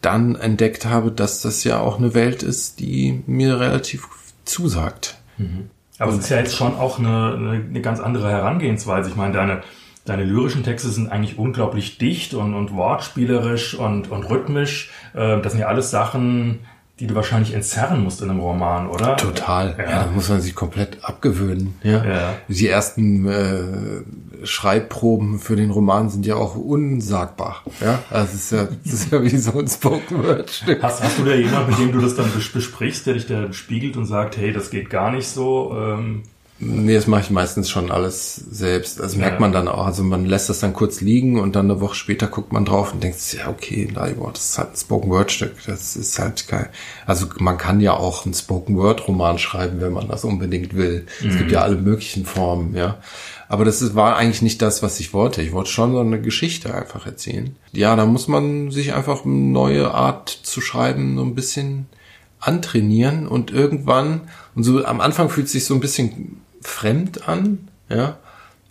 Dann 0.06 0.36
entdeckt 0.36 0.86
habe, 0.86 1.12
dass 1.12 1.41
das 1.41 1.63
ja 1.63 1.80
auch 1.80 1.98
eine 1.98 2.13
Welt 2.13 2.44
ist, 2.44 2.80
die 2.80 3.24
mir 3.26 3.60
relativ 3.60 4.08
zusagt. 4.46 5.18
Aber 5.98 6.12
es 6.12 6.20
ist 6.20 6.30
ja 6.30 6.38
jetzt 6.38 6.56
schon 6.56 6.76
auch 6.76 7.00
eine, 7.00 7.34
eine, 7.36 7.52
eine 7.70 7.82
ganz 7.82 8.00
andere 8.00 8.30
Herangehensweise. 8.30 9.10
Ich 9.10 9.15
meine, 9.15 9.34
deine, 9.34 9.62
deine 10.06 10.24
lyrischen 10.24 10.63
Texte 10.63 10.89
sind 10.89 11.10
eigentlich 11.12 11.38
unglaublich 11.39 11.98
dicht 11.98 12.34
und, 12.36 12.54
und 12.54 12.74
wortspielerisch 12.74 13.74
und, 13.74 14.12
und 14.12 14.30
rhythmisch. 14.30 14.91
Äh, 15.13 15.41
Das 15.41 15.54
sind 15.54 15.62
ja 15.62 15.68
alles 15.68 15.89
Sachen, 15.89 16.60
die 17.00 17.08
du 17.08 17.16
wahrscheinlich 17.16 17.54
entzerren 17.54 18.04
musst 18.04 18.22
in 18.22 18.30
einem 18.30 18.40
Roman, 18.40 18.88
oder? 18.88 19.18
Total. 19.18 19.76
Ja. 19.78 19.84
Ja. 19.84 20.04
da 20.06 20.12
muss 20.12 20.30
man 20.30 20.40
sich 20.40 20.56
komplett 20.56 21.00
abgewöhnen. 21.04 21.76
Ja. 21.84 22.06
Ja. 22.06 22.34
Die 22.48 22.68
ersten 22.70 23.28
äh, 23.28 24.46
Schreibproben 24.46 25.40
für 25.40 25.56
den 25.56 25.72
Roman 25.72 26.10
sind 26.10 26.26
ja 26.26 26.36
auch 26.36 26.56
unsagbar. 26.56 27.64
Ja. 27.82 28.00
Es 28.12 28.34
ist 28.34 28.52
ja, 28.52 28.68
das 28.84 28.94
ist 28.94 29.12
ja 29.12 29.22
wie 29.22 29.30
so 29.38 29.58
ein 29.60 29.68
Spoken 29.68 30.24
Word 30.24 30.50
Stück. 30.50 30.82
Hast, 30.82 31.04
hast 31.04 31.20
du 31.20 31.26
da 31.26 31.34
jemanden, 31.34 31.72
mit 31.72 31.80
dem 31.80 31.92
du 31.92 32.00
das 32.00 32.16
dann 32.16 32.28
bes- 32.28 32.54
besprichst, 32.54 33.06
der 33.08 33.16
dich 33.16 33.28
da 33.28 33.52
spiegelt 33.52 33.98
und 33.98 34.06
sagt, 34.06 34.38
hey, 34.38 34.54
das 34.54 34.70
geht 34.70 34.90
gar 34.90 35.12
nicht 35.12 35.28
so? 35.28 35.76
Ähm, 35.78 36.24
Nee, 36.58 36.96
das 36.96 37.06
mache 37.06 37.20
ich 37.22 37.30
meistens 37.32 37.70
schon 37.70 37.91
alles 37.91 38.36
selbst. 38.36 39.02
Also 39.02 39.18
merkt 39.18 39.36
Ja. 39.36 39.39
man 39.41 39.52
dann 39.52 39.68
auch. 39.68 39.86
Also 39.86 40.04
man 40.04 40.26
lässt 40.26 40.50
das 40.50 40.60
dann 40.62 40.72
kurz 40.72 41.02
liegen 41.02 41.38
und 41.38 41.54
dann 41.54 41.70
eine 41.70 41.82
Woche 41.82 41.96
später 41.96 42.28
guckt 42.28 42.54
man 42.54 42.63
drauf 42.63 42.94
und 42.94 43.04
denkt, 43.04 43.18
ja, 43.34 43.50
okay, 43.50 43.89
Leibor, 43.94 44.32
das 44.32 44.52
ist 44.52 44.58
halt 44.58 44.72
ein 44.72 44.78
Spoken 44.78 45.10
Word 45.10 45.34
Stück. 45.34 45.52
Das 45.68 45.98
ist 45.98 46.18
halt 46.18 46.48
kein, 46.48 46.68
also 47.06 47.26
man 47.39 47.58
kann 47.58 47.82
ja 47.82 47.94
auch 47.96 48.24
einen 48.24 48.34
Spoken 48.34 48.78
Word 48.78 49.06
Roman 49.06 49.38
schreiben, 49.38 49.82
wenn 49.82 49.91
man 49.91 50.08
das 50.08 50.24
unbedingt 50.24 50.76
will. 50.76 51.08
Es 51.28 51.38
gibt 51.38 51.52
ja 51.52 51.62
alle 51.62 51.76
möglichen 51.76 52.26
Formen, 52.26 52.74
ja. 52.74 53.00
Aber 53.50 53.65
das 53.65 53.82
ist, 53.82 53.94
war 53.94 54.15
eigentlich 54.15 54.41
nicht 54.41 54.62
das, 54.62 54.82
was 54.82 55.00
ich 55.02 55.13
wollte. 55.13 55.41
Ich 55.41 55.52
wollte 55.52 55.70
schon 55.70 55.91
so 55.91 56.00
eine 56.00 56.22
Geschichte 56.22 56.74
einfach 56.74 57.06
erzählen. 57.06 57.58
Ja, 57.74 57.98
da 57.98 58.06
muss 58.06 58.30
man 58.30 58.72
sich 58.72 58.94
einfach 58.94 59.26
eine 59.26 59.34
neue 59.34 59.91
Art 59.94 60.30
zu 60.30 60.62
schreiben 60.62 61.18
so 61.18 61.24
ein 61.24 61.36
bisschen 61.36 61.88
antrainieren 62.39 63.28
und 63.28 63.52
irgendwann, 63.52 64.22
und 64.56 64.63
so 64.63 64.86
am 64.86 65.02
Anfang 65.02 65.30
fühlt 65.30 65.48
es 65.48 65.52
sich 65.52 65.65
so 65.65 65.74
ein 65.74 65.80
bisschen 65.80 66.41
fremd 66.65 67.28
an, 67.28 67.67
ja, 67.89 68.17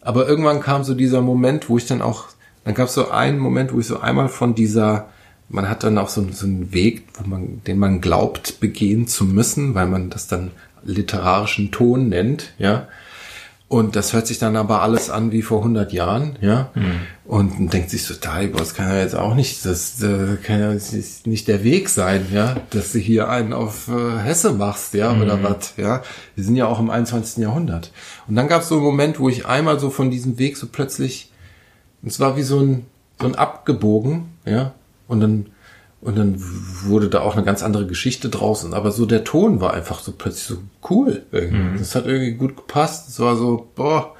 aber 0.00 0.28
irgendwann 0.28 0.60
kam 0.60 0.84
so 0.84 0.94
dieser 0.94 1.22
Moment, 1.22 1.68
wo 1.68 1.78
ich 1.78 1.86
dann 1.86 2.02
auch, 2.02 2.26
dann 2.64 2.74
gab 2.74 2.88
es 2.88 2.94
so 2.94 3.10
einen 3.10 3.38
Moment, 3.38 3.72
wo 3.72 3.80
ich 3.80 3.86
so 3.86 4.00
einmal 4.00 4.28
von 4.28 4.54
dieser, 4.54 5.08
man 5.48 5.68
hat 5.68 5.82
dann 5.84 5.98
auch 5.98 6.08
so, 6.08 6.26
so 6.30 6.46
einen 6.46 6.72
Weg, 6.72 7.04
wo 7.14 7.28
man, 7.28 7.62
den 7.66 7.78
man 7.78 8.00
glaubt, 8.00 8.60
begehen 8.60 9.06
zu 9.06 9.24
müssen, 9.24 9.74
weil 9.74 9.86
man 9.86 10.10
das 10.10 10.26
dann 10.26 10.50
literarischen 10.84 11.70
Ton 11.70 12.08
nennt, 12.08 12.52
ja, 12.58 12.88
und 13.68 13.96
das 13.96 14.12
hört 14.12 14.26
sich 14.26 14.38
dann 14.38 14.56
aber 14.56 14.82
alles 14.82 15.10
an 15.10 15.32
wie 15.32 15.42
vor 15.42 15.58
100 15.58 15.92
Jahren, 15.92 16.36
ja. 16.40 16.70
Und 17.24 17.58
man 17.58 17.68
denkt 17.70 17.90
sich 17.90 18.04
so, 18.04 18.14
Dalibor, 18.14 18.60
das 18.60 18.74
kann 18.74 18.88
ja 18.88 18.98
jetzt 19.00 19.16
auch 19.16 19.34
nicht, 19.34 19.64
das 19.64 20.02
äh, 20.02 20.36
kann 20.42 20.60
ja 20.60 20.74
nicht 21.24 21.48
der 21.48 21.64
Weg 21.64 21.88
sein, 21.88 22.26
ja, 22.32 22.56
dass 22.70 22.92
du 22.92 22.98
hier 22.98 23.28
einen 23.30 23.54
auf 23.54 23.88
äh, 23.88 24.18
Hesse 24.18 24.52
machst, 24.52 24.92
ja, 24.94 25.12
oder 25.18 25.42
was, 25.42 25.74
ja. 25.78 26.02
Wir 26.34 26.44
sind 26.44 26.56
ja 26.56 26.66
auch 26.66 26.78
im 26.78 26.90
21. 26.90 27.38
Jahrhundert. 27.38 27.90
Und 28.28 28.36
dann 28.36 28.48
gab 28.48 28.62
es 28.62 28.68
so 28.68 28.76
einen 28.76 28.84
Moment, 28.84 29.18
wo 29.18 29.28
ich 29.30 29.46
einmal 29.46 29.80
so 29.80 29.88
von 29.88 30.10
diesem 30.10 30.38
Weg 30.38 30.58
so 30.58 30.66
plötzlich, 30.70 31.32
und 32.02 32.08
es 32.08 32.20
war 32.20 32.36
wie 32.36 32.42
so 32.42 32.60
ein, 32.60 32.84
so 33.18 33.26
ein 33.26 33.34
abgebogen, 33.34 34.26
ja, 34.44 34.74
und 35.08 35.20
dann, 35.20 35.46
und 36.04 36.16
dann 36.18 36.36
wurde 36.84 37.08
da 37.08 37.20
auch 37.22 37.34
eine 37.34 37.44
ganz 37.44 37.62
andere 37.62 37.86
Geschichte 37.86 38.28
draußen. 38.28 38.74
Aber 38.74 38.92
so 38.92 39.06
der 39.06 39.24
Ton 39.24 39.60
war 39.60 39.74
einfach 39.74 40.00
so 40.00 40.12
plötzlich 40.12 40.44
so 40.44 40.56
cool. 40.90 41.22
Irgendwie. 41.32 41.78
Das 41.78 41.94
hat 41.94 42.06
irgendwie 42.06 42.32
gut 42.32 42.56
gepasst. 42.56 43.08
Es 43.08 43.18
war 43.20 43.36
so, 43.36 43.68
boah. 43.74 44.14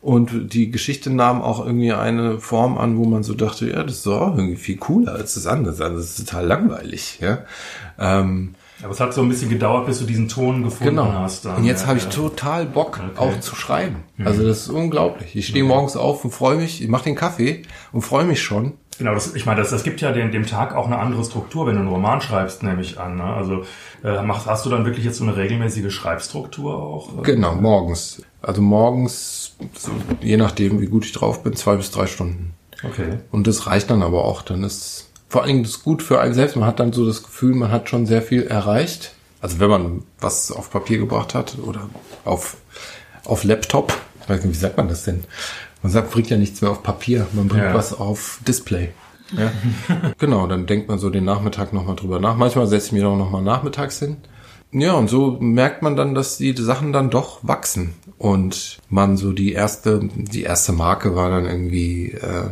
Und 0.00 0.52
die 0.52 0.70
Geschichte 0.70 1.08
nahm 1.10 1.40
auch 1.42 1.64
irgendwie 1.64 1.92
eine 1.92 2.38
Form 2.38 2.76
an, 2.76 2.98
wo 2.98 3.04
man 3.06 3.22
so 3.22 3.32
dachte, 3.34 3.68
ja, 3.70 3.82
das 3.82 3.96
ist 4.00 4.06
auch 4.06 4.36
irgendwie 4.36 4.56
viel 4.56 4.76
cooler 4.76 5.12
als 5.14 5.34
das 5.34 5.46
andere. 5.46 5.82
Also 5.82 5.96
das 5.96 6.18
ist 6.18 6.28
total 6.28 6.46
langweilig, 6.46 7.18
ja. 7.22 7.38
Ähm, 7.98 8.54
aber 8.82 8.92
es 8.92 9.00
hat 9.00 9.14
so 9.14 9.22
ein 9.22 9.30
bisschen 9.30 9.48
gedauert, 9.48 9.86
bis 9.86 10.00
du 10.00 10.04
diesen 10.04 10.28
Ton 10.28 10.62
gefunden 10.62 10.96
Genau. 10.96 11.10
hast. 11.12 11.46
dann. 11.46 11.56
Und 11.56 11.64
jetzt 11.64 11.82
Ja, 11.82 11.86
habe 11.88 11.98
ich 11.98 12.04
ja. 12.04 12.10
total 12.10 12.66
Bock, 12.66 13.00
Okay. 13.16 13.18
auch 13.18 13.40
zu 13.40 13.56
schreiben. 13.56 13.96
Also 14.22 14.46
das 14.46 14.58
ist 14.62 14.68
unglaublich. 14.68 15.34
Ich 15.36 15.46
stehe 15.46 15.64
morgens 15.64 15.96
auf 15.96 16.22
und 16.24 16.32
freue 16.32 16.56
mich, 16.58 16.82
ich 16.82 16.88
mache 16.88 17.04
den 17.04 17.14
Kaffee 17.14 17.62
und 17.92 18.02
freue 18.02 18.24
mich 18.26 18.42
schon. 18.42 18.74
Genau, 18.98 19.14
das, 19.14 19.34
ich 19.34 19.46
meine, 19.46 19.60
das, 19.60 19.70
das 19.70 19.82
gibt 19.82 20.00
ja 20.00 20.12
dem, 20.12 20.30
dem 20.30 20.46
Tag 20.46 20.74
auch 20.74 20.86
eine 20.86 20.98
andere 20.98 21.24
Struktur, 21.24 21.66
wenn 21.66 21.74
du 21.74 21.80
einen 21.80 21.88
Roman 21.88 22.20
schreibst, 22.20 22.62
nehme 22.62 22.80
ich 22.82 22.98
an. 22.98 23.16
Ne? 23.16 23.24
Also 23.24 23.64
äh, 24.04 24.22
machst, 24.22 24.46
hast 24.46 24.64
du 24.66 24.70
dann 24.70 24.84
wirklich 24.84 25.04
jetzt 25.04 25.18
so 25.18 25.24
eine 25.24 25.36
regelmäßige 25.36 25.92
Schreibstruktur 25.92 26.74
auch? 26.74 27.22
Genau, 27.22 27.54
morgens. 27.54 28.22
Also 28.42 28.62
morgens, 28.62 29.56
so, 29.74 29.90
je 30.20 30.36
nachdem, 30.36 30.80
wie 30.80 30.86
gut 30.86 31.04
ich 31.04 31.12
drauf 31.12 31.42
bin, 31.42 31.54
zwei 31.54 31.76
bis 31.76 31.90
drei 31.90 32.06
Stunden. 32.06 32.54
Okay. 32.82 33.18
Und 33.30 33.46
das 33.46 33.66
reicht 33.66 33.90
dann 33.90 34.02
aber 34.02 34.24
auch. 34.24 34.42
Dann 34.42 34.62
ist 34.62 35.10
vor 35.28 35.42
allen 35.42 35.48
Dingen 35.48 35.62
das 35.64 35.72
ist 35.72 35.84
gut 35.84 36.02
für 36.02 36.20
einen 36.20 36.34
selbst. 36.34 36.56
Man 36.56 36.66
hat 36.66 36.78
dann 36.78 36.92
so 36.92 37.06
das 37.06 37.22
Gefühl, 37.22 37.54
man 37.54 37.72
hat 37.72 37.88
schon 37.88 38.06
sehr 38.06 38.22
viel 38.22 38.42
erreicht. 38.42 39.14
Also 39.40 39.58
wenn 39.58 39.68
man 39.68 40.02
was 40.20 40.52
auf 40.52 40.70
Papier 40.70 40.98
gebracht 40.98 41.34
hat 41.34 41.56
oder 41.58 41.88
auf, 42.24 42.56
auf 43.24 43.44
Laptop. 43.44 43.92
Ich 44.22 44.28
weiß 44.28 44.44
nicht, 44.44 44.54
wie 44.54 44.58
sagt 44.58 44.76
man 44.76 44.88
das 44.88 45.04
denn? 45.04 45.24
Man 45.84 45.92
sagt, 45.92 46.12
bringt 46.12 46.30
ja 46.30 46.38
nichts 46.38 46.62
mehr 46.62 46.70
auf 46.70 46.82
Papier, 46.82 47.26
man 47.34 47.46
bringt 47.46 47.62
Ja. 47.64 47.74
was 47.74 47.92
auf 47.92 48.40
Display. 48.48 48.88
Ja. 49.36 49.52
genau, 50.18 50.46
dann 50.46 50.64
denkt 50.64 50.88
man 50.88 50.98
so 50.98 51.10
den 51.10 51.26
Nachmittag 51.26 51.74
nochmal 51.74 51.94
drüber 51.94 52.20
nach. 52.20 52.36
Manchmal 52.36 52.66
setze 52.66 52.86
ich 52.86 52.92
mich 52.92 53.04
auch 53.04 53.18
nochmal 53.18 53.42
nachmittags 53.42 53.98
hin. 53.98 54.16
Ja, 54.72 54.94
und 54.94 55.10
so 55.10 55.36
merkt 55.40 55.82
man 55.82 55.94
dann, 55.94 56.14
dass 56.14 56.38
die 56.38 56.54
Sachen 56.56 56.94
dann 56.94 57.10
doch 57.10 57.40
wachsen. 57.42 57.92
Und 58.16 58.78
man 58.88 59.18
so 59.18 59.32
die 59.32 59.52
erste, 59.52 60.00
die 60.14 60.44
erste 60.44 60.72
Marke 60.72 61.14
war 61.16 61.28
dann 61.28 61.44
irgendwie 61.44 62.12
äh, 62.12 62.48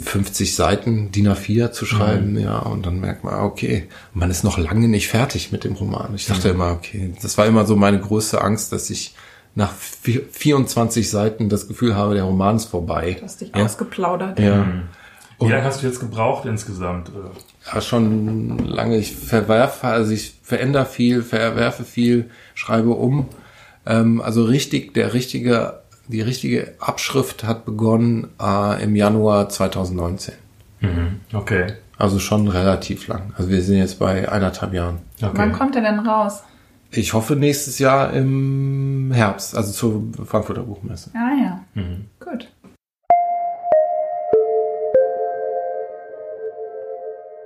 50 0.00 0.54
Seiten 0.54 1.10
DIN 1.10 1.30
A4 1.30 1.72
zu 1.72 1.84
schreiben, 1.84 2.38
ja, 2.38 2.60
und 2.60 2.86
dann 2.86 3.00
merkt 3.00 3.24
man, 3.24 3.40
okay, 3.40 3.88
man 4.14 4.30
ist 4.30 4.44
noch 4.44 4.56
lange 4.56 4.86
nicht 4.86 5.08
fertig 5.08 5.50
mit 5.50 5.64
dem 5.64 5.72
Roman. 5.72 6.14
Ich 6.14 6.26
dachte 6.26 6.50
immer, 6.50 6.70
okay, 6.70 7.12
das 7.20 7.36
war 7.38 7.46
immer 7.46 7.66
so 7.66 7.74
meine 7.74 7.98
größte 7.98 8.40
Angst, 8.40 8.70
dass 8.70 8.88
ich 8.88 9.16
nach 9.54 9.72
vi- 10.04 10.22
24 10.30 11.10
Seiten 11.10 11.48
das 11.48 11.68
Gefühl 11.68 11.94
habe, 11.94 12.14
der 12.14 12.24
Roman 12.24 12.56
ist 12.56 12.66
vorbei. 12.66 13.16
Du 13.18 13.24
hast 13.24 13.40
dich 13.40 13.52
ja. 13.54 13.64
ausgeplaudert. 13.64 14.38
Ja. 14.38 14.66
Wie 15.40 15.48
lange 15.48 15.64
hast 15.64 15.82
du 15.82 15.86
jetzt 15.86 15.98
gebraucht 16.00 16.44
insgesamt? 16.44 17.10
Ja, 17.72 17.80
schon 17.80 18.58
lange. 18.58 18.96
Ich 18.96 19.16
verwerfe, 19.16 19.88
also 19.88 20.12
ich 20.12 20.34
verändere 20.42 20.86
viel, 20.86 21.22
verwerfe 21.22 21.84
viel, 21.84 22.30
schreibe 22.54 22.90
um. 22.90 23.28
Ähm, 23.84 24.20
also 24.20 24.44
richtig, 24.44 24.94
der 24.94 25.14
richtige 25.14 25.82
die 26.08 26.20
richtige 26.20 26.74
Abschrift 26.78 27.44
hat 27.44 27.64
begonnen 27.64 28.28
äh, 28.40 28.82
im 28.82 28.96
Januar 28.96 29.48
2019. 29.48 30.34
Mhm. 30.80 31.20
Okay. 31.32 31.74
Also 31.96 32.18
schon 32.18 32.48
relativ 32.48 33.06
lang. 33.08 33.32
Also 33.36 33.50
wir 33.50 33.62
sind 33.62 33.78
jetzt 33.78 33.98
bei 33.98 34.30
eineinhalb 34.30 34.72
Jahren. 34.74 34.98
okay. 35.22 35.30
Wann 35.34 35.52
kommt 35.52 35.76
er 35.76 35.82
denn 35.82 36.00
raus? 36.00 36.42
Ich 36.94 37.14
hoffe 37.14 37.36
nächstes 37.36 37.78
Jahr 37.78 38.12
im 38.12 39.12
Herbst, 39.14 39.56
also 39.56 39.72
zur 39.72 40.26
Frankfurter 40.26 40.62
Buchmesse. 40.62 41.10
Ah 41.14 41.32
ja, 41.42 41.64
Mhm. 41.74 42.06
gut. 42.20 42.48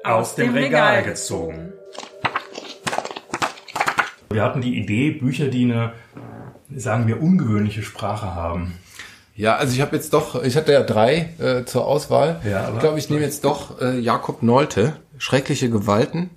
Aus 0.05 0.34
dem 0.36 0.55
Regal 0.55 1.03
gezogen. 1.03 1.72
Wir 4.30 4.42
hatten 4.42 4.61
die 4.61 4.78
Idee, 4.78 5.11
Bücher, 5.12 5.49
die 5.49 5.64
eine, 5.64 5.92
sagen 6.74 7.07
wir, 7.07 7.20
ungewöhnliche 7.22 7.82
Sprache 7.82 8.34
haben. 8.34 8.74
Ja, 9.34 9.57
also 9.57 9.74
ich 9.74 9.80
habe 9.80 9.97
jetzt 9.97 10.12
doch, 10.12 10.42
ich 10.42 10.57
hatte 10.57 10.72
ja 10.72 10.82
drei 10.82 11.30
äh, 11.38 11.64
zur 11.64 11.86
Auswahl. 11.86 12.40
Ja, 12.49 12.64
aber- 12.64 12.74
ich 12.74 12.80
glaube, 12.80 12.99
ich 12.99 13.11
nehme 13.11 13.22
jetzt 13.22 13.44
doch 13.44 13.80
äh, 13.80 13.99
Jakob 13.99 14.42
Nolte, 14.42 14.97
Schreckliche 15.18 15.70
Gewalten. 15.70 16.30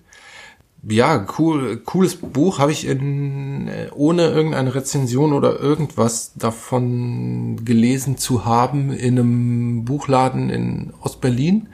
Ja, 0.87 1.25
cool, 1.37 1.77
cooles 1.77 2.15
Buch. 2.15 2.59
Habe 2.59 2.71
ich 2.71 2.87
in, 2.87 3.67
äh, 3.67 3.87
ohne 3.93 4.27
irgendeine 4.27 4.73
Rezension 4.73 5.33
oder 5.33 5.59
irgendwas 5.59 6.33
davon 6.35 7.65
gelesen 7.65 8.17
zu 8.17 8.45
haben 8.45 8.91
in 8.91 9.19
einem 9.19 9.85
Buchladen 9.85 10.49
in 10.49 10.93
Ostberlin 11.01 11.67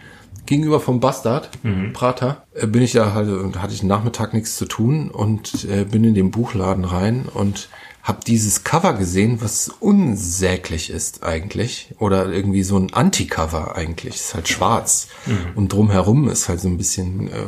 gegenüber 0.45 0.79
vom 0.79 0.99
Bastard, 0.99 1.49
Prater, 1.93 2.45
äh, 2.53 2.67
bin 2.67 2.81
ich 2.81 2.93
da 2.93 3.13
halt, 3.13 3.29
und 3.29 3.61
hatte 3.61 3.73
ich 3.73 3.83
Nachmittag 3.83 4.33
nichts 4.33 4.57
zu 4.57 4.65
tun 4.65 5.09
und 5.09 5.65
äh, 5.65 5.85
bin 5.85 6.03
in 6.03 6.13
den 6.13 6.31
Buchladen 6.31 6.85
rein 6.85 7.25
und 7.31 7.69
habe 8.05 8.19
dieses 8.25 8.63
Cover 8.63 8.93
gesehen, 8.93 9.41
was 9.41 9.69
unsäglich 9.79 10.91
ist 10.91 11.23
eigentlich. 11.23 11.89
Oder 11.97 12.31
irgendwie 12.31 12.61
so 12.61 12.77
ein 12.77 12.93
Anti-Cover 12.93 13.75
eigentlich. 13.75 14.15
Ist 14.15 14.35
halt 14.35 14.47
schwarz. 14.47 15.07
Und 15.55 15.73
drumherum 15.73 16.29
ist 16.29 16.47
halt 16.47 16.61
so 16.61 16.67
ein 16.67 16.77
bisschen 16.77 17.29
äh, 17.29 17.47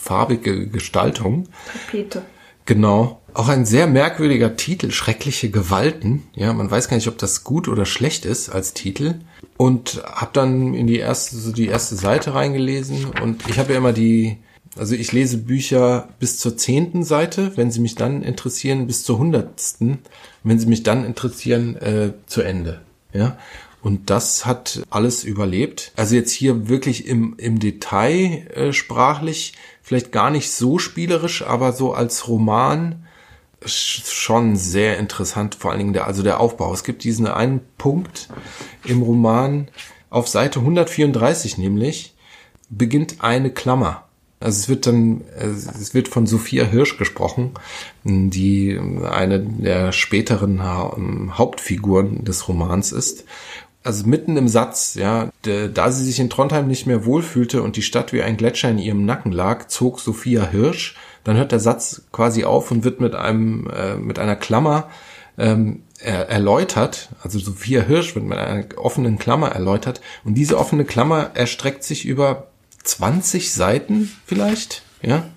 farbige 0.00 0.66
Gestaltung. 0.68 1.48
Tapete. 1.70 2.22
Genau. 2.64 3.20
Auch 3.34 3.48
ein 3.48 3.66
sehr 3.66 3.86
merkwürdiger 3.86 4.56
Titel, 4.56 4.90
Schreckliche 4.90 5.50
Gewalten. 5.50 6.22
Ja, 6.34 6.54
man 6.54 6.70
weiß 6.70 6.88
gar 6.88 6.96
nicht, 6.96 7.08
ob 7.08 7.18
das 7.18 7.44
gut 7.44 7.68
oder 7.68 7.84
schlecht 7.84 8.24
ist 8.24 8.48
als 8.48 8.72
Titel. 8.72 9.16
Und 9.58 10.02
habe 10.06 10.30
dann 10.32 10.72
in 10.72 10.86
die 10.86 10.98
erste, 10.98 11.36
so 11.36 11.52
die 11.52 11.68
erste 11.68 11.96
Seite 11.96 12.34
reingelesen. 12.34 13.04
Und 13.22 13.46
ich 13.50 13.58
habe 13.58 13.72
ja 13.72 13.78
immer 13.78 13.92
die, 13.92 14.38
also 14.76 14.94
ich 14.94 15.12
lese 15.12 15.38
Bücher 15.38 16.08
bis 16.18 16.38
zur 16.38 16.56
zehnten 16.56 17.02
Seite, 17.02 17.56
wenn 17.56 17.70
sie 17.70 17.80
mich 17.80 17.94
dann 17.96 18.22
interessieren, 18.22 18.86
bis 18.86 19.02
zur 19.04 19.18
hundertsten, 19.18 19.98
wenn 20.44 20.58
sie 20.58 20.66
mich 20.66 20.82
dann 20.82 21.04
interessieren, 21.04 21.76
äh, 21.76 22.12
zu 22.26 22.42
Ende. 22.42 22.80
Ja. 23.12 23.36
Und 23.82 24.10
das 24.10 24.44
hat 24.46 24.82
alles 24.90 25.24
überlebt. 25.24 25.92
Also 25.96 26.14
jetzt 26.14 26.32
hier 26.32 26.68
wirklich 26.68 27.06
im, 27.06 27.34
im 27.38 27.58
Detail 27.58 28.46
äh, 28.54 28.72
sprachlich, 28.72 29.54
vielleicht 29.82 30.12
gar 30.12 30.30
nicht 30.30 30.50
so 30.52 30.78
spielerisch, 30.78 31.42
aber 31.42 31.72
so 31.72 31.94
als 31.94 32.28
Roman 32.28 33.06
sch- 33.64 34.04
schon 34.12 34.54
sehr 34.56 34.98
interessant, 34.98 35.54
vor 35.54 35.70
allen 35.70 35.80
Dingen 35.80 35.92
der, 35.94 36.06
also 36.06 36.22
der 36.22 36.40
Aufbau. 36.40 36.72
Es 36.74 36.84
gibt 36.84 37.04
diesen 37.04 37.26
einen 37.26 37.60
Punkt 37.78 38.28
im 38.84 39.02
Roman 39.02 39.68
auf 40.10 40.28
Seite 40.28 40.60
134 40.60 41.56
nämlich, 41.56 42.14
beginnt 42.68 43.16
eine 43.24 43.50
Klammer. 43.50 44.04
Also 44.40 44.58
es 44.58 44.68
wird 44.70 44.86
dann, 44.86 45.20
es 45.36 45.92
wird 45.92 46.08
von 46.08 46.26
Sophia 46.26 46.64
Hirsch 46.64 46.96
gesprochen, 46.96 47.50
die 48.04 48.80
eine 49.08 49.38
der 49.40 49.92
späteren 49.92 50.62
Ha- 50.62 50.96
Hauptfiguren 51.32 52.24
des 52.24 52.48
Romans 52.48 52.92
ist. 52.92 53.24
Also 53.82 54.06
mitten 54.06 54.36
im 54.38 54.48
Satz, 54.48 54.94
ja, 54.94 55.30
da 55.42 55.92
sie 55.92 56.04
sich 56.04 56.20
in 56.20 56.30
Trondheim 56.30 56.68
nicht 56.68 56.86
mehr 56.86 57.04
wohlfühlte 57.04 57.62
und 57.62 57.76
die 57.76 57.82
Stadt 57.82 58.12
wie 58.12 58.22
ein 58.22 58.36
Gletscher 58.36 58.70
in 58.70 58.78
ihrem 58.78 59.04
Nacken 59.04 59.32
lag, 59.32 59.68
zog 59.68 60.00
Sophia 60.00 60.46
Hirsch. 60.50 60.96
Dann 61.24 61.36
hört 61.36 61.52
der 61.52 61.60
Satz 61.60 62.02
quasi 62.12 62.44
auf 62.44 62.70
und 62.70 62.82
wird 62.84 63.00
mit 63.00 63.14
einem, 63.14 63.68
äh, 63.68 63.96
mit 63.96 64.18
einer 64.18 64.36
Klammer 64.36 64.88
ähm, 65.38 65.82
er, 65.98 66.28
erläutert. 66.30 67.10
Also 67.22 67.38
Sophia 67.38 67.82
Hirsch 67.82 68.14
wird 68.14 68.24
mit 68.24 68.38
einer 68.38 68.64
offenen 68.76 69.18
Klammer 69.18 69.48
erläutert. 69.48 70.00
Und 70.24 70.34
diese 70.34 70.58
offene 70.58 70.84
Klammer 70.84 71.30
erstreckt 71.34 71.84
sich 71.84 72.06
über 72.06 72.48
20 72.84 73.52
Seiten 73.52 74.10
vielleicht, 74.26 74.82
ja. 75.02 75.28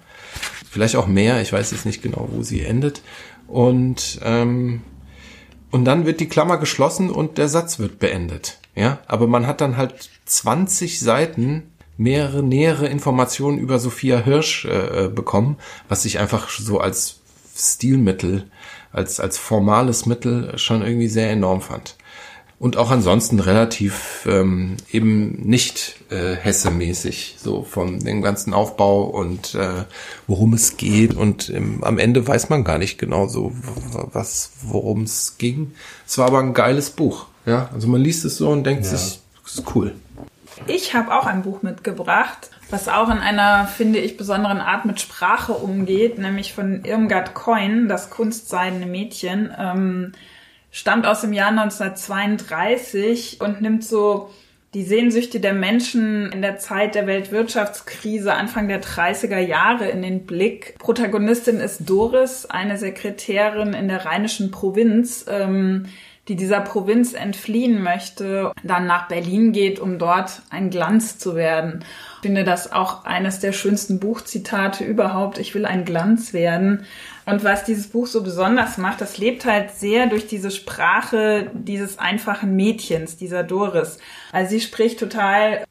Vielleicht 0.70 0.96
auch 0.96 1.06
mehr, 1.06 1.41
ich 1.41 1.54
weiß 1.54 1.70
jetzt 1.72 1.86
nicht 1.86 2.02
genau, 2.02 2.30
wo 2.32 2.41
sie 2.41 2.62
endet. 2.62 3.02
Und 3.48 4.20
ähm, 4.24 4.82
und 5.74 5.86
dann 5.86 6.06
wird 6.06 6.20
die 6.20 6.30
Klammer 6.30 6.58
geschlossen 6.58 7.10
und 7.10 7.39
der 7.39 7.48
Satz 7.48 7.80
wird 7.80 7.98
beendet. 7.98 8.60
Ja, 8.76 9.00
aber 9.08 9.26
man 9.26 9.48
hat 9.48 9.60
dann 9.60 9.76
halt 9.76 10.10
20 10.26 11.00
Seiten 11.00 11.72
mehrere 11.98 12.44
nähere 12.44 12.88
Informationen 12.88 13.58
über 13.58 13.80
Sophia 13.80 14.20
Hirsch 14.20 14.66
äh, 14.66 15.06
äh, 15.06 15.10
bekommen, 15.10 15.58
was 15.89 16.06
ich 16.06 16.20
einfach 16.20 16.50
so 16.50 16.80
als 16.80 17.22
Stilmittel, 17.56 18.52
als 18.91 19.20
als 19.20 19.38
formales 19.38 20.06
Mittel 20.06 20.58
schon 20.58 20.84
irgendwie 20.84 21.08
sehr 21.08 21.32
enorm 21.32 21.62
fand. 21.62 21.96
Und 22.64 22.78
auch 22.78 22.91
ansonsten 22.91 23.41
relativ 23.41 24.26
ähm, 24.26 24.78
eben 24.89 25.34
nicht 25.45 25.97
äh, 26.09 26.34
Hesse-mäßig, 26.34 27.36
so 27.38 27.64
von 27.64 27.99
dem 27.99 28.22
ganzen 28.22 28.53
Aufbau 28.53 29.03
und 29.03 29.53
äh, 29.53 29.84
worum 30.28 30.53
es 30.53 30.78
geht. 30.78 31.14
Und 31.14 31.49
ähm, 31.49 31.84
am 31.84 31.97
Ende 31.97 32.26
weiß 32.26 32.47
man 32.47 32.64
gar 32.64 32.78
nicht 32.78 32.97
genau 32.97 33.28
so, 33.28 33.51
was, 34.14 34.53
worum 34.61 35.01
es 35.01 35.38
ging. 35.38 35.74
Es 36.07 36.18
war 36.18 36.28
aber 36.28 36.39
ein 36.39 36.53
geiles 36.53 36.91
Buch. 36.91 37.26
Ja, 37.45 37.70
also 37.74 37.89
man 37.89 37.99
liest 37.99 38.24
es 38.24 38.38
so 38.38 38.47
und 38.49 38.64
denkt 38.64 38.86
Ja. 38.86 38.91
sich, 38.91 39.20
das 39.43 39.55
ist 39.55 39.76
cool. 39.76 39.93
Ich 40.68 40.93
habe 40.93 41.14
auch 41.14 41.26
ein 41.26 41.41
Buch 41.41 41.64
mitgebracht, 41.64 42.49
was 42.70 42.88
auch 42.88 43.09
in 43.09 43.18
einer, 43.18 43.68
finde 43.68 43.99
ich, 43.99 44.16
besonderen 44.16 44.59
Art 44.61 44.86
mit 44.86 45.01
Sprache 45.01 45.51
umgeht, 45.51 46.18
nämlich 46.18 46.53
von 46.53 46.86
Irmgard 46.86 47.34
Coin, 47.34 47.89
das 47.89 48.09
kunstseidene 48.09 48.86
Mädchen. 48.86 49.53
Ähm, 49.59 50.14
stammt 50.74 51.06
aus 51.06 51.22
dem 51.22 51.32
Jahr 51.32 51.52
1932 51.52 53.40
und 53.40 53.62
nimmt 53.62 53.86
so 53.86 54.32
die 54.74 54.82
Sehnsüchte 54.84 55.40
der 55.40 55.54
Menschen 55.54 56.32
in 56.32 56.42
der 56.42 56.58
Zeit 56.58 56.96
der 56.96 57.06
Weltwirtschaftskrise 57.06 58.34
Anfang 58.34 58.68
der 58.68 58.82
30er 58.82 59.38
Jahre 59.38 59.88
in 59.88 60.02
den 60.02 60.26
Blick. 60.26 60.76
Protagonistin 60.80 61.58
ist 61.58 61.88
Doris, 61.88 62.48
eine 62.48 62.80
Sekretärin 62.80 63.74
in 63.74 63.88
der 63.88 64.06
rheinischen 64.06 64.50
Provinz, 64.50 65.26
ähm, 65.30 65.86
die 66.28 66.36
dieser 66.36 66.62
Provinz 66.62 67.14
entfliehen 67.14 67.84
möchte, 67.84 68.52
dann 68.64 68.88
nach 68.88 69.10
Berlin 69.10 69.52
geht, 69.52 69.80
um 69.80 70.00
dort 70.00 70.42
ein 70.50 70.70
Glanz 70.72 71.20
zu 71.20 71.36
werden. 71.36 71.84
Ich 72.16 72.22
finde 72.22 72.46
das 72.46 72.72
auch 72.72 73.04
eines 73.04 73.40
der 73.40 73.52
schönsten 73.52 74.00
Buchzitate 74.00 74.86
überhaupt. 74.86 75.38
Ich 75.38 75.54
will 75.54 75.66
ein 75.66 75.86
Glanz 75.86 76.34
werden. 76.34 76.86
Und 77.26 77.44
was 77.44 77.64
dieses 77.64 77.88
Buch 77.88 78.08
so 78.08 78.22
besonders 78.22 78.78
macht, 78.78 79.00
das 79.00 79.18
lebt 79.18 79.46
halt 79.46 79.72
sehr 79.72 80.08
durch 80.08 80.28
diese 80.28 80.52
Sprache 80.52 81.50
dieses 81.54 81.98
einfachen 81.98 82.56
Mädchens, 82.56 83.18
dieser 83.18 83.44
Doris. 83.44 83.98
Also 84.32 84.52
sie 84.52 84.62
spricht 84.62 85.00
total 85.00 85.64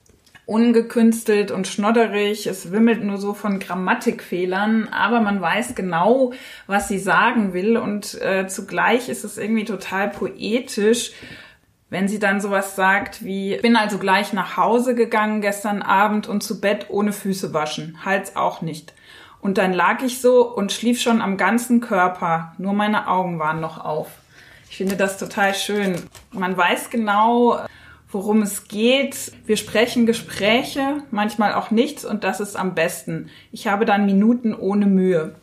ungekünstelt 0.46 1.50
und 1.50 1.68
schnodderig. 1.68 2.46
Es 2.46 2.72
wimmelt 2.72 3.04
nur 3.04 3.18
so 3.18 3.34
von 3.34 3.58
Grammatikfehlern, 3.58 4.88
aber 4.88 5.20
man 5.20 5.40
weiß 5.40 5.74
genau, 5.74 6.32
was 6.66 6.88
sie 6.88 6.98
sagen 6.98 7.52
will 7.52 7.76
und 7.76 8.20
äh, 8.20 8.46
zugleich 8.48 9.08
ist 9.08 9.24
es 9.24 9.38
irgendwie 9.38 9.64
total 9.64 10.10
poetisch, 10.10 11.12
wenn 11.90 12.08
sie 12.08 12.18
dann 12.18 12.40
sowas 12.40 12.74
sagt 12.74 13.22
wie, 13.24 13.58
bin 13.58 13.76
also 13.76 13.98
gleich 13.98 14.32
nach 14.32 14.56
Hause 14.56 14.94
gegangen 14.94 15.42
gestern 15.42 15.82
Abend 15.82 16.26
und 16.26 16.42
zu 16.42 16.60
Bett 16.60 16.86
ohne 16.88 17.12
Füße 17.12 17.52
waschen, 17.52 17.98
Hals 18.04 18.34
auch 18.34 18.62
nicht. 18.62 18.94
Und 19.42 19.58
dann 19.58 19.72
lag 19.72 20.02
ich 20.02 20.20
so 20.20 20.48
und 20.48 20.72
schlief 20.72 21.02
schon 21.02 21.20
am 21.20 21.36
ganzen 21.36 21.80
Körper, 21.80 22.54
nur 22.58 22.72
meine 22.72 23.08
Augen 23.08 23.40
waren 23.40 23.60
noch 23.60 23.84
auf. 23.84 24.06
Ich 24.70 24.76
finde 24.76 24.96
das 24.96 25.18
total 25.18 25.54
schön. 25.54 25.96
Man 26.30 26.56
weiß 26.56 26.90
genau, 26.90 27.58
worum 28.10 28.42
es 28.42 28.68
geht. 28.68 29.32
Wir 29.44 29.56
sprechen 29.56 30.06
Gespräche, 30.06 31.02
manchmal 31.10 31.54
auch 31.54 31.72
nichts 31.72 32.04
und 32.04 32.22
das 32.22 32.38
ist 32.38 32.56
am 32.56 32.74
besten. 32.74 33.30
Ich 33.50 33.66
habe 33.66 33.84
dann 33.84 34.06
Minuten 34.06 34.54
ohne 34.54 34.86
Mühe. 34.86 35.34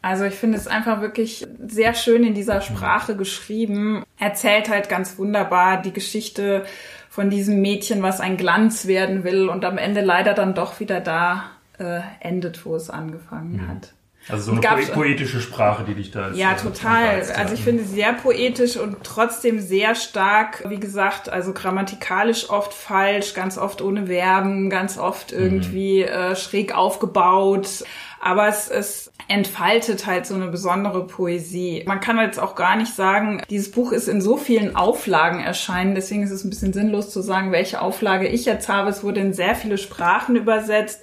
Also 0.00 0.24
ich 0.24 0.34
finde 0.34 0.56
es 0.56 0.66
einfach 0.66 1.02
wirklich 1.02 1.46
sehr 1.66 1.92
schön 1.94 2.24
in 2.24 2.34
dieser 2.34 2.62
Sprache 2.62 3.14
geschrieben. 3.14 4.04
Erzählt 4.18 4.70
halt 4.70 4.88
ganz 4.88 5.18
wunderbar 5.18 5.82
die 5.82 5.92
Geschichte 5.92 6.64
von 7.10 7.28
diesem 7.28 7.60
Mädchen, 7.60 8.02
was 8.02 8.20
ein 8.20 8.38
Glanz 8.38 8.86
werden 8.86 9.22
will 9.22 9.50
und 9.50 9.66
am 9.66 9.76
Ende 9.76 10.00
leider 10.00 10.32
dann 10.32 10.54
doch 10.54 10.80
wieder 10.80 11.00
da 11.00 11.44
äh, 11.78 12.00
endet, 12.20 12.64
wo 12.64 12.74
es 12.76 12.90
angefangen 12.90 13.66
hat. 13.68 13.92
Also 14.26 14.44
so 14.44 14.52
eine 14.52 14.60
poe- 14.62 14.92
poetische 14.94 15.38
Sprache, 15.38 15.84
die 15.84 15.92
dich 15.94 16.10
da 16.10 16.28
jetzt, 16.28 16.38
Ja, 16.38 16.54
total. 16.54 17.08
anreizt, 17.08 17.30
ja. 17.30 17.36
Also 17.36 17.52
ich 17.52 17.60
finde 17.62 17.84
sie 17.84 17.94
sehr 17.96 18.14
poetisch 18.14 18.78
und 18.78 18.96
trotzdem 19.02 19.60
sehr 19.60 19.94
stark, 19.94 20.64
wie 20.70 20.80
gesagt, 20.80 21.28
also 21.28 21.52
grammatikalisch 21.52 22.48
oft 22.48 22.72
falsch, 22.72 23.34
ganz 23.34 23.58
oft 23.58 23.82
ohne 23.82 24.06
Verben, 24.06 24.70
ganz 24.70 24.96
oft 24.96 25.30
irgendwie 25.32 26.04
äh, 26.04 26.36
schräg 26.36 26.74
aufgebaut. 26.74 27.84
Aber 28.18 28.48
es, 28.48 28.68
es 28.70 29.12
entfaltet 29.28 30.06
halt 30.06 30.24
so 30.24 30.34
eine 30.34 30.46
besondere 30.48 31.06
Poesie. 31.06 31.84
Man 31.86 32.00
kann 32.00 32.16
jetzt 32.18 32.38
auch 32.40 32.54
gar 32.54 32.76
nicht 32.76 32.94
sagen, 32.94 33.42
dieses 33.50 33.70
Buch 33.70 33.92
ist 33.92 34.08
in 34.08 34.22
so 34.22 34.38
vielen 34.38 34.74
Auflagen 34.74 35.40
erschienen, 35.40 35.94
deswegen 35.94 36.22
ist 36.22 36.30
es 36.30 36.44
ein 36.44 36.50
bisschen 36.50 36.72
sinnlos 36.72 37.10
zu 37.10 37.20
sagen, 37.20 37.52
welche 37.52 37.82
Auflage 37.82 38.26
ich 38.28 38.46
jetzt 38.46 38.70
habe. 38.70 38.88
Es 38.88 39.02
wurde 39.04 39.20
in 39.20 39.34
sehr 39.34 39.54
viele 39.54 39.76
Sprachen 39.76 40.34
übersetzt. 40.36 41.02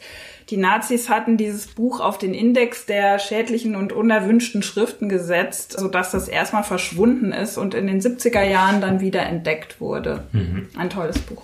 Die 0.52 0.58
Nazis 0.58 1.08
hatten 1.08 1.38
dieses 1.38 1.68
Buch 1.68 2.02
auf 2.02 2.18
den 2.18 2.34
Index 2.34 2.86
der 2.86 3.20
schädlichen 3.20 3.78
und 3.78 3.94
unerwünschten 3.94 4.62
Schriften 4.64 5.08
gesetzt, 5.08 5.80
sodass 5.80 6.12
das 6.12 6.28
erstmal 6.28 6.66
verschwunden 6.66 7.32
ist 7.32 7.58
und 7.58 7.74
in 7.74 7.88
den 7.88 8.02
70er 8.02 8.44
Jahren 8.44 8.82
dann 8.82 9.00
wieder 9.00 9.22
entdeckt 9.26 9.80
wurde. 9.80 10.26
Mhm. 10.34 10.68
Ein 10.78 10.90
tolles 10.90 11.20
Buch. 11.20 11.44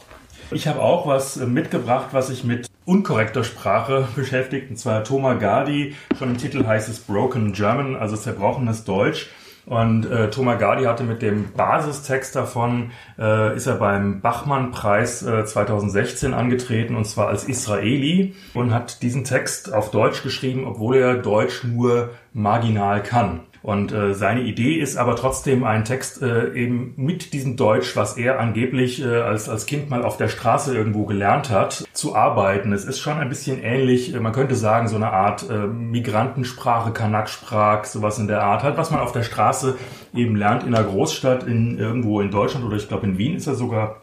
Ich 0.51 0.67
habe 0.67 0.81
auch 0.81 1.07
was 1.07 1.37
mitgebracht, 1.37 2.07
was 2.11 2.27
sich 2.27 2.43
mit 2.43 2.67
unkorrekter 2.83 3.45
Sprache 3.45 4.09
beschäftigt, 4.17 4.69
und 4.69 4.75
zwar 4.75 5.05
Thomas 5.05 5.39
Gardi. 5.39 5.95
Schon 6.19 6.31
im 6.31 6.37
Titel 6.37 6.65
heißt 6.65 6.89
es 6.89 6.99
Broken 6.99 7.53
German, 7.53 7.95
also 7.95 8.17
zerbrochenes 8.17 8.83
Deutsch. 8.83 9.29
Und 9.67 10.09
äh, 10.09 10.29
Thomas 10.29 10.59
Gardi 10.59 10.85
hatte 10.85 11.03
mit 11.03 11.21
dem 11.21 11.51
Basistext 11.51 12.37
davon, 12.37 12.91
äh, 13.19 13.53
ist 13.53 13.67
er 13.67 13.75
beim 13.75 14.21
Bachmann-Preis 14.21 15.23
äh, 15.23 15.43
2016 15.43 16.33
angetreten, 16.33 16.95
und 16.95 17.03
zwar 17.03 17.27
als 17.27 17.43
Israeli, 17.43 18.33
und 18.53 18.73
hat 18.73 19.01
diesen 19.01 19.25
Text 19.25 19.73
auf 19.73 19.91
Deutsch 19.91 20.23
geschrieben, 20.23 20.65
obwohl 20.65 20.95
er 20.95 21.15
Deutsch 21.15 21.65
nur 21.65 22.11
marginal 22.31 23.03
kann. 23.03 23.41
Und 23.61 23.91
äh, 23.91 24.13
seine 24.13 24.41
Idee 24.41 24.75
ist 24.75 24.97
aber 24.97 25.15
trotzdem 25.15 25.63
ein 25.63 25.85
Text 25.85 26.21
äh, 26.21 26.53
eben 26.53 26.93
mit 26.95 27.33
diesem 27.33 27.57
Deutsch, 27.57 27.95
was 27.95 28.17
er 28.17 28.39
angeblich 28.39 29.01
äh, 29.01 29.21
als, 29.21 29.49
als 29.49 29.65
Kind 29.65 29.89
mal 29.89 30.03
auf 30.03 30.17
der 30.17 30.27
Straße 30.27 30.75
irgendwo 30.75 31.05
gelernt 31.05 31.49
hat, 31.49 31.85
zu 31.93 32.15
arbeiten. 32.15 32.73
Es 32.73 32.85
ist 32.85 32.99
schon 32.99 33.17
ein 33.17 33.29
bisschen 33.29 33.61
ähnlich, 33.61 34.13
äh, 34.13 34.19
man 34.19 34.33
könnte 34.33 34.55
sagen, 34.55 34.87
so 34.87 34.95
eine 34.95 35.11
Art 35.11 35.49
äh, 35.49 35.67
Migrantensprache, 35.67 36.91
Kanaksprach, 36.91 37.85
sowas 37.85 38.19
in 38.19 38.27
der 38.27 38.43
Art, 38.43 38.63
halt, 38.63 38.77
was 38.77 38.91
man 38.91 38.99
auf 38.99 39.11
der 39.11 39.23
Straße 39.23 39.75
eben 40.13 40.35
lernt 40.35 40.63
in 40.63 40.73
einer 40.73 40.87
Großstadt, 40.87 41.43
in 41.43 41.77
irgendwo 41.77 42.21
in 42.21 42.31
Deutschland 42.31 42.65
oder 42.65 42.77
ich 42.77 42.87
glaube 42.87 43.05
in 43.05 43.17
Wien 43.17 43.35
ist 43.35 43.47
er 43.47 43.55
sogar 43.55 44.01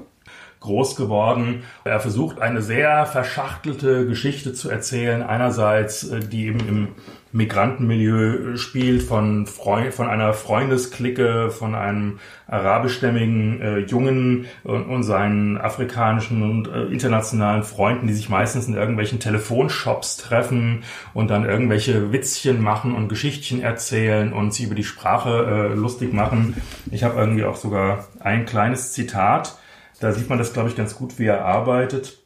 groß 0.64 0.96
geworden. 0.96 1.62
Er 1.84 2.00
versucht 2.00 2.40
eine 2.40 2.62
sehr 2.62 3.06
verschachtelte 3.06 4.06
Geschichte 4.06 4.54
zu 4.54 4.70
erzählen. 4.70 5.22
Einerseits, 5.22 6.04
äh, 6.04 6.20
die 6.20 6.46
eben 6.46 6.60
im 6.68 6.88
Migrantenmilieu 7.34 8.56
spielt, 8.56 9.02
von, 9.02 9.46
Freund, 9.46 9.92
von 9.92 10.08
einer 10.08 10.32
Freundesklicke, 10.34 11.50
von 11.50 11.74
einem 11.74 12.20
arabischstämmigen 12.46 13.60
äh, 13.60 13.78
Jungen 13.78 14.46
und, 14.62 14.84
und, 14.84 15.02
seinen 15.02 15.58
afrikanischen 15.58 16.42
und 16.48 16.68
äh, 16.68 16.84
internationalen 16.84 17.64
Freunden, 17.64 18.06
die 18.06 18.12
sich 18.12 18.28
meistens 18.28 18.68
in 18.68 18.74
irgendwelchen 18.74 19.18
Telefonshops 19.18 20.16
treffen 20.16 20.84
und 21.12 21.28
dann 21.28 21.44
irgendwelche 21.44 22.12
Witzchen 22.12 22.62
machen 22.62 22.94
und 22.94 23.08
Geschichtchen 23.08 23.60
erzählen 23.62 24.32
und 24.32 24.54
sie 24.54 24.64
über 24.64 24.76
die 24.76 24.84
Sprache 24.84 25.72
äh, 25.72 25.74
lustig 25.74 26.12
machen. 26.12 26.54
Ich 26.92 27.02
habe 27.02 27.18
irgendwie 27.18 27.44
auch 27.44 27.56
sogar 27.56 28.06
ein 28.20 28.46
kleines 28.46 28.92
Zitat. 28.92 29.58
Da 29.98 30.12
sieht 30.12 30.28
man 30.28 30.38
das, 30.38 30.52
glaube 30.52 30.68
ich, 30.68 30.76
ganz 30.76 30.94
gut, 30.94 31.18
wie 31.18 31.26
er 31.26 31.44
arbeitet. 31.44 32.22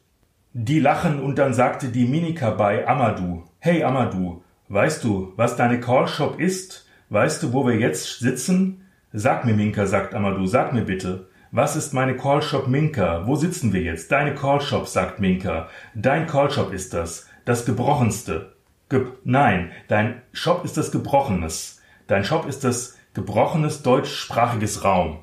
Die 0.53 0.79
lachen 0.79 1.19
und 1.19 1.39
dann 1.39 1.55
sagte 1.55 1.87
die 1.87 2.05
Minika 2.05 2.51
bei 2.51 2.87
Amadou. 2.87 3.43
Hey 3.57 3.83
Amadou, 3.83 4.43
Weißt 4.71 5.03
du, 5.03 5.33
was 5.35 5.55
deine 5.55 5.79
Callshop 5.79 6.39
ist? 6.39 6.85
Weißt 7.09 7.41
du, 7.41 7.53
wo 7.53 7.65
wir 7.65 7.75
jetzt 7.79 8.19
sitzen? 8.19 8.85
Sag 9.11 9.43
mir, 9.43 9.55
Minka, 9.55 9.87
sagt 9.87 10.13
Amadou, 10.13 10.45
sag 10.45 10.73
mir 10.73 10.83
bitte. 10.83 11.27
Was 11.51 11.75
ist 11.75 11.91
meine 11.91 12.15
Callshop 12.15 12.67
Minka? 12.67 13.25
Wo 13.25 13.35
sitzen 13.35 13.73
wir 13.73 13.81
jetzt? 13.81 14.11
Deine 14.11 14.35
Callshop, 14.35 14.87
sagt 14.87 15.19
Minka. 15.19 15.69
Dein 15.95 16.27
Callshop 16.27 16.71
ist 16.71 16.93
das. 16.93 17.27
Das 17.45 17.65
Gebrochenste. 17.65 18.53
Ge 18.89 19.07
Nein, 19.23 19.71
dein 19.87 20.21
Shop 20.33 20.63
ist 20.63 20.77
das 20.77 20.91
Gebrochenes. 20.91 21.81
Dein 22.05 22.23
Shop 22.23 22.47
ist 22.47 22.63
das 22.63 22.95
gebrochenes 23.15 23.81
deutschsprachiges 23.81 24.83
Raum. 24.83 25.17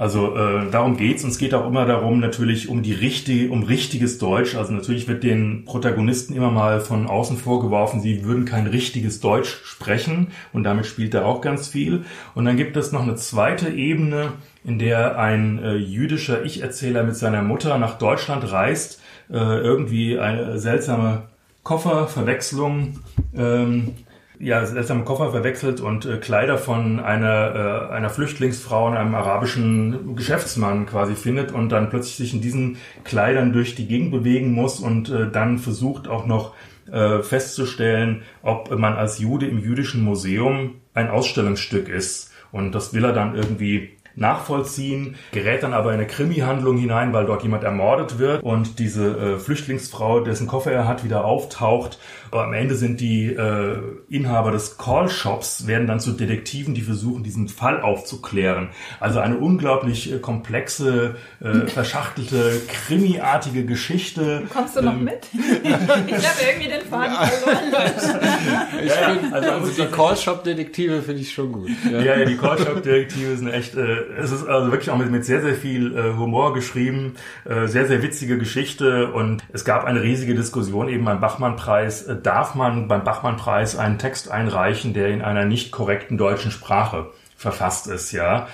Also 0.00 0.34
äh, 0.34 0.70
darum 0.70 0.96
geht's 0.96 1.24
und 1.24 1.28
es 1.28 1.36
geht 1.36 1.52
auch 1.52 1.66
immer 1.66 1.84
darum 1.84 2.20
natürlich 2.20 2.70
um 2.70 2.82
die 2.82 2.94
richtige, 2.94 3.50
um 3.50 3.64
richtiges 3.64 4.16
Deutsch. 4.16 4.54
Also 4.54 4.72
natürlich 4.72 5.08
wird 5.08 5.22
den 5.22 5.66
Protagonisten 5.66 6.34
immer 6.34 6.50
mal 6.50 6.80
von 6.80 7.06
außen 7.06 7.36
vorgeworfen, 7.36 8.00
sie 8.00 8.24
würden 8.24 8.46
kein 8.46 8.66
richtiges 8.66 9.20
Deutsch 9.20 9.60
sprechen 9.62 10.28
und 10.54 10.64
damit 10.64 10.86
spielt 10.86 11.12
er 11.12 11.26
auch 11.26 11.42
ganz 11.42 11.68
viel. 11.68 12.06
Und 12.34 12.46
dann 12.46 12.56
gibt 12.56 12.78
es 12.78 12.92
noch 12.92 13.02
eine 13.02 13.16
zweite 13.16 13.68
Ebene, 13.68 14.32
in 14.64 14.78
der 14.78 15.18
ein 15.18 15.62
äh, 15.62 15.74
jüdischer 15.74 16.46
Ich-Erzähler 16.46 17.02
mit 17.02 17.16
seiner 17.16 17.42
Mutter 17.42 17.76
nach 17.76 17.98
Deutschland 17.98 18.50
reist, 18.50 19.02
äh, 19.28 19.34
irgendwie 19.34 20.18
eine 20.18 20.58
seltsame 20.58 21.24
Kofferverwechslung 21.62 23.00
ähm, 23.36 23.96
ja, 24.40 24.64
seltsame 24.64 25.04
Koffer 25.04 25.30
verwechselt 25.30 25.80
und 25.80 26.06
äh, 26.06 26.16
Kleider 26.16 26.56
von 26.56 26.98
einer, 26.98 27.88
äh, 27.90 27.92
einer 27.92 28.08
Flüchtlingsfrau 28.08 28.86
und 28.86 28.96
einem 28.96 29.14
arabischen 29.14 30.16
Geschäftsmann 30.16 30.86
quasi 30.86 31.14
findet 31.14 31.52
und 31.52 31.68
dann 31.68 31.90
plötzlich 31.90 32.16
sich 32.16 32.34
in 32.34 32.40
diesen 32.40 32.78
Kleidern 33.04 33.52
durch 33.52 33.74
die 33.74 33.86
Gegend 33.86 34.10
bewegen 34.10 34.52
muss 34.52 34.80
und 34.80 35.10
äh, 35.10 35.30
dann 35.30 35.58
versucht 35.58 36.08
auch 36.08 36.24
noch 36.24 36.54
äh, 36.90 37.22
festzustellen, 37.22 38.22
ob 38.42 38.76
man 38.76 38.94
als 38.94 39.18
Jude 39.18 39.46
im 39.46 39.58
jüdischen 39.58 40.02
Museum 40.02 40.76
ein 40.94 41.10
Ausstellungsstück 41.10 41.88
ist. 41.88 42.32
Und 42.50 42.74
das 42.74 42.94
will 42.94 43.04
er 43.04 43.12
dann 43.12 43.36
irgendwie 43.36 43.90
nachvollziehen, 44.16 45.16
gerät 45.32 45.62
dann 45.62 45.72
aber 45.72 45.90
in 45.92 46.00
eine 46.00 46.06
Krimi-Handlung 46.06 46.76
hinein, 46.76 47.12
weil 47.12 47.26
dort 47.26 47.42
jemand 47.42 47.64
ermordet 47.64 48.18
wird 48.18 48.42
und 48.42 48.78
diese 48.78 49.16
äh, 49.16 49.38
Flüchtlingsfrau, 49.38 50.20
dessen 50.20 50.46
Koffer 50.46 50.72
er 50.72 50.88
hat, 50.88 51.04
wieder 51.04 51.24
auftaucht 51.24 51.98
aber 52.30 52.44
am 52.44 52.52
Ende 52.52 52.76
sind 52.76 53.00
die 53.00 53.26
äh, 53.26 53.78
Inhaber 54.08 54.52
des 54.52 54.78
Call-Shops, 54.78 55.66
werden 55.66 55.86
dann 55.86 56.00
zu 56.00 56.12
Detektiven, 56.12 56.74
die 56.74 56.82
versuchen, 56.82 57.22
diesen 57.22 57.48
Fall 57.48 57.80
aufzuklären. 57.80 58.68
Also 59.00 59.18
eine 59.18 59.36
unglaublich 59.38 60.12
äh, 60.12 60.18
komplexe, 60.18 61.16
äh, 61.40 61.66
verschachtelte, 61.66 62.60
krimiartige 62.68 63.64
Geschichte. 63.64 64.42
Kommst 64.52 64.76
du 64.76 64.82
noch 64.82 64.94
ähm, 64.94 65.04
mit? 65.04 65.26
ich 65.32 65.72
habe 65.72 66.38
irgendwie 66.48 66.68
den 66.68 66.82
Faden 66.82 67.16
verloren. 67.16 67.72
ja, 68.86 68.94
find, 68.94 69.32
also, 69.32 69.50
also 69.50 69.82
die 69.82 69.90
Call-Shop-Detektive 69.90 71.02
finde 71.02 71.22
ich 71.22 71.32
schon 71.32 71.50
gut. 71.50 71.70
Ja, 71.90 72.00
ja, 72.00 72.18
ja 72.18 72.24
die 72.24 72.36
Call-Shop-Detektive 72.36 73.36
sind 73.36 73.48
echt, 73.48 73.74
äh, 73.74 74.02
es 74.18 74.30
ist 74.30 74.46
also 74.46 74.70
wirklich 74.70 74.90
auch 74.90 74.98
mit, 74.98 75.10
mit 75.10 75.24
sehr, 75.24 75.42
sehr 75.42 75.54
viel 75.54 75.96
äh, 75.96 76.16
Humor 76.16 76.54
geschrieben, 76.54 77.14
äh, 77.44 77.66
sehr, 77.66 77.86
sehr 77.86 78.02
witzige 78.02 78.38
Geschichte 78.38 79.10
und 79.12 79.42
es 79.52 79.64
gab 79.64 79.84
eine 79.84 80.02
riesige 80.02 80.34
Diskussion 80.34 80.88
eben 80.88 81.04
beim 81.04 81.20
Bachmann-Preis, 81.20 82.04
äh, 82.04 82.19
darf 82.22 82.54
man 82.54 82.88
beim 82.88 83.04
Bachmann-Preis 83.04 83.76
einen 83.76 83.98
Text 83.98 84.30
einreichen, 84.30 84.94
der 84.94 85.08
in 85.08 85.22
einer 85.22 85.44
nicht 85.44 85.70
korrekten 85.72 86.18
deutschen 86.18 86.50
Sprache 86.50 87.10
verfasst 87.36 87.86
ist, 87.86 88.12
ja. 88.12 88.48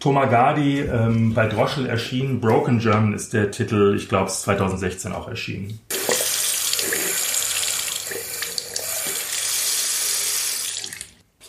Thomas 0.00 0.30
Gardi 0.30 0.80
ähm, 0.80 1.34
bei 1.34 1.46
Droschel 1.46 1.86
erschienen, 1.86 2.40
Broken 2.40 2.78
German 2.78 3.14
ist 3.14 3.32
der 3.32 3.50
Titel, 3.50 3.94
ich 3.96 4.08
glaube, 4.08 4.26
es 4.26 4.34
ist 4.34 4.42
2016 4.42 5.12
auch 5.12 5.28
erschienen. 5.28 5.80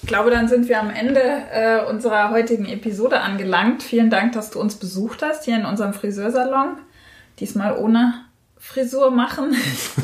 Ich 0.01 0.07
glaube, 0.07 0.31
dann 0.31 0.47
sind 0.47 0.67
wir 0.67 0.79
am 0.79 0.89
Ende 0.89 1.21
äh, 1.21 1.85
unserer 1.87 2.31
heutigen 2.31 2.65
Episode 2.65 3.21
angelangt. 3.21 3.83
Vielen 3.83 4.09
Dank, 4.09 4.31
dass 4.31 4.49
du 4.49 4.59
uns 4.59 4.75
besucht 4.75 5.21
hast 5.21 5.45
hier 5.45 5.55
in 5.55 5.65
unserem 5.65 5.93
Friseursalon. 5.93 6.77
Diesmal 7.39 7.77
ohne 7.77 8.25
Frisur 8.59 9.09
machen. 9.09 9.55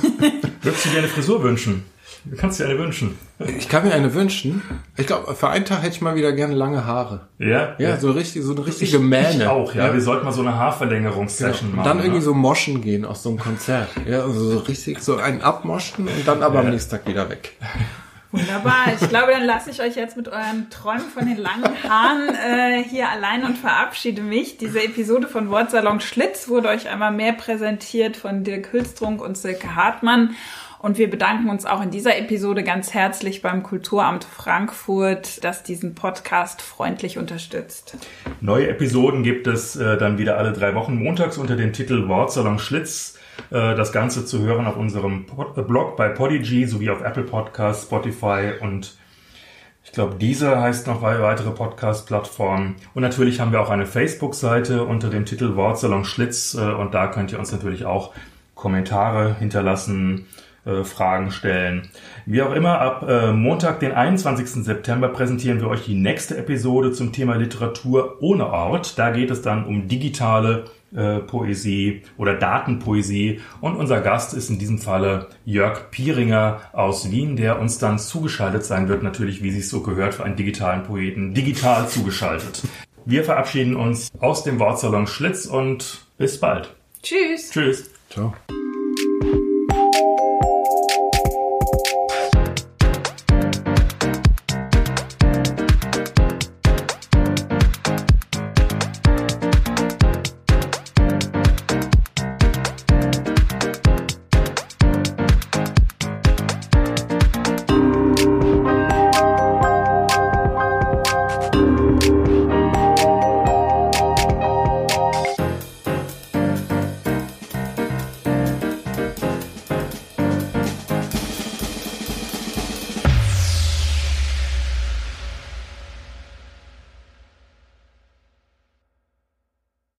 Würdest 0.62 0.86
du 0.86 0.90
dir 0.90 1.00
eine 1.00 1.08
Frisur 1.08 1.44
wünschen? 1.44 1.84
Du 2.24 2.36
kannst 2.36 2.60
dir 2.60 2.66
eine 2.66 2.80
wünschen. 2.80 3.20
Ich 3.58 3.70
kann 3.70 3.86
mir 3.86 3.94
eine 3.94 4.14
wünschen. 4.16 4.64
Ich 4.98 5.06
glaube, 5.06 5.36
für 5.36 5.50
einen 5.50 5.66
Tag 5.66 5.84
hätte 5.84 5.96
ich 5.96 6.02
mal 6.02 6.16
wieder 6.16 6.32
gerne 6.32 6.56
lange 6.56 6.86
Haare. 6.86 7.28
Ja? 7.38 7.76
Ja, 7.78 7.98
so 7.98 8.12
richtig, 8.12 8.44
so 8.44 8.56
eine 8.56 8.66
richtige 8.66 8.98
ich, 8.98 9.04
Mähne. 9.04 9.44
Ich 9.44 9.48
auch, 9.48 9.76
ja. 9.76 9.88
ja. 9.88 9.94
Wir 9.94 10.02
sollten 10.02 10.26
mal 10.26 10.32
so 10.32 10.42
eine 10.42 10.56
Haarverlängerungssession 10.56 11.70
ja. 11.70 11.76
machen. 11.76 11.80
Und 11.80 11.86
dann 11.86 11.98
irgendwie 12.00 12.20
ne? 12.20 12.26
so 12.26 12.34
moschen 12.34 12.82
gehen 12.82 13.06
aus 13.06 13.22
so 13.22 13.30
einem 13.30 13.38
Konzert. 13.38 13.90
Ja, 14.10 14.24
also 14.24 14.40
so 14.52 14.58
richtig, 14.60 15.02
so 15.02 15.18
einen 15.18 15.42
abmoschen 15.42 16.08
und 16.08 16.28
dann 16.28 16.42
aber 16.42 16.56
ja. 16.56 16.62
am 16.62 16.70
nächsten 16.72 16.92
Tag 16.92 17.08
wieder 17.08 17.30
weg. 17.30 17.58
Wunderbar. 18.36 18.88
Ich 19.00 19.08
glaube, 19.08 19.32
dann 19.32 19.46
lasse 19.46 19.72
ich 19.72 19.82
euch 19.82 19.96
jetzt 19.96 20.18
mit 20.18 20.28
euren 20.28 20.70
Träumen 20.70 21.10
von 21.10 21.26
den 21.26 21.38
langen 21.38 21.72
Haaren 21.84 22.30
äh, 22.36 22.84
hier 22.84 23.10
allein 23.10 23.46
und 23.46 23.58
verabschiede 23.58 24.22
mich. 24.22 24.58
Diese 24.58 24.84
Episode 24.84 25.28
von 25.28 25.50
Wortsalon 25.50 26.02
Schlitz 26.02 26.50
wurde 26.50 26.68
euch 26.68 26.90
einmal 26.90 27.14
mehr 27.14 27.32
präsentiert 27.32 28.18
von 28.18 28.44
Dirk 28.44 28.74
Hülstrunk 28.74 29.22
und 29.22 29.38
Silke 29.38 29.76
Hartmann. 29.76 30.36
Und 30.80 30.98
wir 30.98 31.10
bedanken 31.10 31.50
uns 31.50 31.66
auch 31.66 31.82
in 31.82 31.90
dieser 31.90 32.18
Episode 32.18 32.64
ganz 32.64 32.94
herzlich 32.94 33.42
beim 33.42 33.64
Kulturamt 33.64 34.26
Frankfurt, 34.26 35.44
das 35.44 35.64
diesen 35.64 35.96
Podcast 35.96 36.62
freundlich 36.62 37.18
unterstützt. 37.18 37.98
Neue 38.42 38.68
Episoden 38.68 39.24
gibt 39.24 39.48
es 39.48 39.78
äh, 39.78 39.98
dann 39.98 40.18
wieder 40.18 40.38
alle 40.38 40.52
drei 40.52 40.76
Wochen 40.76 41.02
montags 41.02 41.38
unter 41.38 41.56
dem 41.56 41.74
Titel 41.74 42.08
Wortsalon 42.10 42.60
Schlitz. 42.60 43.15
Äh, 43.52 43.76
das 43.76 43.92
Ganze 43.92 44.26
zu 44.26 44.40
hören 44.40 44.68
auf 44.68 44.78
unserem 44.78 45.26
äh, 45.56 45.62
Blog 45.62 45.98
bei 45.98 46.10
Podigy 46.10 46.66
sowie 46.66 46.90
auf 46.90 47.02
Apple 47.02 47.24
Podcasts, 47.24 47.84
Spotify 47.84 48.54
und 48.62 48.98
ich 49.84 49.92
glaube, 49.92 50.16
diese 50.16 50.60
heißt 50.60 50.88
noch 50.88 51.04
weitere 51.04 51.52
Podcast-Plattformen. 51.52 52.76
Und 52.96 53.04
natürlich 53.04 53.40
haben 53.40 53.52
wir 53.52 53.62
auch 53.62 53.70
eine 53.70 53.86
Facebook-Seite 53.86 54.84
unter 54.84 55.12
dem 55.12 55.26
Titel 55.26 55.56
Wortsalon 55.56 56.06
Schlitz. 56.06 56.56
Äh, 56.56 56.72
und 56.72 56.96
da 56.96 57.06
könnt 57.06 57.32
ihr 57.32 57.38
uns 57.38 57.52
natürlich 57.52 57.86
auch 57.86 58.12
Kommentare 58.56 59.36
hinterlassen, 59.38 60.26
Fragen 60.84 61.30
stellen. 61.30 61.90
Wie 62.26 62.42
auch 62.42 62.52
immer, 62.52 62.82
ab 62.82 63.06
Montag, 63.36 63.82
den 63.82 63.92
21. 63.92 64.64
September, 64.64 65.10
präsentieren 65.10 65.60
wir 65.60 65.68
euch 65.68 65.86
die 65.86 65.94
nächste 65.94 66.36
Episode 66.38 66.92
zum 66.92 67.14
Thema 67.14 67.36
Literatur 67.36 68.18
ohne 68.20 68.48
Ort. 68.48 68.98
Da 68.98 69.12
geht 69.12 69.30
es 69.30 69.44
dann 69.44 69.66
um 69.66 69.88
digitale 69.88 70.66
äh, 70.96 71.20
Poesie 71.20 72.04
oder 72.18 72.36
Datenpoesie. 72.36 73.42
Und 73.62 73.76
unser 73.76 74.02
Gast 74.02 74.34
ist 74.34 74.50
in 74.50 74.60
diesem 74.60 74.80
Falle 74.80 75.28
Jörg 75.46 75.92
Pieringer 75.92 76.62
aus 76.74 77.12
Wien, 77.12 77.36
der 77.36 77.60
uns 77.60 77.78
dann 77.78 78.00
zugeschaltet 78.00 78.64
sein 78.64 78.88
wird, 78.88 79.04
natürlich, 79.04 79.44
wie 79.44 79.52
sich 79.52 79.70
so 79.70 79.82
gehört 79.82 80.16
für 80.16 80.24
einen 80.24 80.36
digitalen 80.36 80.84
Poeten, 80.84 81.34
digital 81.34 81.88
zugeschaltet. 81.88 82.64
Wir 83.06 83.24
verabschieden 83.24 83.76
uns 83.76 84.12
aus 84.20 84.44
dem 84.44 84.60
Wortsalon 84.60 85.06
Schlitz 85.06 85.46
und 85.46 86.06
bis 86.18 86.40
bald. 86.40 86.74
Tschüss. 87.04 87.52
Tschüss. 87.52 87.92
Ciao. 88.10 88.34